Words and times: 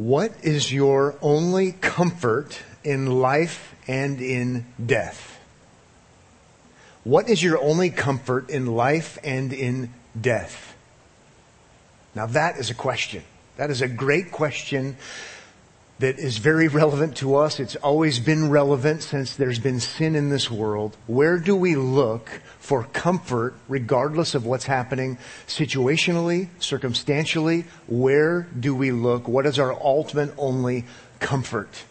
What 0.00 0.32
is 0.42 0.72
your 0.72 1.14
only 1.20 1.72
comfort 1.72 2.58
in 2.82 3.20
life 3.20 3.74
and 3.86 4.18
in 4.18 4.64
death? 4.82 5.38
What 7.04 7.28
is 7.28 7.42
your 7.42 7.60
only 7.60 7.90
comfort 7.90 8.48
in 8.48 8.64
life 8.64 9.18
and 9.22 9.52
in 9.52 9.92
death? 10.18 10.74
Now 12.14 12.24
that 12.24 12.56
is 12.56 12.70
a 12.70 12.74
question. 12.74 13.24
That 13.58 13.68
is 13.68 13.82
a 13.82 13.88
great 13.88 14.32
question 14.32 14.96
that 16.00 16.18
is 16.18 16.38
very 16.38 16.66
relevant 16.66 17.18
to 17.18 17.36
us. 17.36 17.60
It's 17.60 17.76
always 17.76 18.18
been 18.18 18.48
relevant 18.48 19.02
since 19.02 19.36
there's 19.36 19.58
been 19.58 19.80
sin 19.80 20.16
in 20.16 20.30
this 20.30 20.50
world. 20.50 20.96
Where 21.06 21.38
do 21.38 21.54
we 21.54 21.76
look 21.76 22.40
for 22.58 22.84
comfort 22.84 23.54
regardless 23.68 24.34
of 24.34 24.46
what's 24.46 24.64
happening 24.64 25.18
situationally, 25.46 26.48
circumstantially? 26.58 27.66
Where 27.86 28.48
do 28.58 28.74
we 28.74 28.92
look? 28.92 29.28
What 29.28 29.44
is 29.44 29.58
our 29.58 29.74
ultimate 29.74 30.32
only 30.38 30.86
comfort? 31.18 31.84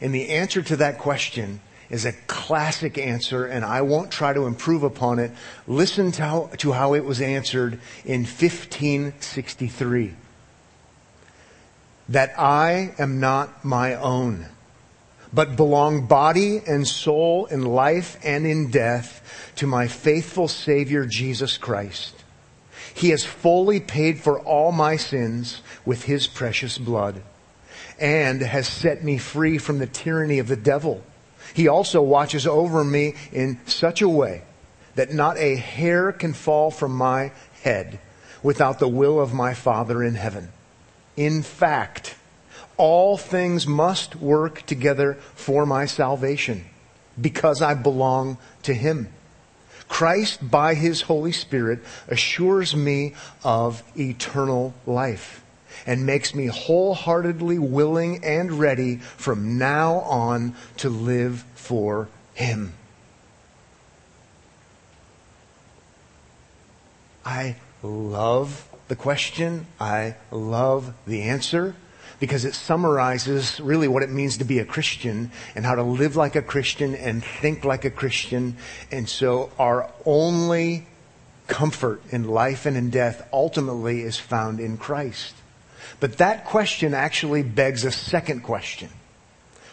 And 0.00 0.12
the 0.12 0.30
answer 0.30 0.60
to 0.62 0.76
that 0.76 0.98
question 0.98 1.60
is 1.90 2.04
a 2.04 2.12
classic 2.12 2.98
answer 2.98 3.46
and 3.46 3.64
I 3.64 3.82
won't 3.82 4.10
try 4.10 4.32
to 4.32 4.46
improve 4.46 4.82
upon 4.82 5.20
it. 5.20 5.30
Listen 5.68 6.10
to 6.12 6.22
how, 6.22 6.50
to 6.58 6.72
how 6.72 6.94
it 6.94 7.04
was 7.04 7.20
answered 7.20 7.78
in 8.04 8.22
1563 8.22 10.14
that 12.08 12.38
I 12.38 12.94
am 12.98 13.20
not 13.20 13.64
my 13.64 13.94
own, 13.94 14.46
but 15.32 15.56
belong 15.56 16.06
body 16.06 16.60
and 16.66 16.86
soul 16.86 17.46
in 17.46 17.64
life 17.64 18.18
and 18.22 18.46
in 18.46 18.70
death 18.70 19.52
to 19.56 19.66
my 19.66 19.88
faithful 19.88 20.48
Savior 20.48 21.06
Jesus 21.06 21.56
Christ. 21.56 22.14
He 22.92 23.10
has 23.10 23.24
fully 23.24 23.80
paid 23.80 24.20
for 24.20 24.38
all 24.40 24.70
my 24.70 24.96
sins 24.96 25.62
with 25.84 26.04
His 26.04 26.26
precious 26.26 26.78
blood 26.78 27.22
and 27.98 28.40
has 28.40 28.68
set 28.68 29.02
me 29.02 29.18
free 29.18 29.58
from 29.58 29.78
the 29.78 29.86
tyranny 29.86 30.38
of 30.38 30.48
the 30.48 30.56
devil. 30.56 31.02
He 31.54 31.68
also 31.68 32.02
watches 32.02 32.46
over 32.46 32.84
me 32.84 33.14
in 33.32 33.60
such 33.66 34.02
a 34.02 34.08
way 34.08 34.42
that 34.94 35.12
not 35.12 35.36
a 35.38 35.56
hair 35.56 36.12
can 36.12 36.32
fall 36.32 36.70
from 36.70 36.92
my 36.92 37.32
head 37.62 37.98
without 38.42 38.78
the 38.78 38.88
will 38.88 39.20
of 39.20 39.32
my 39.32 39.54
Father 39.54 40.02
in 40.02 40.14
heaven. 40.14 40.52
In 41.16 41.42
fact, 41.42 42.16
all 42.76 43.16
things 43.16 43.66
must 43.66 44.16
work 44.16 44.66
together 44.66 45.14
for 45.34 45.64
my 45.64 45.86
salvation 45.86 46.64
because 47.20 47.62
I 47.62 47.74
belong 47.74 48.38
to 48.62 48.74
Him. 48.74 49.08
Christ, 49.88 50.50
by 50.50 50.74
His 50.74 51.02
Holy 51.02 51.32
Spirit, 51.32 51.80
assures 52.08 52.74
me 52.74 53.14
of 53.44 53.82
eternal 53.96 54.74
life 54.86 55.44
and 55.86 56.06
makes 56.06 56.34
me 56.34 56.46
wholeheartedly 56.46 57.58
willing 57.58 58.24
and 58.24 58.52
ready 58.52 58.96
from 58.96 59.58
now 59.58 60.00
on 60.00 60.54
to 60.78 60.88
live 60.88 61.44
for 61.54 62.08
Him. 62.34 62.72
I 67.24 67.56
love 67.82 68.68
the 68.88 68.96
question. 68.96 69.66
I 69.80 70.16
love 70.30 70.94
the 71.06 71.22
answer 71.22 71.74
because 72.20 72.44
it 72.44 72.54
summarizes 72.54 73.60
really 73.60 73.88
what 73.88 74.02
it 74.02 74.10
means 74.10 74.38
to 74.38 74.44
be 74.44 74.58
a 74.58 74.64
Christian 74.64 75.30
and 75.54 75.64
how 75.64 75.74
to 75.74 75.82
live 75.82 76.16
like 76.16 76.36
a 76.36 76.42
Christian 76.42 76.94
and 76.94 77.24
think 77.24 77.64
like 77.64 77.84
a 77.84 77.90
Christian. 77.90 78.56
And 78.90 79.08
so 79.08 79.50
our 79.58 79.90
only 80.04 80.86
comfort 81.46 82.02
in 82.10 82.24
life 82.24 82.66
and 82.66 82.76
in 82.76 82.90
death 82.90 83.28
ultimately 83.32 84.02
is 84.02 84.18
found 84.18 84.60
in 84.60 84.76
Christ. 84.76 85.34
But 86.00 86.18
that 86.18 86.46
question 86.46 86.94
actually 86.94 87.42
begs 87.42 87.84
a 87.84 87.90
second 87.90 88.42
question. 88.42 88.88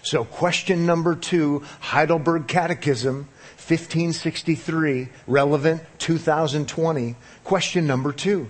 So 0.04 0.26
question 0.26 0.86
number 0.86 1.16
two, 1.16 1.64
Heidelberg 1.80 2.48
Catechism, 2.48 3.28
1563, 3.58 5.10
relevant 5.28 5.84
2020. 6.00 7.16
Question 7.44 7.88
number 7.88 8.12
two. 8.12 8.50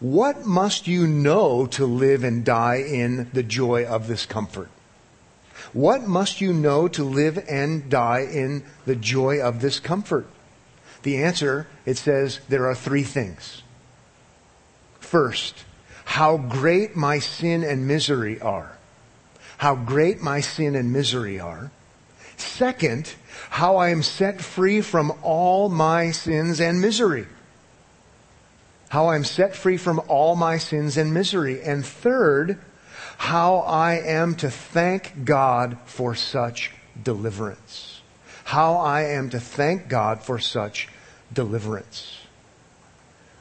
What 0.00 0.46
must 0.46 0.86
you 0.86 1.06
know 1.06 1.66
to 1.66 1.84
live 1.84 2.24
and 2.24 2.42
die 2.42 2.76
in 2.76 3.30
the 3.34 3.42
joy 3.42 3.84
of 3.84 4.08
this 4.08 4.24
comfort? 4.24 4.70
What 5.74 6.08
must 6.08 6.40
you 6.40 6.54
know 6.54 6.88
to 6.88 7.04
live 7.04 7.44
and 7.46 7.90
die 7.90 8.20
in 8.20 8.64
the 8.86 8.96
joy 8.96 9.40
of 9.42 9.60
this 9.60 9.78
comfort? 9.78 10.26
The 11.02 11.22
answer, 11.22 11.66
it 11.84 11.98
says, 11.98 12.40
there 12.48 12.66
are 12.66 12.74
three 12.74 13.02
things. 13.02 13.62
First, 15.00 15.64
how 16.06 16.38
great 16.38 16.96
my 16.96 17.18
sin 17.18 17.62
and 17.62 17.86
misery 17.86 18.40
are. 18.40 18.78
How 19.58 19.74
great 19.74 20.22
my 20.22 20.40
sin 20.40 20.76
and 20.76 20.94
misery 20.94 21.38
are. 21.38 21.70
Second, 22.38 23.12
how 23.50 23.76
I 23.76 23.90
am 23.90 24.02
set 24.02 24.40
free 24.40 24.80
from 24.80 25.12
all 25.22 25.68
my 25.68 26.10
sins 26.10 26.58
and 26.58 26.80
misery 26.80 27.26
how 28.90 29.10
I'm 29.10 29.24
set 29.24 29.54
free 29.54 29.76
from 29.76 30.00
all 30.08 30.34
my 30.34 30.58
sins 30.58 30.96
and 30.96 31.14
misery. 31.14 31.62
And 31.62 31.86
third, 31.86 32.58
how 33.16 33.58
I 33.58 33.94
am 33.94 34.34
to 34.36 34.50
thank 34.50 35.24
God 35.24 35.78
for 35.86 36.16
such 36.16 36.72
deliverance. 37.00 38.02
How 38.42 38.78
I 38.78 39.02
am 39.04 39.30
to 39.30 39.38
thank 39.38 39.88
God 39.88 40.22
for 40.22 40.40
such 40.40 40.88
deliverance. 41.32 42.18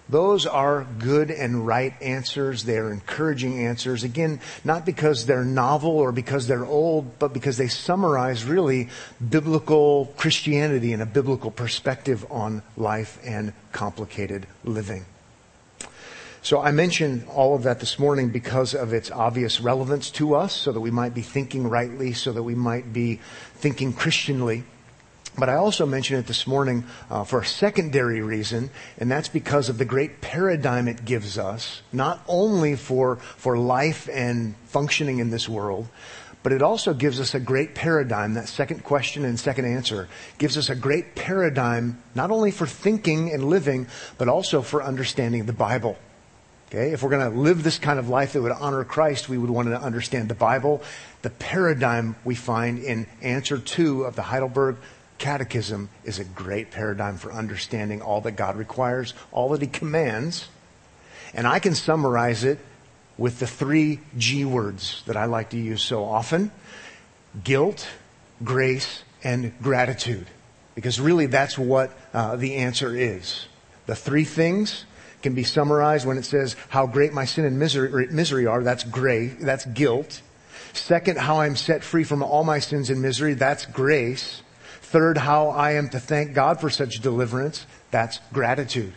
Those 0.08 0.46
are 0.46 0.86
good 1.00 1.32
and 1.32 1.66
right 1.66 1.94
answers. 2.00 2.64
They 2.64 2.78
are 2.78 2.92
encouraging 2.92 3.66
answers. 3.66 4.04
Again, 4.04 4.42
not 4.64 4.86
because 4.86 5.26
they're 5.26 5.44
novel 5.44 5.98
or 5.98 6.12
because 6.12 6.46
they're 6.46 6.66
old, 6.66 7.18
but 7.18 7.34
because 7.34 7.58
they 7.58 7.70
summarize 7.70 8.44
really 8.44 8.90
biblical 9.28 10.14
Christianity 10.16 10.94
and 10.94 11.02
a 11.02 11.08
biblical 11.08 11.50
perspective 11.50 12.24
on 12.30 12.62
life 12.78 13.20
and 13.24 13.54
complicated 13.72 14.46
living. 14.64 15.06
So 16.42 16.62
I 16.62 16.72
mentioned 16.72 17.28
all 17.28 17.54
of 17.54 17.64
that 17.64 17.82
this 17.82 18.00
morning 18.00 18.30
because 18.30 18.74
of 18.74 18.94
its 18.94 19.12
obvious 19.12 19.60
relevance 19.60 20.10
to 20.12 20.36
us, 20.36 20.54
so 20.54 20.72
that 20.72 20.80
we 20.80 20.92
might 20.92 21.14
be 21.14 21.22
thinking 21.22 21.68
rightly, 21.68 22.14
so 22.14 22.32
that 22.32 22.44
we 22.44 22.56
might 22.56 22.94
be 22.94 23.20
thinking 23.56 23.92
Christianly. 23.92 24.64
But 25.38 25.50
I 25.50 25.56
also 25.56 25.86
mentioned 25.86 26.20
it 26.20 26.28
this 26.28 26.48
morning 26.48 26.86
uh, 27.10 27.24
for 27.24 27.40
a 27.40 27.46
secondary 27.46 28.22
reason, 28.22 28.70
and 28.98 29.12
that's 29.12 29.28
because 29.28 29.70
of 29.70 29.78
the 29.78 29.86
great 29.86 30.22
paradigm 30.22 30.88
it 30.88 31.06
gives 31.06 31.38
us, 31.38 31.82
not 31.92 32.22
only 32.28 32.76
for, 32.76 33.18
for 33.18 33.58
life 33.58 34.10
and 34.12 34.56
functioning 34.66 35.20
in 35.20 35.30
this 35.30 35.48
world, 35.48 35.88
but 36.42 36.54
it 36.54 36.62
also 36.62 36.94
gives 36.94 37.20
us 37.20 37.36
a 37.36 37.40
great 37.40 37.76
paradigm. 37.76 38.34
That 38.34 38.48
second 38.48 38.84
question 38.84 39.26
and 39.26 39.38
second 39.38 39.66
answer 39.66 40.08
gives 40.38 40.58
us 40.58 40.70
a 40.70 40.76
great 40.76 41.16
paradigm, 41.16 42.02
not 42.16 42.32
only 42.32 42.52
for 42.52 42.66
thinking 42.66 43.32
and 43.34 43.44
living, 43.44 43.88
but 44.18 44.30
also 44.30 44.62
for 44.62 44.82
understanding 44.82 45.46
the 45.46 45.54
Bible. 45.54 45.98
Okay, 46.70 46.92
if 46.92 47.02
we're 47.02 47.10
going 47.10 47.32
to 47.32 47.36
live 47.36 47.64
this 47.64 47.80
kind 47.80 47.98
of 47.98 48.10
life 48.10 48.34
that 48.34 48.44
would 48.44 48.52
honor 48.52 48.84
Christ, 48.84 49.28
we 49.28 49.40
would 49.40 49.50
want 49.50 49.70
to 49.70 49.82
understand 49.82 50.30
the 50.30 50.36
Bible. 50.36 50.84
The 51.24 51.32
paradigm 51.32 52.16
we 52.24 52.36
find 52.36 52.78
in 52.78 53.08
answer 53.24 53.58
two 53.58 54.04
of 54.04 54.16
the 54.16 54.22
Heidelberg 54.22 54.76
Catechism 55.18 55.90
is 56.04 56.20
a 56.20 56.24
great 56.24 56.70
paradigm 56.70 57.18
for 57.18 57.32
understanding 57.32 58.04
all 58.04 58.22
that 58.22 58.34
God 58.34 58.56
requires, 58.56 59.16
all 59.32 59.50
that 59.50 59.62
He 59.62 59.68
commands. 59.68 60.48
And 61.34 61.48
I 61.48 61.58
can 61.58 61.74
summarize 61.74 62.44
it 62.44 62.60
with 63.18 63.40
the 63.40 63.48
three 63.48 64.00
G 64.16 64.46
words 64.46 65.02
that 65.08 65.18
I 65.18 65.26
like 65.26 65.50
to 65.50 65.58
use 65.58 65.82
so 65.82 66.06
often. 66.06 66.52
Guilt, 67.44 67.88
grace, 68.44 69.04
and 69.24 69.60
gratitude. 69.60 70.28
Because 70.76 71.00
really 71.02 71.26
that's 71.26 71.58
what 71.58 71.92
uh, 72.14 72.36
the 72.36 72.58
answer 72.58 72.96
is. 72.96 73.48
The 73.88 73.96
three 73.96 74.24
things 74.24 74.86
can 75.22 75.34
be 75.34 75.44
summarized 75.44 76.08
when 76.08 76.18
it 76.18 76.26
says 76.26 76.56
how 76.70 76.88
great 76.88 77.14
my 77.14 77.26
sin 77.26 77.46
and 77.46 77.60
misery, 77.60 78.48
are. 78.48 78.64
That's 78.64 78.84
grace. 78.84 79.36
That's 79.40 79.66
guilt. 79.66 80.22
Second, 80.74 81.18
how 81.18 81.42
I'm 81.42 81.56
set 81.56 81.84
free 81.84 82.04
from 82.04 82.24
all 82.24 82.44
my 82.44 82.60
sins 82.60 82.90
and 82.90 83.02
misery. 83.02 83.34
That's 83.34 83.66
grace. 83.66 84.42
Third, 84.82 85.18
how 85.18 85.50
I 85.50 85.74
am 85.74 85.90
to 85.90 86.00
thank 86.00 86.34
God 86.34 86.60
for 86.60 86.70
such 86.70 87.02
deliverance. 87.02 87.66
That's 87.92 88.20
gratitude. 88.32 88.94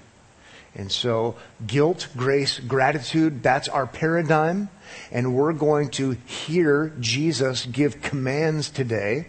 And 0.75 0.91
so 0.91 1.37
guilt, 1.67 2.09
grace, 2.17 2.59
gratitude, 2.61 3.43
that's 3.43 3.69
our 3.69 3.87
paradigm. 3.87 4.71
And 5.11 5.35
we're 5.35 5.53
going 5.53 5.91
to 5.91 6.13
hear 6.25 6.93
Jesus 6.99 7.67
give 7.67 8.01
commands 8.01 8.71
today 8.71 9.27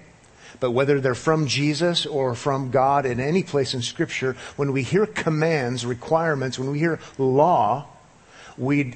but 0.63 0.71
whether 0.71 1.01
they're 1.01 1.13
from 1.13 1.45
Jesus 1.45 2.06
or 2.06 2.36
from 2.36 2.71
God 2.71 3.06
in 3.06 3.19
any 3.19 3.44
place 3.44 3.74
in 3.74 3.81
scripture, 3.81 4.38
when 4.56 4.71
we 4.71 4.81
hear 4.81 5.06
commands, 5.06 5.86
requirements, 5.86 6.57
when 6.57 6.71
we 6.71 6.80
hear 6.80 7.01
law, 7.18 7.86
we'd 8.57 8.95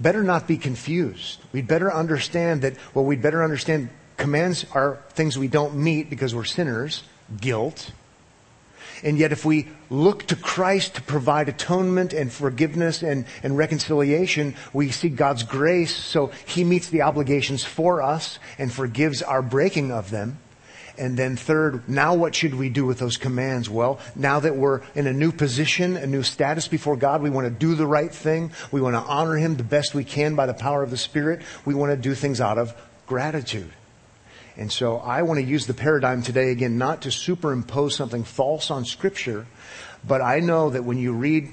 better 0.00 0.24
not 0.24 0.48
be 0.48 0.56
confused. 0.56 1.38
We'd 1.52 1.68
better 1.68 1.94
understand 1.94 2.62
that, 2.62 2.74
well, 2.92 3.04
we'd 3.04 3.22
better 3.22 3.44
understand 3.44 3.88
commands 4.16 4.66
are 4.72 4.98
things 5.10 5.38
we 5.38 5.46
don't 5.46 5.76
meet 5.76 6.10
because 6.10 6.34
we're 6.34 6.42
sinners, 6.42 7.04
guilt. 7.40 7.92
And 9.04 9.16
yet 9.16 9.30
if 9.30 9.44
we 9.44 9.68
look 9.88 10.26
to 10.26 10.34
Christ 10.34 10.96
to 10.96 11.02
provide 11.02 11.48
atonement 11.48 12.14
and 12.14 12.32
forgiveness 12.32 13.04
and, 13.04 13.26
and 13.44 13.56
reconciliation, 13.56 14.56
we 14.72 14.90
see 14.90 15.10
God's 15.10 15.44
grace 15.44 15.94
so 15.94 16.32
He 16.46 16.64
meets 16.64 16.88
the 16.88 17.02
obligations 17.02 17.62
for 17.62 18.02
us 18.02 18.40
and 18.58 18.72
forgives 18.72 19.22
our 19.22 19.40
breaking 19.40 19.92
of 19.92 20.10
them. 20.10 20.40
And 20.98 21.16
then 21.16 21.36
third, 21.36 21.88
now 21.88 22.14
what 22.14 22.34
should 22.34 22.54
we 22.54 22.68
do 22.68 22.86
with 22.86 22.98
those 22.98 23.16
commands? 23.16 23.68
Well, 23.68 24.00
now 24.14 24.40
that 24.40 24.56
we're 24.56 24.82
in 24.94 25.06
a 25.06 25.12
new 25.12 25.32
position, 25.32 25.96
a 25.96 26.06
new 26.06 26.22
status 26.22 26.68
before 26.68 26.96
God, 26.96 27.22
we 27.22 27.30
want 27.30 27.46
to 27.46 27.50
do 27.50 27.74
the 27.74 27.86
right 27.86 28.12
thing. 28.12 28.52
We 28.72 28.80
want 28.80 28.94
to 28.94 29.00
honor 29.00 29.36
Him 29.36 29.56
the 29.56 29.64
best 29.64 29.94
we 29.94 30.04
can 30.04 30.34
by 30.34 30.46
the 30.46 30.54
power 30.54 30.82
of 30.82 30.90
the 30.90 30.96
Spirit. 30.96 31.42
We 31.64 31.74
want 31.74 31.92
to 31.92 31.96
do 31.96 32.14
things 32.14 32.40
out 32.40 32.58
of 32.58 32.74
gratitude. 33.06 33.72
And 34.56 34.72
so 34.72 34.96
I 34.96 35.22
want 35.22 35.38
to 35.38 35.44
use 35.44 35.66
the 35.66 35.74
paradigm 35.74 36.22
today 36.22 36.50
again, 36.50 36.78
not 36.78 37.02
to 37.02 37.10
superimpose 37.10 37.94
something 37.94 38.24
false 38.24 38.70
on 38.70 38.84
scripture, 38.86 39.46
but 40.06 40.22
I 40.22 40.40
know 40.40 40.70
that 40.70 40.84
when 40.84 40.98
you 40.98 41.12
read 41.12 41.52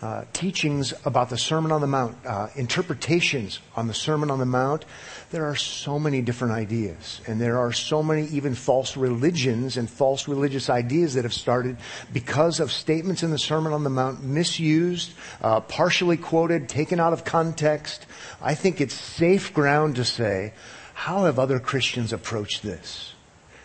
uh, 0.00 0.24
teachings 0.32 0.94
about 1.04 1.28
the 1.28 1.36
Sermon 1.36 1.72
on 1.72 1.80
the 1.80 1.86
Mount, 1.86 2.16
uh, 2.26 2.48
interpretations 2.56 3.60
on 3.76 3.86
the 3.86 3.94
Sermon 3.94 4.30
on 4.30 4.38
the 4.38 4.46
Mount, 4.46 4.84
there 5.30 5.46
are 5.46 5.56
so 5.56 5.98
many 5.98 6.22
different 6.22 6.54
ideas. 6.54 7.20
And 7.26 7.40
there 7.40 7.58
are 7.58 7.72
so 7.72 8.02
many 8.02 8.26
even 8.28 8.54
false 8.54 8.96
religions 8.96 9.76
and 9.76 9.88
false 9.88 10.28
religious 10.28 10.70
ideas 10.70 11.14
that 11.14 11.24
have 11.24 11.34
started 11.34 11.76
because 12.12 12.60
of 12.60 12.72
statements 12.72 13.22
in 13.22 13.30
the 13.30 13.38
Sermon 13.38 13.72
on 13.72 13.84
the 13.84 13.90
Mount 13.90 14.22
misused, 14.22 15.12
uh, 15.40 15.60
partially 15.60 16.16
quoted, 16.16 16.68
taken 16.68 17.00
out 17.00 17.12
of 17.12 17.24
context. 17.24 18.06
I 18.40 18.54
think 18.54 18.80
it's 18.80 18.94
safe 18.94 19.52
ground 19.52 19.96
to 19.96 20.04
say 20.04 20.52
how 20.94 21.24
have 21.24 21.38
other 21.38 21.58
Christians 21.58 22.12
approached 22.12 22.62
this? 22.62 23.14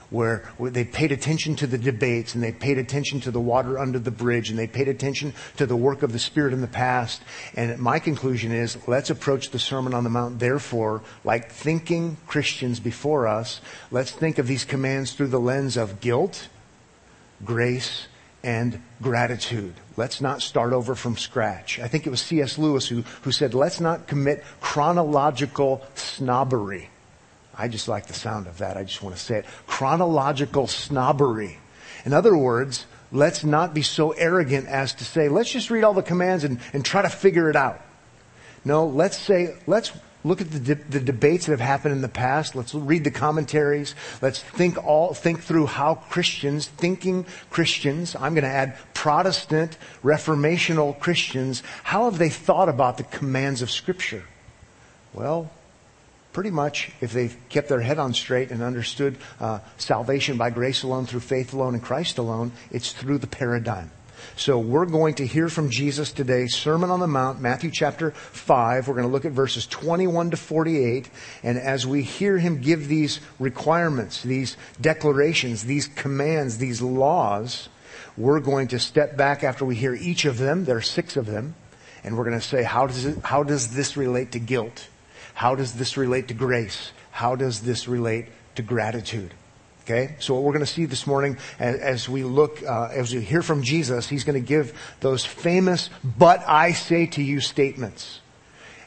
Where, 0.09 0.49
where 0.57 0.71
they 0.71 0.85
paid 0.85 1.11
attention 1.11 1.57
to 1.57 1.67
the 1.67 1.77
debates 1.77 2.33
and 2.33 2.41
they 2.41 2.53
paid 2.53 2.77
attention 2.77 3.19
to 3.21 3.31
the 3.31 3.41
water 3.41 3.77
under 3.77 3.99
the 3.99 4.11
bridge 4.11 4.49
and 4.49 4.57
they 4.57 4.67
paid 4.67 4.87
attention 4.87 5.33
to 5.57 5.65
the 5.65 5.75
work 5.75 6.01
of 6.01 6.13
the 6.13 6.19
Spirit 6.19 6.53
in 6.53 6.61
the 6.61 6.67
past. 6.67 7.21
And 7.55 7.77
my 7.77 7.99
conclusion 7.99 8.53
is 8.53 8.77
let's 8.87 9.09
approach 9.09 9.49
the 9.49 9.59
Sermon 9.59 9.93
on 9.93 10.05
the 10.05 10.09
Mount, 10.09 10.39
therefore, 10.39 11.03
like 11.25 11.51
thinking 11.51 12.15
Christians 12.25 12.79
before 12.79 13.27
us. 13.27 13.59
Let's 13.91 14.11
think 14.11 14.37
of 14.37 14.47
these 14.47 14.63
commands 14.63 15.11
through 15.11 15.27
the 15.27 15.39
lens 15.41 15.75
of 15.75 15.99
guilt, 15.99 16.47
grace, 17.43 18.07
and 18.43 18.81
gratitude. 19.01 19.73
Let's 19.97 20.21
not 20.21 20.41
start 20.41 20.71
over 20.71 20.95
from 20.95 21.17
scratch. 21.17 21.79
I 21.79 21.87
think 21.87 22.07
it 22.07 22.09
was 22.09 22.21
C.S. 22.21 22.57
Lewis 22.57 22.87
who, 22.87 23.01
who 23.23 23.31
said, 23.31 23.53
let's 23.53 23.81
not 23.81 24.07
commit 24.07 24.43
chronological 24.61 25.81
snobbery. 25.95 26.89
I 27.57 27.67
just 27.67 27.87
like 27.87 28.05
the 28.05 28.13
sound 28.13 28.47
of 28.47 28.59
that. 28.59 28.77
I 28.77 28.83
just 28.83 29.01
want 29.01 29.15
to 29.15 29.21
say 29.21 29.39
it. 29.39 29.45
Chronological 29.65 30.67
snobbery. 30.67 31.57
In 32.05 32.13
other 32.13 32.37
words, 32.37 32.85
let's 33.11 33.43
not 33.43 33.73
be 33.73 33.81
so 33.81 34.11
arrogant 34.11 34.67
as 34.67 34.93
to 34.95 35.03
say, 35.03 35.27
let's 35.27 35.51
just 35.51 35.69
read 35.69 35.83
all 35.83 35.93
the 35.93 36.03
commands 36.03 36.43
and, 36.43 36.59
and 36.73 36.85
try 36.85 37.01
to 37.01 37.09
figure 37.09 37.49
it 37.49 37.55
out. 37.55 37.81
No, 38.63 38.85
let's 38.85 39.17
say, 39.17 39.55
let's 39.65 39.91
look 40.23 40.41
at 40.41 40.51
the, 40.51 40.59
de- 40.59 40.75
the 40.75 40.99
debates 40.99 41.45
that 41.45 41.53
have 41.53 41.59
happened 41.59 41.95
in 41.95 42.01
the 42.01 42.09
past. 42.09 42.55
Let's 42.55 42.75
read 42.75 43.03
the 43.03 43.11
commentaries. 43.11 43.95
Let's 44.21 44.41
think 44.41 44.83
all, 44.85 45.13
think 45.13 45.41
through 45.41 45.67
how 45.67 45.95
Christians, 45.95 46.67
thinking 46.67 47.25
Christians, 47.49 48.15
I'm 48.15 48.33
going 48.33 48.43
to 48.43 48.49
add 48.49 48.77
Protestant, 48.93 49.77
reformational 50.03 50.99
Christians, 50.99 51.63
how 51.83 52.05
have 52.05 52.19
they 52.19 52.29
thought 52.29 52.69
about 52.69 52.97
the 52.97 53.03
commands 53.03 53.61
of 53.61 53.71
Scripture? 53.71 54.25
Well, 55.13 55.49
pretty 56.37 56.51
much, 56.51 56.91
if 57.01 57.13
they've 57.13 57.35
kept 57.49 57.67
their 57.67 57.81
head 57.81 57.97
on 57.97 58.13
straight 58.13 58.51
and 58.51 58.61
understood 58.61 59.17
uh, 59.39 59.57
salvation 59.77 60.37
by 60.37 60.51
grace 60.51 60.83
alone, 60.83 61.03
through 61.03 61.19
faith 61.19 61.51
alone, 61.51 61.73
and 61.73 61.81
Christ 61.81 62.19
alone, 62.19 62.51
it's 62.69 62.91
through 62.91 63.17
the 63.17 63.25
paradigm. 63.25 63.89
So 64.35 64.59
we're 64.59 64.85
going 64.85 65.15
to 65.15 65.25
hear 65.25 65.49
from 65.49 65.71
Jesus 65.71 66.11
today, 66.11 66.45
Sermon 66.45 66.91
on 66.91 66.99
the 66.99 67.07
Mount, 67.07 67.41
Matthew 67.41 67.71
chapter 67.71 68.11
5. 68.11 68.87
We're 68.87 68.93
going 68.93 69.07
to 69.07 69.11
look 69.11 69.25
at 69.25 69.31
verses 69.31 69.65
21 69.65 70.29
to 70.29 70.37
48. 70.37 71.09
And 71.41 71.57
as 71.57 71.87
we 71.87 72.03
hear 72.03 72.37
him 72.37 72.61
give 72.61 72.87
these 72.87 73.19
requirements, 73.39 74.21
these 74.21 74.57
declarations, 74.79 75.63
these 75.63 75.87
commands, 75.87 76.59
these 76.59 76.83
laws, 76.83 77.67
we're 78.15 78.41
going 78.41 78.67
to 78.67 78.77
step 78.77 79.17
back 79.17 79.43
after 79.43 79.65
we 79.65 79.75
hear 79.75 79.95
each 79.95 80.25
of 80.25 80.37
them. 80.37 80.65
There 80.65 80.77
are 80.77 80.81
six 80.81 81.17
of 81.17 81.25
them. 81.25 81.55
And 82.03 82.15
we're 82.15 82.25
going 82.25 82.39
to 82.39 82.45
say, 82.45 82.61
how 82.61 82.85
does, 82.85 83.05
it, 83.05 83.17
how 83.23 83.41
does 83.41 83.73
this 83.73 83.97
relate 83.97 84.33
to 84.33 84.39
guilt? 84.39 84.87
How 85.37 85.53
does 85.53 85.73
this 85.73 85.97
relate 85.97 86.29
to 86.29 86.33
grace? 86.33 86.91
How 87.11 87.35
does 87.35 87.61
this 87.61 87.87
relate 87.87 88.25
to 88.55 88.63
gratitude? 88.63 89.35
Okay, 89.83 90.15
so 90.17 90.33
what 90.33 90.41
we're 90.41 90.53
going 90.53 90.65
to 90.65 90.73
see 90.73 90.85
this 90.85 91.05
morning 91.05 91.37
as, 91.59 91.75
as 91.79 92.09
we 92.09 92.23
look, 92.23 92.63
uh, 92.63 92.89
as 92.91 93.13
we 93.13 93.21
hear 93.21 93.43
from 93.43 93.61
Jesus, 93.61 94.09
he's 94.09 94.23
going 94.23 94.33
to 94.33 94.47
give 94.47 94.73
those 94.99 95.25
famous 95.25 95.91
"But 96.03 96.43
I 96.47 96.71
say 96.71 97.05
to 97.05 97.21
you" 97.21 97.39
statements, 97.39 98.19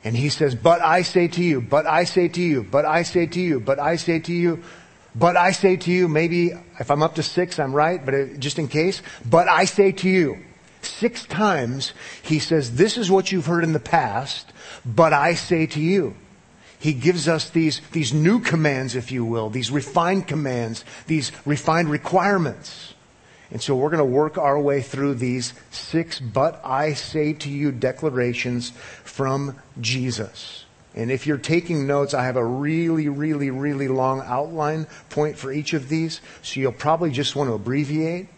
and 0.02 0.17
he 0.17 0.29
says, 0.29 0.56
"But 0.56 0.81
I 0.81 1.02
say 1.02 1.29
to 1.29 1.41
you, 1.41 1.61
but 1.61 1.87
I 1.87 2.02
say 2.02 2.26
to 2.26 2.43
you, 2.43 2.64
but 2.64 2.85
I 2.85 3.05
say 3.05 3.26
to 3.26 3.41
you, 3.41 3.61
but 3.61 3.79
I 3.79 3.94
say 3.94 4.19
to 4.19 4.32
you." 4.32 4.64
But 5.14 5.37
I 5.37 5.52
say 5.52 5.76
to 5.76 5.91
you, 5.91 6.08
maybe 6.08 6.50
if 6.81 6.91
I'm 6.91 7.02
up 7.02 7.14
to 7.17 7.23
six, 7.23 7.58
I'm 7.58 7.75
right, 7.75 8.05
but 8.05 8.14
it, 8.14 8.41
just 8.41 8.58
in 8.58 8.67
case, 8.67 9.02
but 9.25 9.49
I 9.49 9.67
say 9.67 9.91
to 9.91 10.08
you, 10.08 10.38
six 10.82 11.26
times 11.26 11.93
he 12.23 12.38
says, 12.38 12.76
this 12.76 12.97
is 12.97 13.11
what 13.11 13.32
you've 13.32 13.47
heard 13.47 13.64
in 13.64 13.73
the 13.73 13.81
past, 13.81 14.52
but 14.87 15.12
I 15.12 15.35
say 15.35 15.67
to 15.67 15.81
you 15.81 16.14
he 16.81 16.94
gives 16.94 17.29
us 17.29 17.50
these, 17.50 17.82
these 17.93 18.15
new 18.15 18.41
commands, 18.41 18.97
if 18.97 19.12
you 19.12 19.23
will, 19.23 19.50
these 19.50 19.71
refined 19.71 20.27
commands, 20.27 20.82
these 21.06 21.31
refined 21.44 21.91
requirements. 21.91 22.94
And 23.50 23.61
so 23.61 23.77
we're 23.77 23.91
going 23.91 23.99
to 23.99 24.05
work 24.05 24.38
our 24.38 24.59
way 24.59 24.81
through 24.81 25.15
these 25.15 25.53
six, 25.71 26.19
but 26.19 26.59
I 26.65 26.94
say 26.94 27.35
to 27.35 27.50
you 27.50 27.71
declarations 27.71 28.71
from 29.05 29.59
Jesus. 29.79 30.65
And 30.94 31.11
if 31.11 31.27
you're 31.27 31.37
taking 31.37 31.87
notes, 31.87 32.15
I 32.15 32.25
have 32.25 32.37
a 32.37 32.44
really, 32.44 33.09
really, 33.09 33.50
really 33.50 33.88
long 33.88 34.23
outline 34.25 34.87
point 35.11 35.37
for 35.37 35.53
each 35.53 35.75
of 35.75 35.91
these. 35.91 36.23
So 36.41 36.61
you'll 36.61 36.73
probably 36.73 37.11
just 37.11 37.37
want 37.37 37.50
to 37.50 37.55
abbreviate. 37.55 38.29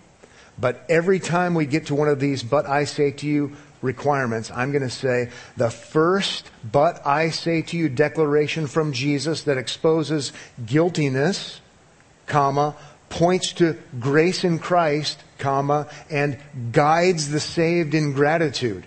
But 0.58 0.84
every 0.88 1.20
time 1.20 1.54
we 1.54 1.64
get 1.64 1.86
to 1.86 1.94
one 1.94 2.08
of 2.08 2.18
these, 2.18 2.42
but 2.42 2.66
I 2.66 2.84
say 2.84 3.12
to 3.12 3.26
you, 3.26 3.56
requirements, 3.82 4.50
I'm 4.50 4.70
going 4.70 4.82
to 4.82 4.90
say 4.90 5.30
the 5.56 5.70
first, 5.70 6.50
but 6.64 7.06
I 7.06 7.30
say 7.30 7.62
to 7.62 7.76
you 7.76 7.88
declaration 7.88 8.66
from 8.66 8.92
Jesus 8.92 9.42
that 9.42 9.58
exposes 9.58 10.32
guiltiness, 10.64 11.60
comma, 12.26 12.76
points 13.10 13.52
to 13.54 13.76
grace 14.00 14.44
in 14.44 14.58
Christ, 14.58 15.22
comma, 15.38 15.88
and 16.08 16.38
guides 16.72 17.30
the 17.30 17.40
saved 17.40 17.94
in 17.94 18.12
gratitude. 18.12 18.86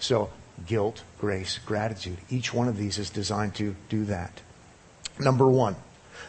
So, 0.00 0.30
guilt, 0.66 1.02
grace, 1.20 1.58
gratitude. 1.64 2.18
Each 2.28 2.52
one 2.52 2.68
of 2.68 2.76
these 2.76 2.98
is 2.98 3.10
designed 3.10 3.54
to 3.56 3.76
do 3.88 4.04
that. 4.06 4.40
Number 5.20 5.46
one, 5.46 5.76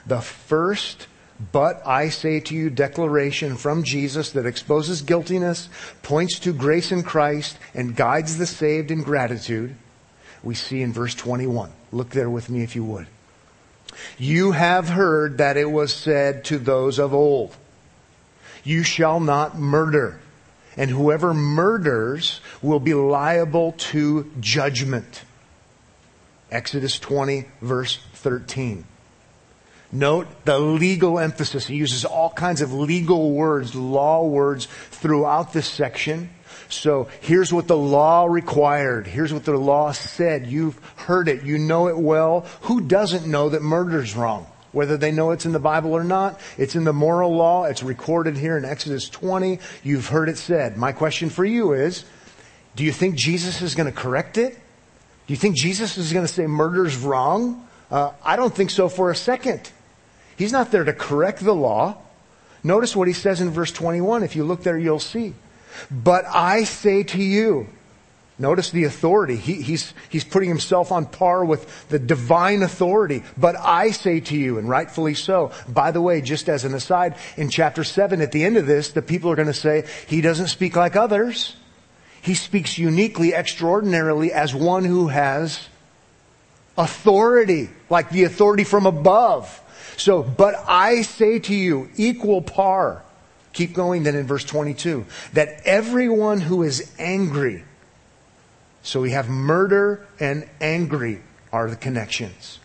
the 0.05 0.21
first 0.21 1.07
but 1.51 1.85
I 1.85 2.09
say 2.09 2.39
to 2.39 2.55
you 2.55 2.69
declaration 2.69 3.57
from 3.57 3.83
Jesus 3.83 4.31
that 4.31 4.45
exposes 4.45 5.01
guiltiness, 5.01 5.69
points 6.01 6.39
to 6.39 6.53
grace 6.53 6.91
in 6.91 7.03
Christ, 7.03 7.57
and 7.73 7.95
guides 7.95 8.37
the 8.37 8.45
saved 8.45 8.89
in 8.89 9.03
gratitude, 9.03 9.75
we 10.43 10.55
see 10.55 10.81
in 10.81 10.93
verse 10.93 11.13
21. 11.15 11.71
Look 11.91 12.11
there 12.11 12.29
with 12.29 12.49
me 12.49 12.63
if 12.63 12.75
you 12.75 12.85
would. 12.85 13.07
You 14.17 14.51
have 14.51 14.89
heard 14.89 15.37
that 15.39 15.57
it 15.57 15.71
was 15.71 15.93
said 15.93 16.45
to 16.45 16.57
those 16.57 16.99
of 16.99 17.13
old, 17.13 17.55
You 18.63 18.83
shall 18.83 19.19
not 19.19 19.57
murder, 19.57 20.19
and 20.77 20.89
whoever 20.89 21.33
murders 21.33 22.39
will 22.61 22.79
be 22.79 22.93
liable 22.93 23.73
to 23.73 24.31
judgment. 24.39 25.23
Exodus 26.51 26.99
20, 26.99 27.45
verse 27.61 27.99
13. 28.13 28.85
Note 29.95 30.27
the 30.43 30.59
legal 30.59 31.19
emphasis. 31.19 31.65
He 31.65 31.75
uses 31.75 32.03
all 32.03 32.29
kinds 32.29 32.61
of 32.61 32.73
legal 32.73 33.31
words, 33.31 33.73
law 33.75 34.25
words 34.25 34.67
throughout 34.91 35.53
this 35.53 35.67
section. 35.67 36.29
So 36.67 37.07
here's 37.21 37.53
what 37.53 37.67
the 37.67 37.77
law 37.77 38.25
required. 38.25 39.07
Here's 39.07 39.31
what 39.31 39.45
the 39.45 39.55
law 39.55 39.93
said. 39.93 40.47
You've 40.47 40.77
heard 40.97 41.29
it. 41.29 41.43
You 41.43 41.57
know 41.57 41.87
it 41.87 41.97
well. 41.97 42.41
Who 42.63 42.81
doesn't 42.81 43.25
know 43.25 43.49
that 43.49 43.61
murder's 43.61 44.17
wrong? 44.17 44.47
Whether 44.73 44.97
they 44.97 45.13
know 45.13 45.31
it's 45.31 45.45
in 45.45 45.53
the 45.53 45.59
Bible 45.59 45.93
or 45.93 46.03
not, 46.03 46.41
it's 46.57 46.75
in 46.75 46.83
the 46.83 46.91
moral 46.91 47.33
law. 47.33 47.63
It's 47.63 47.81
recorded 47.81 48.35
here 48.35 48.57
in 48.57 48.65
Exodus 48.65 49.07
20. 49.07 49.59
You've 49.81 50.09
heard 50.09 50.27
it 50.27 50.37
said. 50.37 50.75
My 50.75 50.91
question 50.91 51.29
for 51.29 51.45
you 51.45 51.71
is, 51.71 52.03
do 52.75 52.83
you 52.83 52.91
think 52.91 53.15
Jesus 53.15 53.61
is 53.61 53.75
going 53.75 53.89
to 53.89 53.97
correct 53.97 54.37
it? 54.37 54.55
Do 54.55 55.33
you 55.33 55.37
think 55.37 55.55
Jesus 55.55 55.97
is 55.97 56.11
going 56.11 56.25
to 56.25 56.33
say 56.33 56.47
murder's 56.47 56.97
wrong? 56.97 57.65
Uh, 57.89 58.11
I 58.25 58.35
don't 58.35 58.53
think 58.53 58.71
so 58.71 58.89
for 58.89 59.09
a 59.09 59.15
second. 59.15 59.71
He's 60.37 60.51
not 60.51 60.71
there 60.71 60.83
to 60.83 60.93
correct 60.93 61.43
the 61.43 61.55
law. 61.55 61.97
Notice 62.63 62.95
what 62.95 63.07
he 63.07 63.13
says 63.13 63.41
in 63.41 63.51
verse 63.51 63.71
21. 63.71 64.23
If 64.23 64.35
you 64.35 64.43
look 64.43 64.63
there, 64.63 64.77
you'll 64.77 64.99
see. 64.99 65.33
But 65.91 66.25
I 66.25 66.63
say 66.63 67.03
to 67.03 67.21
you, 67.21 67.67
Notice 68.37 68.69
the 68.71 68.83
authority. 68.83 69.37
He, 69.37 69.61
he's, 69.61 69.93
he's 70.09 70.25
putting 70.25 70.49
himself 70.49 70.91
on 70.91 71.05
par 71.05 71.45
with 71.45 71.87
the 71.87 71.99
divine 71.99 72.63
authority. 72.63 73.23
But 73.37 73.55
I 73.57 73.91
say 73.91 74.19
to 74.19 74.35
you, 74.35 74.57
and 74.57 74.67
rightfully 74.67 75.13
so, 75.13 75.51
by 75.69 75.91
the 75.91 76.01
way, 76.01 76.19
just 76.19 76.49
as 76.49 76.65
an 76.65 76.73
aside, 76.73 77.15
in 77.37 77.49
chapter 77.49 77.85
7, 77.85 78.21
at 78.21 78.33
the 78.33 78.43
end 78.43 78.57
of 78.57 78.67
this, 78.67 78.89
the 78.89 79.01
people 79.01 79.31
are 79.31 79.35
going 79.35 79.47
to 79.47 79.53
say, 79.53 79.85
he 80.07 80.19
doesn't 80.19 80.47
speak 80.47 80.75
like 80.75 80.97
others. 80.97 81.55
He 82.21 82.33
speaks 82.33 82.77
uniquely, 82.77 83.33
extraordinarily, 83.33 84.33
as 84.33 84.53
one 84.53 84.83
who 84.83 85.07
has 85.07 85.69
authority, 86.77 87.69
like 87.89 88.09
the 88.09 88.25
authority 88.25 88.65
from 88.65 88.85
above. 88.85 89.61
So, 89.97 90.23
but 90.23 90.55
I 90.67 91.01
say 91.01 91.39
to 91.39 91.55
you, 91.55 91.89
equal 91.95 92.41
par. 92.41 93.03
Keep 93.53 93.73
going 93.73 94.03
then 94.03 94.15
in 94.15 94.27
verse 94.27 94.43
22, 94.43 95.05
that 95.33 95.61
everyone 95.63 96.41
who 96.41 96.63
is 96.63 96.91
angry, 96.99 97.63
so 98.83 99.01
we 99.01 99.11
have 99.11 99.29
murder 99.29 100.05
and 100.19 100.47
angry 100.59 101.21
are 101.53 101.69
the 101.69 101.77
connections. 101.77 102.59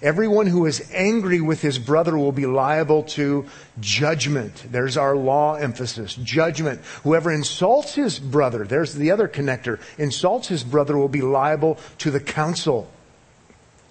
Everyone 0.00 0.46
who 0.46 0.66
is 0.66 0.90
angry 0.92 1.40
with 1.40 1.60
his 1.60 1.78
brother 1.78 2.16
will 2.16 2.32
be 2.32 2.46
liable 2.46 3.02
to 3.04 3.46
judgment. 3.80 4.64
There's 4.70 4.96
our 4.96 5.14
law 5.14 5.54
emphasis. 5.54 6.14
Judgment. 6.14 6.80
Whoever 7.02 7.30
insults 7.30 7.94
his 7.94 8.18
brother, 8.18 8.64
there's 8.64 8.94
the 8.94 9.10
other 9.10 9.28
connector, 9.28 9.80
insults 9.98 10.48
his 10.48 10.64
brother 10.64 10.96
will 10.96 11.08
be 11.08 11.20
liable 11.20 11.78
to 11.98 12.10
the 12.10 12.20
council. 12.20 12.88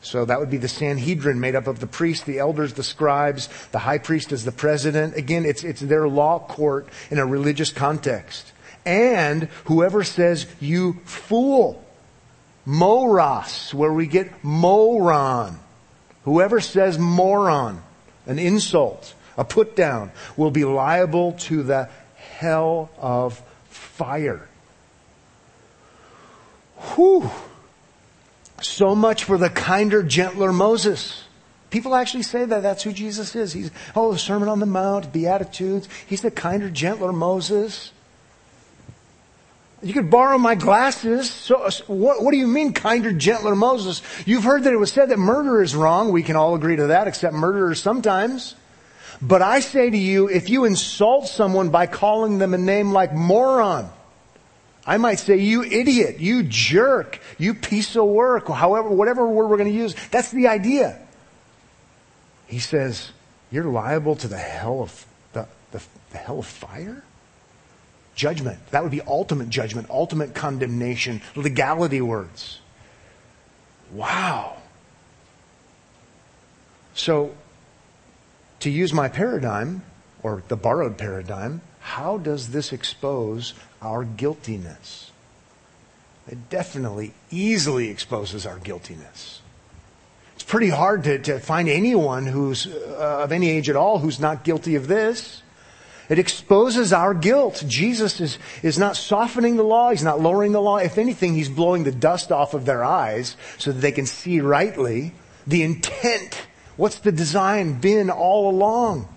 So 0.01 0.25
that 0.25 0.39
would 0.39 0.49
be 0.49 0.57
the 0.57 0.67
Sanhedrin 0.67 1.39
made 1.39 1.55
up 1.55 1.67
of 1.67 1.79
the 1.79 1.87
priests, 1.87 2.25
the 2.25 2.39
elders, 2.39 2.73
the 2.73 2.83
scribes, 2.83 3.49
the 3.71 3.79
high 3.79 3.99
priest 3.99 4.31
as 4.31 4.43
the 4.43 4.51
president. 4.51 5.15
Again, 5.15 5.45
it's, 5.45 5.63
it's 5.63 5.81
their 5.81 6.07
law 6.07 6.39
court 6.39 6.87
in 7.11 7.19
a 7.19 7.25
religious 7.25 7.71
context 7.71 8.51
and 8.85 9.43
whoever 9.65 10.03
says, 10.03 10.47
you 10.59 10.93
fool. 11.05 11.83
Moros, 12.65 13.73
where 13.73 13.91
we 13.91 14.07
get 14.07 14.43
moron. 14.43 15.59
Whoever 16.23 16.59
says 16.59 16.99
moron, 16.99 17.81
an 18.27 18.37
insult, 18.37 19.15
a 19.37 19.43
put 19.43 19.75
down, 19.75 20.11
will 20.37 20.51
be 20.51 20.65
liable 20.65 21.33
to 21.33 21.63
the 21.63 21.89
hell 22.15 22.91
of 22.99 23.41
fire. 23.69 24.47
Whew. 26.95 27.29
So 28.61 28.95
much 28.95 29.23
for 29.23 29.37
the 29.37 29.49
kinder, 29.49 30.03
gentler 30.03 30.53
Moses. 30.53 31.23
People 31.69 31.95
actually 31.95 32.23
say 32.23 32.45
that 32.45 32.61
that's 32.61 32.83
who 32.83 32.91
Jesus 32.91 33.35
is. 33.35 33.53
He's, 33.53 33.71
oh, 33.95 34.11
the 34.11 34.19
Sermon 34.19 34.49
on 34.49 34.59
the 34.59 34.65
Mount, 34.65 35.11
Beatitudes. 35.13 35.87
He's 36.05 36.21
the 36.21 36.31
kinder, 36.31 36.69
gentler 36.69 37.13
Moses. 37.13 37.91
You 39.81 39.93
could 39.93 40.11
borrow 40.11 40.37
my 40.37 40.55
glasses. 40.55 41.31
So, 41.31 41.69
what, 41.87 42.21
what 42.23 42.31
do 42.31 42.37
you 42.37 42.45
mean, 42.45 42.73
kinder, 42.73 43.11
gentler 43.11 43.55
Moses? 43.55 44.01
You've 44.25 44.43
heard 44.43 44.65
that 44.65 44.73
it 44.73 44.77
was 44.77 44.91
said 44.91 45.09
that 45.09 45.17
murder 45.17 45.61
is 45.61 45.75
wrong. 45.75 46.11
We 46.11 46.23
can 46.23 46.35
all 46.35 46.55
agree 46.55 46.75
to 46.75 46.87
that, 46.87 47.07
except 47.07 47.33
murderers 47.33 47.81
sometimes. 47.81 48.55
But 49.21 49.41
I 49.41 49.59
say 49.59 49.89
to 49.89 49.97
you, 49.97 50.29
if 50.29 50.49
you 50.49 50.65
insult 50.65 51.27
someone 51.27 51.69
by 51.69 51.87
calling 51.87 52.37
them 52.37 52.53
a 52.53 52.57
name 52.57 52.91
like 52.91 53.13
moron, 53.13 53.89
I 54.85 54.97
might 54.97 55.19
say, 55.19 55.37
you 55.37 55.63
idiot, 55.63 56.19
you 56.19 56.43
jerk, 56.43 57.19
you 57.37 57.53
piece 57.53 57.95
of 57.95 58.05
work, 58.05 58.47
however, 58.47 58.89
whatever 58.89 59.27
word 59.27 59.47
we're 59.47 59.57
going 59.57 59.71
to 59.71 59.77
use. 59.77 59.95
That's 60.09 60.31
the 60.31 60.47
idea. 60.47 60.99
He 62.47 62.59
says, 62.59 63.11
you're 63.51 63.65
liable 63.65 64.15
to 64.17 64.27
the 64.27 64.37
hell 64.37 64.81
of, 64.81 65.05
the, 65.33 65.47
the, 65.71 65.81
the 66.11 66.17
hell 66.17 66.39
of 66.39 66.47
fire? 66.47 67.03
Judgment. 68.15 68.59
That 68.71 68.81
would 68.81 68.91
be 68.91 69.01
ultimate 69.01 69.49
judgment, 69.49 69.89
ultimate 69.89 70.33
condemnation, 70.33 71.21
legality 71.35 72.01
words. 72.01 72.59
Wow. 73.91 74.57
So, 76.93 77.35
to 78.61 78.69
use 78.69 78.93
my 78.93 79.09
paradigm, 79.09 79.83
or 80.23 80.43
the 80.47 80.55
borrowed 80.55 80.97
paradigm, 80.97 81.61
how 81.79 82.17
does 82.17 82.49
this 82.49 82.73
expose 82.73 83.53
our 83.81 84.03
guiltiness? 84.03 85.11
It 86.27 86.49
definitely, 86.49 87.13
easily 87.31 87.89
exposes 87.89 88.45
our 88.45 88.57
guiltiness. 88.59 89.41
It's 90.35 90.43
pretty 90.43 90.69
hard 90.69 91.03
to, 91.03 91.19
to 91.19 91.39
find 91.39 91.67
anyone 91.67 92.25
who's 92.25 92.67
uh, 92.67 93.21
of 93.23 93.31
any 93.31 93.49
age 93.49 93.69
at 93.69 93.75
all 93.75 93.99
who's 93.99 94.19
not 94.19 94.43
guilty 94.43 94.75
of 94.75 94.87
this. 94.87 95.41
It 96.09 96.19
exposes 96.19 96.91
our 96.91 97.13
guilt. 97.13 97.63
Jesus 97.67 98.19
is, 98.19 98.37
is 98.63 98.77
not 98.77 98.97
softening 98.97 99.55
the 99.55 99.63
law. 99.63 99.91
He's 99.91 100.03
not 100.03 100.19
lowering 100.19 100.51
the 100.51 100.61
law. 100.61 100.77
If 100.77 100.97
anything, 100.97 101.35
he's 101.35 101.47
blowing 101.47 101.83
the 101.83 101.91
dust 101.91 102.31
off 102.31 102.53
of 102.53 102.65
their 102.65 102.83
eyes 102.83 103.37
so 103.57 103.71
that 103.71 103.79
they 103.79 103.93
can 103.93 104.05
see 104.05 104.41
rightly 104.41 105.13
the 105.47 105.63
intent. 105.63 106.41
What's 106.75 106.99
the 106.99 107.11
design 107.11 107.79
been 107.79 108.09
all 108.09 108.49
along? 108.49 109.07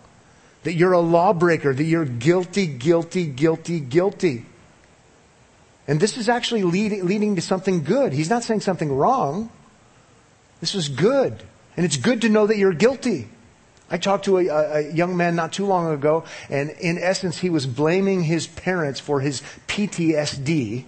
That 0.62 0.74
you're 0.74 0.92
a 0.92 1.00
lawbreaker, 1.00 1.74
that 1.74 1.84
you're 1.84 2.04
guilty, 2.04 2.66
guilty, 2.66 3.26
guilty, 3.26 3.80
guilty. 3.80 4.46
And 5.86 6.00
this 6.00 6.16
is 6.16 6.28
actually 6.28 6.62
lead, 6.62 7.02
leading 7.02 7.36
to 7.36 7.42
something 7.42 7.84
good. 7.84 8.12
He's 8.12 8.30
not 8.30 8.42
saying 8.42 8.60
something 8.60 8.90
wrong. 8.90 9.50
This 10.60 10.74
is 10.74 10.88
good. 10.88 11.42
And 11.76 11.84
it's 11.84 11.96
good 11.96 12.22
to 12.22 12.28
know 12.28 12.46
that 12.46 12.56
you're 12.56 12.72
guilty. 12.72 13.28
I 13.90 13.98
talked 13.98 14.24
to 14.24 14.38
a, 14.38 14.48
a, 14.48 14.92
young 14.92 15.16
man 15.16 15.36
not 15.36 15.52
too 15.52 15.66
long 15.66 15.92
ago, 15.92 16.24
and 16.48 16.70
in 16.70 16.98
essence, 16.98 17.38
he 17.38 17.50
was 17.50 17.66
blaming 17.66 18.22
his 18.22 18.46
parents 18.46 18.98
for 18.98 19.20
his 19.20 19.42
PTSD. 19.68 20.84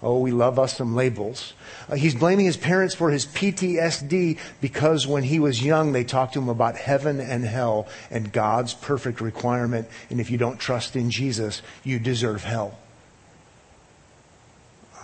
Oh, 0.00 0.20
we 0.20 0.30
love 0.30 0.60
us 0.60 0.76
some 0.76 0.94
labels. 0.94 1.54
Uh, 1.88 1.96
he's 1.96 2.14
blaming 2.14 2.46
his 2.46 2.56
parents 2.56 2.94
for 2.94 3.10
his 3.10 3.26
PTSD 3.26 4.38
because 4.60 5.08
when 5.08 5.24
he 5.24 5.40
was 5.40 5.64
young, 5.64 5.90
they 5.90 6.04
talked 6.04 6.34
to 6.34 6.38
him 6.38 6.48
about 6.48 6.76
heaven 6.76 7.18
and 7.18 7.44
hell 7.44 7.88
and 8.08 8.32
God's 8.32 8.74
perfect 8.74 9.20
requirement. 9.20 9.88
And 10.08 10.20
if 10.20 10.30
you 10.30 10.38
don't 10.38 10.58
trust 10.58 10.94
in 10.94 11.10
Jesus, 11.10 11.62
you 11.82 11.98
deserve 11.98 12.44
hell. 12.44 12.78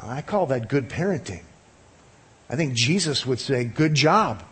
I 0.03 0.23
call 0.23 0.47
that 0.47 0.69
good 0.69 0.89
parenting. 0.89 1.43
I 2.49 2.57
think 2.57 2.75
Jesus 2.75 3.25
would 3.25 3.41
say, 3.41 3.65
good 3.65 3.95
job. 3.95 4.43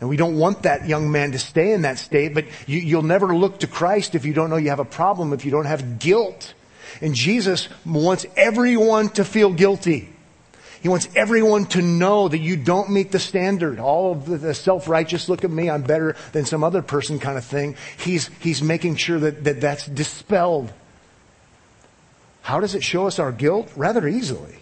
And 0.00 0.08
we 0.08 0.16
don't 0.16 0.38
want 0.38 0.62
that 0.62 0.86
young 0.86 1.10
man 1.10 1.32
to 1.32 1.38
stay 1.38 1.72
in 1.72 1.82
that 1.82 1.98
state, 1.98 2.34
but 2.34 2.46
you, 2.66 2.96
will 2.96 3.02
never 3.02 3.34
look 3.34 3.60
to 3.60 3.66
Christ 3.66 4.14
if 4.14 4.24
you 4.24 4.32
don't 4.32 4.50
know 4.50 4.56
you 4.56 4.70
have 4.70 4.78
a 4.78 4.84
problem, 4.84 5.32
if 5.32 5.44
you 5.44 5.50
don't 5.50 5.66
have 5.66 5.98
guilt. 5.98 6.54
And 7.00 7.14
Jesus 7.14 7.68
wants 7.84 8.24
everyone 8.36 9.08
to 9.10 9.24
feel 9.24 9.52
guilty. 9.52 10.08
He 10.80 10.88
wants 10.88 11.08
everyone 11.16 11.66
to 11.66 11.82
know 11.82 12.28
that 12.28 12.38
you 12.38 12.56
don't 12.56 12.90
meet 12.90 13.10
the 13.10 13.18
standard. 13.18 13.80
All 13.80 14.12
of 14.12 14.40
the 14.40 14.54
self-righteous, 14.54 15.28
look 15.28 15.42
at 15.42 15.50
me, 15.50 15.68
I'm 15.68 15.82
better 15.82 16.14
than 16.32 16.44
some 16.44 16.62
other 16.62 16.82
person 16.82 17.18
kind 17.18 17.36
of 17.36 17.44
thing. 17.44 17.76
He's, 17.98 18.28
he's 18.40 18.62
making 18.62 18.96
sure 18.96 19.18
that, 19.18 19.42
that 19.44 19.60
that's 19.60 19.86
dispelled. 19.86 20.72
How 22.42 22.60
does 22.60 22.76
it 22.76 22.84
show 22.84 23.08
us 23.08 23.18
our 23.18 23.32
guilt? 23.32 23.70
Rather 23.74 24.06
easily. 24.06 24.57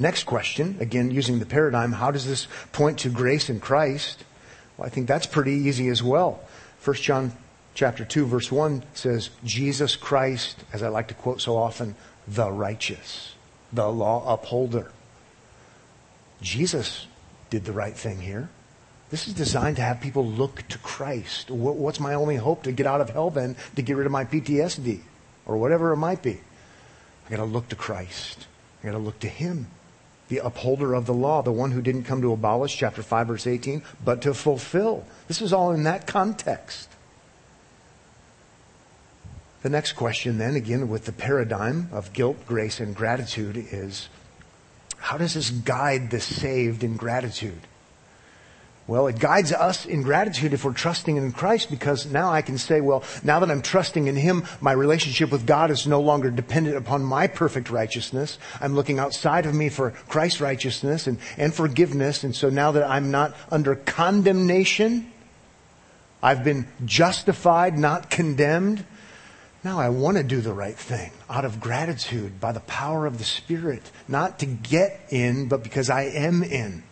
Next 0.00 0.24
question, 0.24 0.78
again 0.80 1.10
using 1.10 1.40
the 1.40 1.46
paradigm, 1.46 1.92
how 1.92 2.10
does 2.10 2.26
this 2.26 2.48
point 2.72 3.00
to 3.00 3.10
grace 3.10 3.50
in 3.50 3.60
Christ? 3.60 4.24
Well, 4.78 4.86
I 4.86 4.88
think 4.88 5.06
that's 5.06 5.26
pretty 5.26 5.52
easy 5.52 5.88
as 5.88 6.02
well. 6.02 6.40
1 6.82 6.96
John 6.96 7.32
chapter 7.74 8.06
2 8.06 8.24
verse 8.24 8.50
1 8.50 8.82
says, 8.94 9.28
Jesus 9.44 9.96
Christ, 9.96 10.56
as 10.72 10.82
I 10.82 10.88
like 10.88 11.08
to 11.08 11.14
quote 11.14 11.42
so 11.42 11.54
often, 11.54 11.96
the 12.26 12.50
righteous, 12.50 13.34
the 13.74 13.92
law 13.92 14.32
upholder. 14.32 14.90
Jesus 16.40 17.06
did 17.50 17.66
the 17.66 17.72
right 17.72 17.94
thing 17.94 18.22
here. 18.22 18.48
This 19.10 19.28
is 19.28 19.34
designed 19.34 19.76
to 19.76 19.82
have 19.82 20.00
people 20.00 20.24
look 20.24 20.66
to 20.68 20.78
Christ. 20.78 21.50
What's 21.50 22.00
my 22.00 22.14
only 22.14 22.36
hope 22.36 22.62
to 22.62 22.72
get 22.72 22.86
out 22.86 23.02
of 23.02 23.10
hell 23.10 23.28
then, 23.28 23.54
to 23.76 23.82
get 23.82 23.98
rid 23.98 24.06
of 24.06 24.12
my 24.12 24.24
PTSD, 24.24 25.00
or 25.44 25.58
whatever 25.58 25.92
it 25.92 25.98
might 25.98 26.22
be? 26.22 26.40
I 27.26 27.30
gotta 27.30 27.44
look 27.44 27.68
to 27.68 27.76
Christ. 27.76 28.46
I 28.82 28.86
gotta 28.86 28.98
look 28.98 29.18
to 29.18 29.28
Him 29.28 29.66
the 30.30 30.38
upholder 30.38 30.94
of 30.94 31.04
the 31.04 31.12
law, 31.12 31.42
the 31.42 31.52
one 31.52 31.72
who 31.72 31.82
didn't 31.82 32.04
come 32.04 32.22
to 32.22 32.32
abolish, 32.32 32.76
chapter 32.76 33.02
5, 33.02 33.26
verse 33.26 33.46
18, 33.46 33.82
but 34.02 34.22
to 34.22 34.32
fulfill. 34.32 35.04
This 35.28 35.42
is 35.42 35.52
all 35.52 35.72
in 35.72 35.82
that 35.82 36.06
context. 36.06 36.88
The 39.62 39.68
next 39.68 39.92
question, 39.92 40.38
then, 40.38 40.54
again, 40.54 40.88
with 40.88 41.04
the 41.04 41.12
paradigm 41.12 41.90
of 41.92 42.14
guilt, 42.14 42.46
grace, 42.46 42.80
and 42.80 42.94
gratitude, 42.94 43.56
is 43.56 44.08
how 44.96 45.18
does 45.18 45.34
this 45.34 45.50
guide 45.50 46.10
the 46.10 46.20
saved 46.20 46.84
in 46.84 46.96
gratitude? 46.96 47.60
Well, 48.90 49.06
it 49.06 49.20
guides 49.20 49.52
us 49.52 49.86
in 49.86 50.02
gratitude 50.02 50.52
if 50.52 50.64
we're 50.64 50.72
trusting 50.72 51.16
in 51.16 51.30
Christ 51.30 51.70
because 51.70 52.06
now 52.06 52.32
I 52.32 52.42
can 52.42 52.58
say, 52.58 52.80
well, 52.80 53.04
now 53.22 53.38
that 53.38 53.48
I'm 53.48 53.62
trusting 53.62 54.08
in 54.08 54.16
Him, 54.16 54.44
my 54.60 54.72
relationship 54.72 55.30
with 55.30 55.46
God 55.46 55.70
is 55.70 55.86
no 55.86 56.00
longer 56.00 56.28
dependent 56.28 56.76
upon 56.76 57.04
my 57.04 57.28
perfect 57.28 57.70
righteousness. 57.70 58.36
I'm 58.60 58.74
looking 58.74 58.98
outside 58.98 59.46
of 59.46 59.54
me 59.54 59.68
for 59.68 59.92
Christ's 59.92 60.40
righteousness 60.40 61.06
and, 61.06 61.18
and 61.38 61.54
forgiveness. 61.54 62.24
And 62.24 62.34
so 62.34 62.50
now 62.50 62.72
that 62.72 62.82
I'm 62.82 63.12
not 63.12 63.36
under 63.48 63.76
condemnation, 63.76 65.12
I've 66.20 66.42
been 66.42 66.66
justified, 66.84 67.78
not 67.78 68.10
condemned. 68.10 68.84
Now 69.62 69.78
I 69.78 69.90
want 69.90 70.16
to 70.16 70.24
do 70.24 70.40
the 70.40 70.52
right 70.52 70.76
thing 70.76 71.12
out 71.28 71.44
of 71.44 71.60
gratitude 71.60 72.40
by 72.40 72.50
the 72.50 72.58
power 72.58 73.06
of 73.06 73.18
the 73.18 73.24
Spirit, 73.24 73.88
not 74.08 74.40
to 74.40 74.46
get 74.46 75.00
in, 75.10 75.46
but 75.46 75.62
because 75.62 75.90
I 75.90 76.06
am 76.06 76.42
in. 76.42 76.82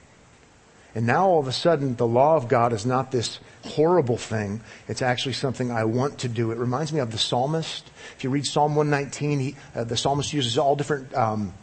And 0.99 1.07
now 1.07 1.29
all 1.29 1.39
of 1.39 1.47
a 1.47 1.53
sudden, 1.53 1.95
the 1.95 2.09
law 2.09 2.35
of 2.35 2.49
God 2.49 2.73
is 2.73 2.85
not 2.85 3.13
this 3.13 3.39
horrible 3.65 4.17
thing. 4.17 4.61
It's 4.89 5.01
actually 5.01 5.35
something 5.35 5.71
I 5.71 5.85
want 5.85 6.19
to 6.19 6.29
do. 6.29 6.51
It 6.51 6.59
reminds 6.59 6.93
me 6.93 6.99
of 6.99 7.13
the 7.13 7.19
psalmist. 7.19 7.89
If 8.17 8.25
you 8.25 8.31
read 8.31 8.45
Psalm 8.45 8.75
119, 8.75 9.39
he, 9.39 9.57
uh, 9.77 9.85
the 9.85 9.97
psalmist 9.97 10.33
uses 10.33 10.59
all 10.59 10.75
different 10.75 11.15
um, 11.15 11.55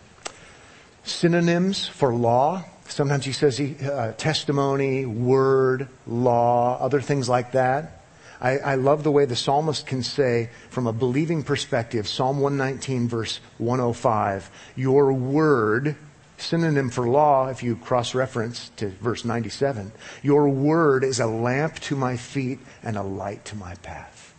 synonyms 1.03 1.85
for 1.85 2.15
law. 2.15 2.63
Sometimes 2.87 3.25
he 3.25 3.33
says 3.33 3.57
he, 3.57 3.75
uh, 3.85 4.13
testimony, 4.13 5.05
word, 5.05 5.89
law, 6.07 6.79
other 6.79 7.01
things 7.01 7.27
like 7.27 7.51
that. 7.51 8.05
I, 8.39 8.59
I 8.59 8.75
love 8.75 9.03
the 9.03 9.11
way 9.11 9.25
the 9.25 9.35
psalmist 9.35 9.85
can 9.85 10.01
say, 10.01 10.49
from 10.69 10.87
a 10.87 10.93
believing 10.93 11.43
perspective, 11.43 12.07
Psalm 12.07 12.39
119, 12.39 13.09
verse 13.09 13.41
105, 13.57 14.49
Your 14.77 15.11
word, 15.11 15.97
synonym 16.37 16.89
for 16.89 17.07
law, 17.07 17.47
if 17.47 17.63
you 17.63 17.75
cross 17.75 18.13
reference 18.13 18.69
to 18.77 18.89
verse 18.89 19.25
97, 19.25 19.91
Your 20.21 20.49
word 20.49 21.03
is 21.03 21.19
a 21.19 21.27
lamp 21.27 21.79
to 21.81 21.95
my 21.95 22.17
feet 22.17 22.59
and 22.83 22.97
a 22.97 23.03
light 23.03 23.45
to 23.45 23.55
my 23.55 23.75
path. 23.75 24.33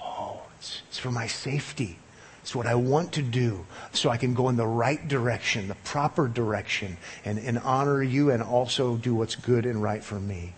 Oh, 0.00 0.40
it's, 0.58 0.82
it's 0.88 0.98
for 0.98 1.10
my 1.10 1.26
safety. 1.26 1.98
It's 2.42 2.54
what 2.54 2.66
I 2.66 2.76
want 2.76 3.12
to 3.12 3.22
do 3.22 3.66
so 3.92 4.08
I 4.08 4.16
can 4.16 4.32
go 4.32 4.48
in 4.48 4.56
the 4.56 4.66
right 4.66 5.06
direction, 5.06 5.68
the 5.68 5.74
proper 5.74 6.28
direction, 6.28 6.96
and, 7.24 7.38
and 7.38 7.58
honor 7.58 8.02
you 8.02 8.30
and 8.30 8.42
also 8.42 8.96
do 8.96 9.14
what's 9.14 9.36
good 9.36 9.66
and 9.66 9.82
right 9.82 10.02
for 10.02 10.18
me. 10.18 10.54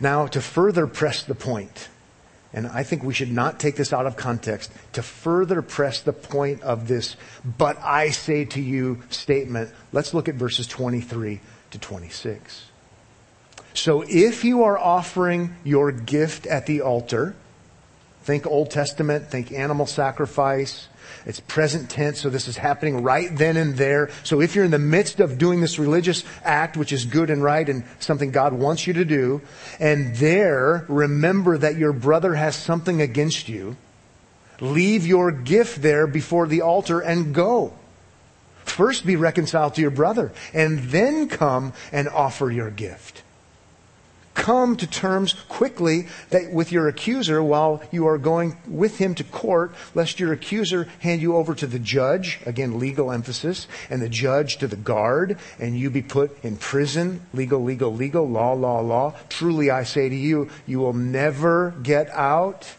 Now, 0.00 0.26
to 0.28 0.40
further 0.40 0.86
press 0.86 1.22
the 1.22 1.34
point, 1.34 1.88
and 2.52 2.66
I 2.66 2.82
think 2.82 3.02
we 3.02 3.12
should 3.12 3.30
not 3.30 3.60
take 3.60 3.76
this 3.76 3.92
out 3.92 4.06
of 4.06 4.16
context, 4.16 4.72
to 4.94 5.02
further 5.02 5.60
press 5.60 6.00
the 6.00 6.12
point 6.12 6.62
of 6.62 6.88
this, 6.88 7.16
but 7.44 7.78
I 7.82 8.10
say 8.10 8.46
to 8.46 8.60
you 8.60 9.02
statement, 9.10 9.70
let's 9.92 10.14
look 10.14 10.28
at 10.28 10.34
verses 10.34 10.66
23 10.66 11.40
to 11.72 11.78
26. 11.78 12.64
So 13.74 14.02
if 14.08 14.44
you 14.44 14.64
are 14.64 14.78
offering 14.78 15.56
your 15.62 15.92
gift 15.92 16.46
at 16.46 16.66
the 16.66 16.80
altar, 16.80 17.36
think 18.22 18.46
Old 18.46 18.70
Testament, 18.70 19.30
think 19.30 19.52
animal 19.52 19.86
sacrifice, 19.86 20.88
it's 21.26 21.40
present 21.40 21.90
tense, 21.90 22.20
so 22.20 22.30
this 22.30 22.48
is 22.48 22.56
happening 22.56 23.02
right 23.02 23.34
then 23.34 23.56
and 23.56 23.76
there. 23.76 24.10
So 24.24 24.40
if 24.40 24.54
you're 24.54 24.64
in 24.64 24.70
the 24.70 24.78
midst 24.78 25.20
of 25.20 25.38
doing 25.38 25.60
this 25.60 25.78
religious 25.78 26.24
act, 26.44 26.76
which 26.76 26.92
is 26.92 27.04
good 27.04 27.30
and 27.30 27.42
right 27.42 27.68
and 27.68 27.84
something 27.98 28.30
God 28.30 28.52
wants 28.52 28.86
you 28.86 28.92
to 28.94 29.04
do, 29.04 29.40
and 29.78 30.16
there 30.16 30.84
remember 30.88 31.58
that 31.58 31.76
your 31.76 31.92
brother 31.92 32.34
has 32.34 32.56
something 32.56 33.00
against 33.00 33.48
you, 33.48 33.76
leave 34.60 35.06
your 35.06 35.30
gift 35.30 35.82
there 35.82 36.06
before 36.06 36.46
the 36.46 36.62
altar 36.62 37.00
and 37.00 37.34
go. 37.34 37.72
First 38.64 39.06
be 39.06 39.16
reconciled 39.16 39.74
to 39.74 39.80
your 39.80 39.90
brother 39.90 40.32
and 40.52 40.78
then 40.90 41.28
come 41.28 41.72
and 41.90 42.08
offer 42.08 42.50
your 42.50 42.70
gift 42.70 43.22
come 44.38 44.76
to 44.76 44.86
terms 44.86 45.34
quickly 45.48 46.06
with 46.52 46.72
your 46.72 46.88
accuser 46.88 47.42
while 47.42 47.82
you 47.90 48.06
are 48.06 48.16
going 48.16 48.56
with 48.66 48.96
him 48.96 49.14
to 49.16 49.24
court, 49.24 49.74
lest 49.94 50.18
your 50.18 50.32
accuser 50.32 50.88
hand 51.00 51.20
you 51.20 51.36
over 51.36 51.54
to 51.54 51.66
the 51.66 51.78
judge, 51.78 52.40
again, 52.46 52.78
legal 52.78 53.10
emphasis, 53.10 53.66
and 53.90 54.00
the 54.00 54.08
judge 54.08 54.56
to 54.56 54.68
the 54.68 54.76
guard, 54.76 55.36
and 55.58 55.76
you 55.76 55.90
be 55.90 56.02
put 56.02 56.42
in 56.42 56.56
prison, 56.56 57.20
legal, 57.34 57.62
legal, 57.62 57.92
legal, 57.92 58.26
law, 58.26 58.52
law, 58.52 58.80
law. 58.80 59.12
Truly 59.28 59.70
I 59.70 59.82
say 59.82 60.08
to 60.08 60.16
you, 60.16 60.48
you 60.66 60.78
will 60.78 60.94
never 60.94 61.74
get 61.82 62.08
out. 62.10 62.74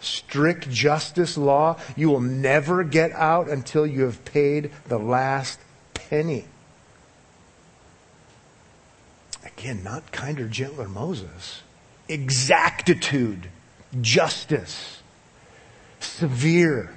Strict 0.00 0.70
justice 0.70 1.38
law, 1.38 1.78
you 1.96 2.10
will 2.10 2.20
never 2.20 2.84
get 2.84 3.10
out 3.12 3.48
until 3.48 3.86
you 3.86 4.02
have 4.02 4.22
paid 4.26 4.70
the 4.86 4.98
last 4.98 5.58
penny. 5.94 6.44
Again, 9.56 9.82
not 9.82 10.12
kinder, 10.12 10.48
gentler 10.48 10.88
Moses. 10.88 11.62
Exactitude, 12.08 13.48
justice, 14.00 15.02
severe, 16.00 16.96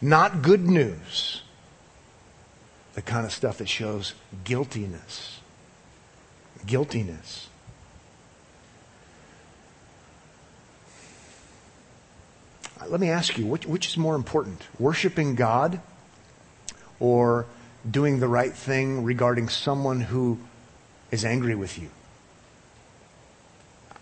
not 0.00 0.42
good 0.42 0.66
news. 0.66 1.42
The 2.94 3.02
kind 3.02 3.26
of 3.26 3.32
stuff 3.32 3.58
that 3.58 3.68
shows 3.68 4.14
guiltiness. 4.44 5.40
Guiltiness. 6.66 7.48
Uh, 12.80 12.86
let 12.88 13.00
me 13.00 13.10
ask 13.10 13.36
you, 13.38 13.46
which, 13.46 13.66
which 13.66 13.88
is 13.88 13.96
more 13.96 14.14
important? 14.14 14.62
Worshiping 14.78 15.34
God 15.34 15.80
or 17.00 17.46
doing 17.88 18.20
the 18.20 18.28
right 18.28 18.52
thing 18.52 19.04
regarding 19.04 19.48
someone 19.48 20.00
who 20.00 20.38
is 21.10 21.24
angry 21.24 21.54
with 21.54 21.78
you? 21.78 21.90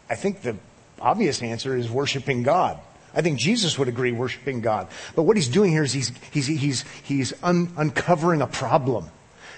I 0.08 0.14
think 0.14 0.42
the 0.42 0.56
obvious 1.00 1.42
answer 1.42 1.76
is 1.76 1.90
worshiping 1.90 2.42
God. 2.42 2.78
I 3.14 3.22
think 3.22 3.38
Jesus 3.38 3.78
would 3.78 3.88
agree 3.88 4.12
worshiping 4.12 4.60
God. 4.60 4.88
But 5.14 5.22
what 5.22 5.36
he's 5.36 5.48
doing 5.48 5.70
here 5.70 5.84
is 5.84 5.92
he's, 5.92 6.12
he's, 6.32 6.46
he's, 6.46 6.84
he's 7.04 7.32
un- 7.42 7.72
uncovering 7.76 8.42
a 8.42 8.46
problem. 8.46 9.08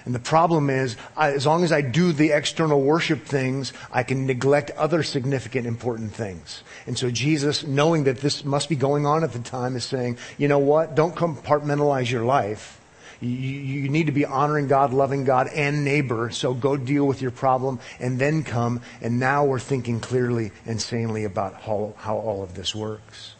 And 0.05 0.15
the 0.15 0.21
problem 0.21 0.71
is, 0.71 0.97
I, 1.17 1.33
as 1.33 1.47
long 1.47 1.65
as 1.65 1.73
I 1.73 1.81
do 1.81 2.13
the 2.13 2.31
external 2.31 2.81
worship 2.81 3.25
things, 3.25 3.73
I 3.91 4.05
can 4.05 4.25
neglect 4.25 4.71
other 4.73 5.03
significant, 5.03 5.67
important 5.67 6.15
things. 6.15 6.63
And 6.87 6.97
so 6.97 7.11
Jesus, 7.11 7.67
knowing 7.67 8.05
that 8.05 8.19
this 8.19 8.45
must 8.45 8.69
be 8.69 8.77
going 8.77 9.05
on 9.05 9.25
at 9.25 9.33
the 9.33 9.41
time, 9.41 9.75
is 9.75 9.85
saying, 9.85 10.19
you 10.39 10.47
know 10.47 10.61
what? 10.61 10.95
Don't 10.95 11.17
compartmentalize 11.17 12.09
your 12.09 12.25
life. 12.25 12.81
You, 13.21 13.29
you 13.31 13.89
need 13.89 14.07
to 14.07 14.13
be 14.13 14.25
honoring 14.25 14.69
God, 14.69 14.93
loving 14.93 15.25
God, 15.25 15.49
and 15.49 15.85
neighbor. 15.85 16.31
So 16.31 16.55
go 16.55 16.77
deal 16.77 17.07
with 17.07 17.23
your 17.23 17.31
problem 17.31 17.81
and 17.99 18.19
then 18.19 18.45
come. 18.45 18.81
And 19.01 19.19
now 19.19 19.45
we're 19.45 19.59
thinking 19.59 20.01
clearly 20.01 20.53
and 20.67 20.81
sanely 20.81 21.25
about 21.25 21.55
how, 21.63 21.95
how 21.99 22.17
all 22.17 22.43
of 22.43 22.55
this 22.55 22.75
works. 22.75 23.35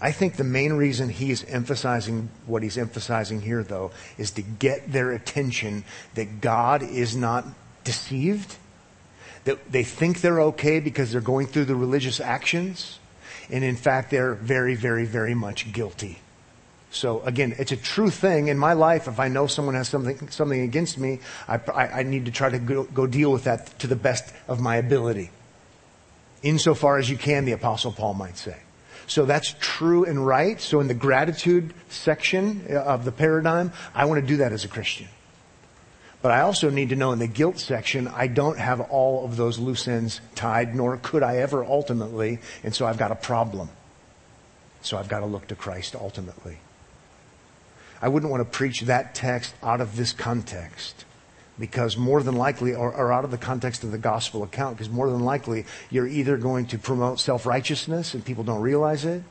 I 0.00 0.10
think 0.10 0.34
the 0.34 0.44
main 0.44 0.72
reason 0.72 1.08
he's 1.08 1.44
emphasizing 1.44 2.28
what 2.46 2.64
he's 2.64 2.76
emphasizing 2.76 3.40
here, 3.40 3.62
though, 3.62 3.92
is 4.18 4.32
to 4.32 4.42
get 4.42 4.90
their 4.90 5.12
attention 5.12 5.84
that 6.14 6.40
God 6.40 6.82
is 6.82 7.14
not 7.14 7.46
deceived, 7.84 8.56
that 9.44 9.70
they 9.70 9.84
think 9.84 10.20
they're 10.20 10.40
okay 10.40 10.80
because 10.80 11.12
they're 11.12 11.20
going 11.20 11.46
through 11.46 11.66
the 11.66 11.76
religious 11.76 12.18
actions, 12.18 12.98
and 13.48 13.62
in 13.62 13.76
fact, 13.76 14.10
they're 14.10 14.34
very, 14.34 14.74
very, 14.74 15.04
very 15.04 15.34
much 15.34 15.72
guilty. 15.72 16.18
So 16.92 17.22
again, 17.22 17.54
it's 17.58 17.72
a 17.72 17.76
true 17.76 18.10
thing 18.10 18.48
in 18.48 18.58
my 18.58 18.74
life. 18.74 19.08
If 19.08 19.18
I 19.18 19.28
know 19.28 19.46
someone 19.46 19.74
has 19.74 19.88
something, 19.88 20.28
something 20.28 20.60
against 20.60 20.98
me, 20.98 21.20
I, 21.48 21.58
I, 21.74 21.86
I 21.86 22.02
need 22.02 22.26
to 22.26 22.30
try 22.30 22.50
to 22.50 22.58
go, 22.58 22.84
go 22.84 23.06
deal 23.06 23.32
with 23.32 23.44
that 23.44 23.78
to 23.78 23.86
the 23.86 23.96
best 23.96 24.32
of 24.46 24.60
my 24.60 24.76
ability. 24.76 25.30
Insofar 26.42 26.98
as 26.98 27.08
you 27.08 27.16
can, 27.16 27.46
the 27.46 27.52
apostle 27.52 27.92
Paul 27.92 28.12
might 28.12 28.36
say. 28.36 28.56
So 29.06 29.24
that's 29.24 29.54
true 29.58 30.04
and 30.04 30.26
right. 30.26 30.60
So 30.60 30.80
in 30.80 30.86
the 30.86 30.94
gratitude 30.94 31.72
section 31.88 32.66
uh, 32.68 32.74
of 32.74 33.06
the 33.06 33.12
paradigm, 33.12 33.72
I 33.94 34.04
want 34.04 34.20
to 34.20 34.26
do 34.26 34.36
that 34.38 34.52
as 34.52 34.66
a 34.66 34.68
Christian. 34.68 35.08
But 36.20 36.32
I 36.32 36.42
also 36.42 36.68
need 36.68 36.90
to 36.90 36.96
know 36.96 37.12
in 37.12 37.18
the 37.18 37.26
guilt 37.26 37.58
section, 37.58 38.06
I 38.06 38.26
don't 38.26 38.58
have 38.58 38.80
all 38.80 39.24
of 39.24 39.36
those 39.36 39.58
loose 39.58 39.88
ends 39.88 40.20
tied, 40.34 40.74
nor 40.74 40.98
could 40.98 41.22
I 41.22 41.38
ever 41.38 41.64
ultimately. 41.64 42.38
And 42.62 42.74
so 42.74 42.86
I've 42.86 42.98
got 42.98 43.10
a 43.10 43.16
problem. 43.16 43.70
So 44.82 44.98
I've 44.98 45.08
got 45.08 45.20
to 45.20 45.26
look 45.26 45.48
to 45.48 45.54
Christ 45.54 45.96
ultimately. 45.96 46.58
I 48.02 48.08
wouldn't 48.08 48.30
want 48.30 48.40
to 48.40 48.58
preach 48.58 48.82
that 48.82 49.14
text 49.14 49.54
out 49.62 49.80
of 49.80 49.96
this 49.96 50.12
context 50.12 51.04
because 51.58 51.96
more 51.96 52.22
than 52.22 52.34
likely, 52.34 52.74
or, 52.74 52.92
or, 52.92 53.12
out 53.12 53.24
of 53.24 53.30
the 53.30 53.38
context 53.38 53.84
of 53.84 53.92
the 53.92 53.98
gospel 53.98 54.42
account, 54.42 54.76
because 54.76 54.90
more 54.90 55.08
than 55.08 55.20
likely 55.20 55.64
you're 55.90 56.08
either 56.08 56.36
going 56.36 56.66
to 56.66 56.78
promote 56.78 57.20
self-righteousness 57.20 58.14
and 58.14 58.24
people 58.24 58.42
don't 58.42 58.60
realize 58.60 59.04
it, 59.04 59.22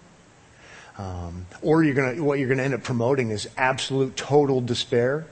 um, 0.98 1.46
or 1.62 1.84
you're 1.84 1.96
going 1.96 2.16
to, 2.16 2.24
what 2.24 2.40
you're 2.40 2.48
going 2.48 2.60
to 2.60 2.64
end 2.64 2.74
up 2.74 2.84
promoting 2.84 3.32
is 3.32 3.50
absolute 3.58 4.16
total 4.16 4.62
despair. 4.62 5.26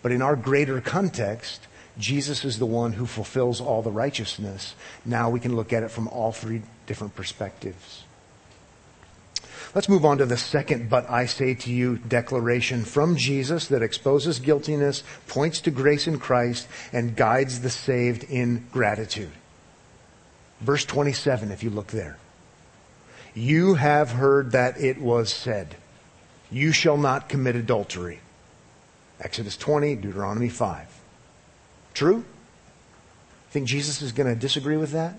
But 0.00 0.12
in 0.12 0.22
our 0.22 0.36
greater 0.36 0.80
context, 0.80 1.66
Jesus 1.98 2.44
is 2.44 2.58
the 2.58 2.66
one 2.66 2.92
who 2.92 3.04
fulfills 3.04 3.60
all 3.60 3.82
the 3.82 3.90
righteousness. 3.90 4.74
Now 5.04 5.28
we 5.28 5.40
can 5.40 5.54
look 5.54 5.72
at 5.72 5.82
it 5.82 5.90
from 5.90 6.08
all 6.08 6.32
three 6.32 6.62
different 6.86 7.14
perspectives. 7.14 8.01
Let's 9.74 9.88
move 9.88 10.04
on 10.04 10.18
to 10.18 10.26
the 10.26 10.36
second 10.36 10.90
but 10.90 11.08
I 11.08 11.24
say 11.24 11.54
to 11.54 11.72
you 11.72 11.96
declaration 11.96 12.84
from 12.84 13.16
Jesus 13.16 13.68
that 13.68 13.82
exposes 13.82 14.38
guiltiness, 14.38 15.02
points 15.26 15.62
to 15.62 15.70
grace 15.70 16.06
in 16.06 16.18
Christ, 16.18 16.68
and 16.92 17.16
guides 17.16 17.60
the 17.60 17.70
saved 17.70 18.24
in 18.24 18.66
gratitude. 18.70 19.32
Verse 20.60 20.84
27, 20.84 21.50
if 21.50 21.62
you 21.62 21.70
look 21.70 21.88
there. 21.88 22.18
You 23.34 23.74
have 23.74 24.10
heard 24.10 24.52
that 24.52 24.78
it 24.78 25.00
was 25.00 25.32
said, 25.32 25.76
You 26.50 26.72
shall 26.72 26.98
not 26.98 27.30
commit 27.30 27.56
adultery. 27.56 28.20
Exodus 29.20 29.56
20, 29.56 29.96
Deuteronomy 29.96 30.50
5. 30.50 31.00
True? 31.94 32.24
Think 33.50 33.68
Jesus 33.68 34.02
is 34.02 34.12
going 34.12 34.32
to 34.32 34.38
disagree 34.38 34.76
with 34.76 34.92
that? 34.92 35.18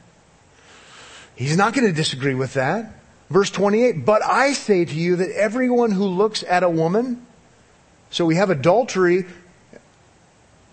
He's 1.36 1.58
not 1.58 1.74
going 1.74 1.88
to 1.88 1.94
disagree 1.94 2.36
with 2.36 2.54
that. 2.54 2.92
Verse 3.30 3.50
28, 3.50 4.06
but 4.06 4.24
I 4.24 4.54
say 4.54 4.86
to 4.86 4.94
you 4.94 5.16
that 5.18 5.32
everyone 5.32 5.92
who 5.92 6.06
looks 6.06 6.44
at 6.44 6.64
a 6.64 6.70
woman, 6.70 7.26
so 8.12 8.26
we 8.26 8.36
have 8.36 8.50
adultery, 8.50 9.26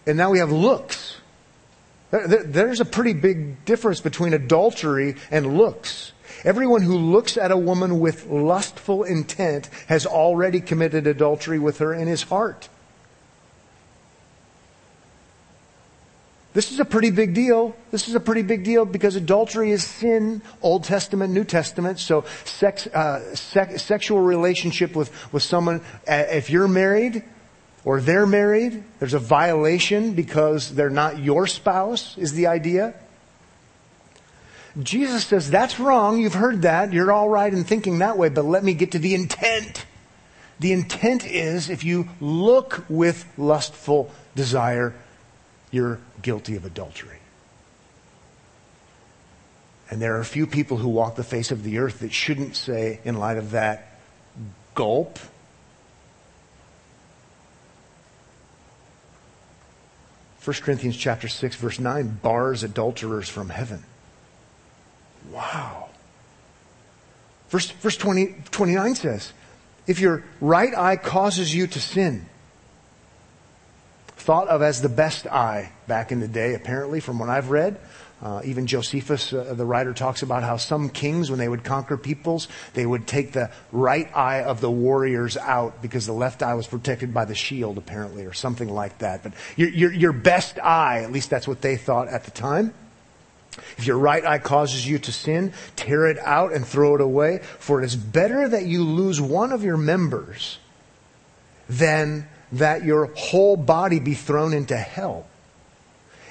and 0.07 0.19
now 0.19 0.31
we 0.31 0.39
have 0.39 0.53
looks. 0.53 1.17
There's 2.11 2.81
a 2.81 2.85
pretty 2.85 3.13
big 3.13 3.65
difference 3.65 4.01
between 4.01 4.35
adultery 4.35 5.17
and 5.31 5.57
looks. 5.57 6.13
Everyone 6.45 6.83
who 6.83 6.97
looks 6.97 7.37
at 7.37 7.53
a 7.53 7.57
woman 7.57 8.01
with 8.01 8.27
lustful 8.27 9.05
intent 9.05 9.69
has 9.87 10.07
already 10.07 10.61
committed 10.61 11.07
adultery 11.07 11.59
with 11.59 11.79
her 11.79 11.95
in 11.95 12.09
his 12.09 12.25
heart. 12.25 12.69
This 16.53 16.73
is 16.73 16.81
a 16.81 16.85
pretty 16.85 17.11
big 17.11 17.33
deal. 17.33 17.77
This 17.93 18.09
is 18.09 18.15
a 18.17 18.21
pretty 18.21 18.43
big 18.43 18.65
deal 18.65 18.85
because 18.85 19.15
adultery 19.15 19.71
is 19.71 19.85
sin, 19.85 20.43
Old 20.63 20.83
Testament, 20.83 21.33
New 21.33 21.45
Testament. 21.45 22.01
So 22.01 22.25
sex, 22.45 22.89
uh, 22.89 23.37
sex, 23.37 23.83
sexual 23.85 24.21
relationship 24.21 24.97
with, 24.97 25.13
with 25.33 25.45
someone, 25.45 25.81
uh, 26.09 26.25
if 26.31 26.51
you're 26.51 26.67
married 26.67 27.23
or 27.85 28.01
they're 28.01 28.27
married, 28.27 28.83
there's 28.99 29.15
a 29.15 29.21
violation 29.21 30.15
because 30.15 30.75
they're 30.75 30.91
not 30.91 31.21
your 31.21 31.47
spouse 31.47 32.19
is 32.19 32.33
the 32.33 32.49
idea. 32.49 32.95
Jesus 34.81 35.25
says, 35.27 35.51
that's 35.51 35.79
wrong. 35.79 36.19
You've 36.19 36.35
heard 36.35 36.63
that. 36.63 36.93
You're 36.93 37.13
all 37.13 37.29
right 37.29 37.53
in 37.53 37.65
thinking 37.65 38.01
that 38.01 38.19
way, 38.19 38.29
but 38.29 38.45
let 38.45 38.65
me 38.65 38.75
get 38.75 38.93
to 38.93 38.99
the 38.99 39.15
intent. 39.15 39.87
The 40.59 40.73
intent 40.73 41.27
is 41.27 41.71
if 41.71 41.85
you 41.85 42.09
look 42.21 42.85
with 42.89 43.27
lustful 43.39 44.11
desire, 44.35 44.95
you're 45.71 46.01
guilty 46.23 46.57
of 46.57 46.65
adultery. 46.65 47.19
And 49.91 50.01
there 50.01 50.17
are 50.17 50.21
a 50.21 50.25
few 50.25 50.47
people 50.47 50.77
who 50.77 50.89
walk 50.89 51.17
the 51.17 51.25
face 51.25 51.51
of 51.51 51.65
the 51.65 51.79
earth 51.79 52.01
that 52.01 52.13
shouldn't 52.13 52.55
say, 52.55 53.01
in 53.05 53.17
light 53.17 53.39
of 53.39 53.51
that, 53.51 53.99
gulp. 54.75 55.19
First 60.39 60.63
Corinthians 60.63 60.97
chapter 60.97 61.29
6 61.29 61.57
verse 61.57 61.79
9 61.79 62.21
bars 62.23 62.63
adulterers 62.63 63.29
from 63.29 63.49
heaven. 63.49 63.83
Wow. 65.31 65.89
Verse, 67.51 67.71
verse 67.71 67.97
20, 67.97 68.37
29 68.53 68.95
says, 68.95 69.33
if 69.89 69.99
your 69.99 70.23
right 70.41 70.73
eye 70.77 70.97
causes 70.97 71.53
you 71.53 71.67
to 71.67 71.81
sin, 71.81 72.27
thought 74.21 74.49
of 74.49 74.63
as 74.63 74.83
the 74.83 74.89
best 74.89 75.27
eye 75.27 75.73
back 75.87 76.13
in 76.13 76.21
the 76.21 76.29
day, 76.29 76.55
apparently, 76.55 77.01
from 77.01 77.19
what 77.19 77.29
I've 77.29 77.51
read. 77.51 77.81
Uh, 78.23 78.43
even 78.45 78.67
Josephus, 78.67 79.33
uh, 79.33 79.55
the 79.57 79.65
writer, 79.65 79.95
talks 79.95 80.23
about 80.23 80.43
how 80.43 80.59
some 80.59 80.91
kings, 80.91 81.31
when 81.31 81.39
they 81.39 81.49
would 81.49 81.65
conquer 81.65 81.97
peoples, 81.97 82.49
they 82.75 82.85
would 82.85 83.07
take 83.07 83.33
the 83.33 83.51
right 83.73 84.15
eye 84.15 84.43
of 84.43 84.61
the 84.61 84.71
warriors 84.71 85.39
out 85.39 85.81
because 85.81 86.05
the 86.05 86.13
left 86.13 86.43
eye 86.43 86.53
was 86.53 86.67
protected 86.67 87.15
by 87.15 87.25
the 87.25 87.35
shield, 87.35 87.79
apparently, 87.79 88.27
or 88.27 88.35
something 88.35 88.69
like 88.69 88.99
that. 88.99 89.23
But 89.23 89.33
your, 89.57 89.71
your, 89.71 89.93
your 89.93 90.13
best 90.13 90.59
eye, 90.59 91.03
at 91.03 91.13
least 91.13 91.31
that's 91.31 91.49
what 91.49 91.63
they 91.63 91.77
thought 91.77 92.09
at 92.09 92.25
the 92.25 92.31
time. 92.31 92.75
If 93.79 93.87
your 93.87 93.97
right 93.99 94.25
eye 94.25 94.39
causes 94.39 94.87
you 94.87 94.99
to 94.99 95.13
sin, 95.13 95.55
tear 95.77 96.07
it 96.07 96.19
out 96.19 96.53
and 96.53 96.67
throw 96.67 96.95
it 96.95 97.01
away, 97.01 97.39
for 97.59 97.81
it 97.81 97.87
is 97.87 97.97
better 97.97 98.47
that 98.51 98.67
you 98.67 98.85
lose 98.85 99.19
one 99.19 99.51
of 99.51 99.65
your 99.65 99.79
members 99.79 100.59
than 101.71 102.29
that 102.53 102.85
your 102.85 103.07
whole 103.15 103.57
body 103.57 104.01
be 104.01 104.15
thrown 104.15 104.53
into 104.53 104.77
hell. 104.77 105.27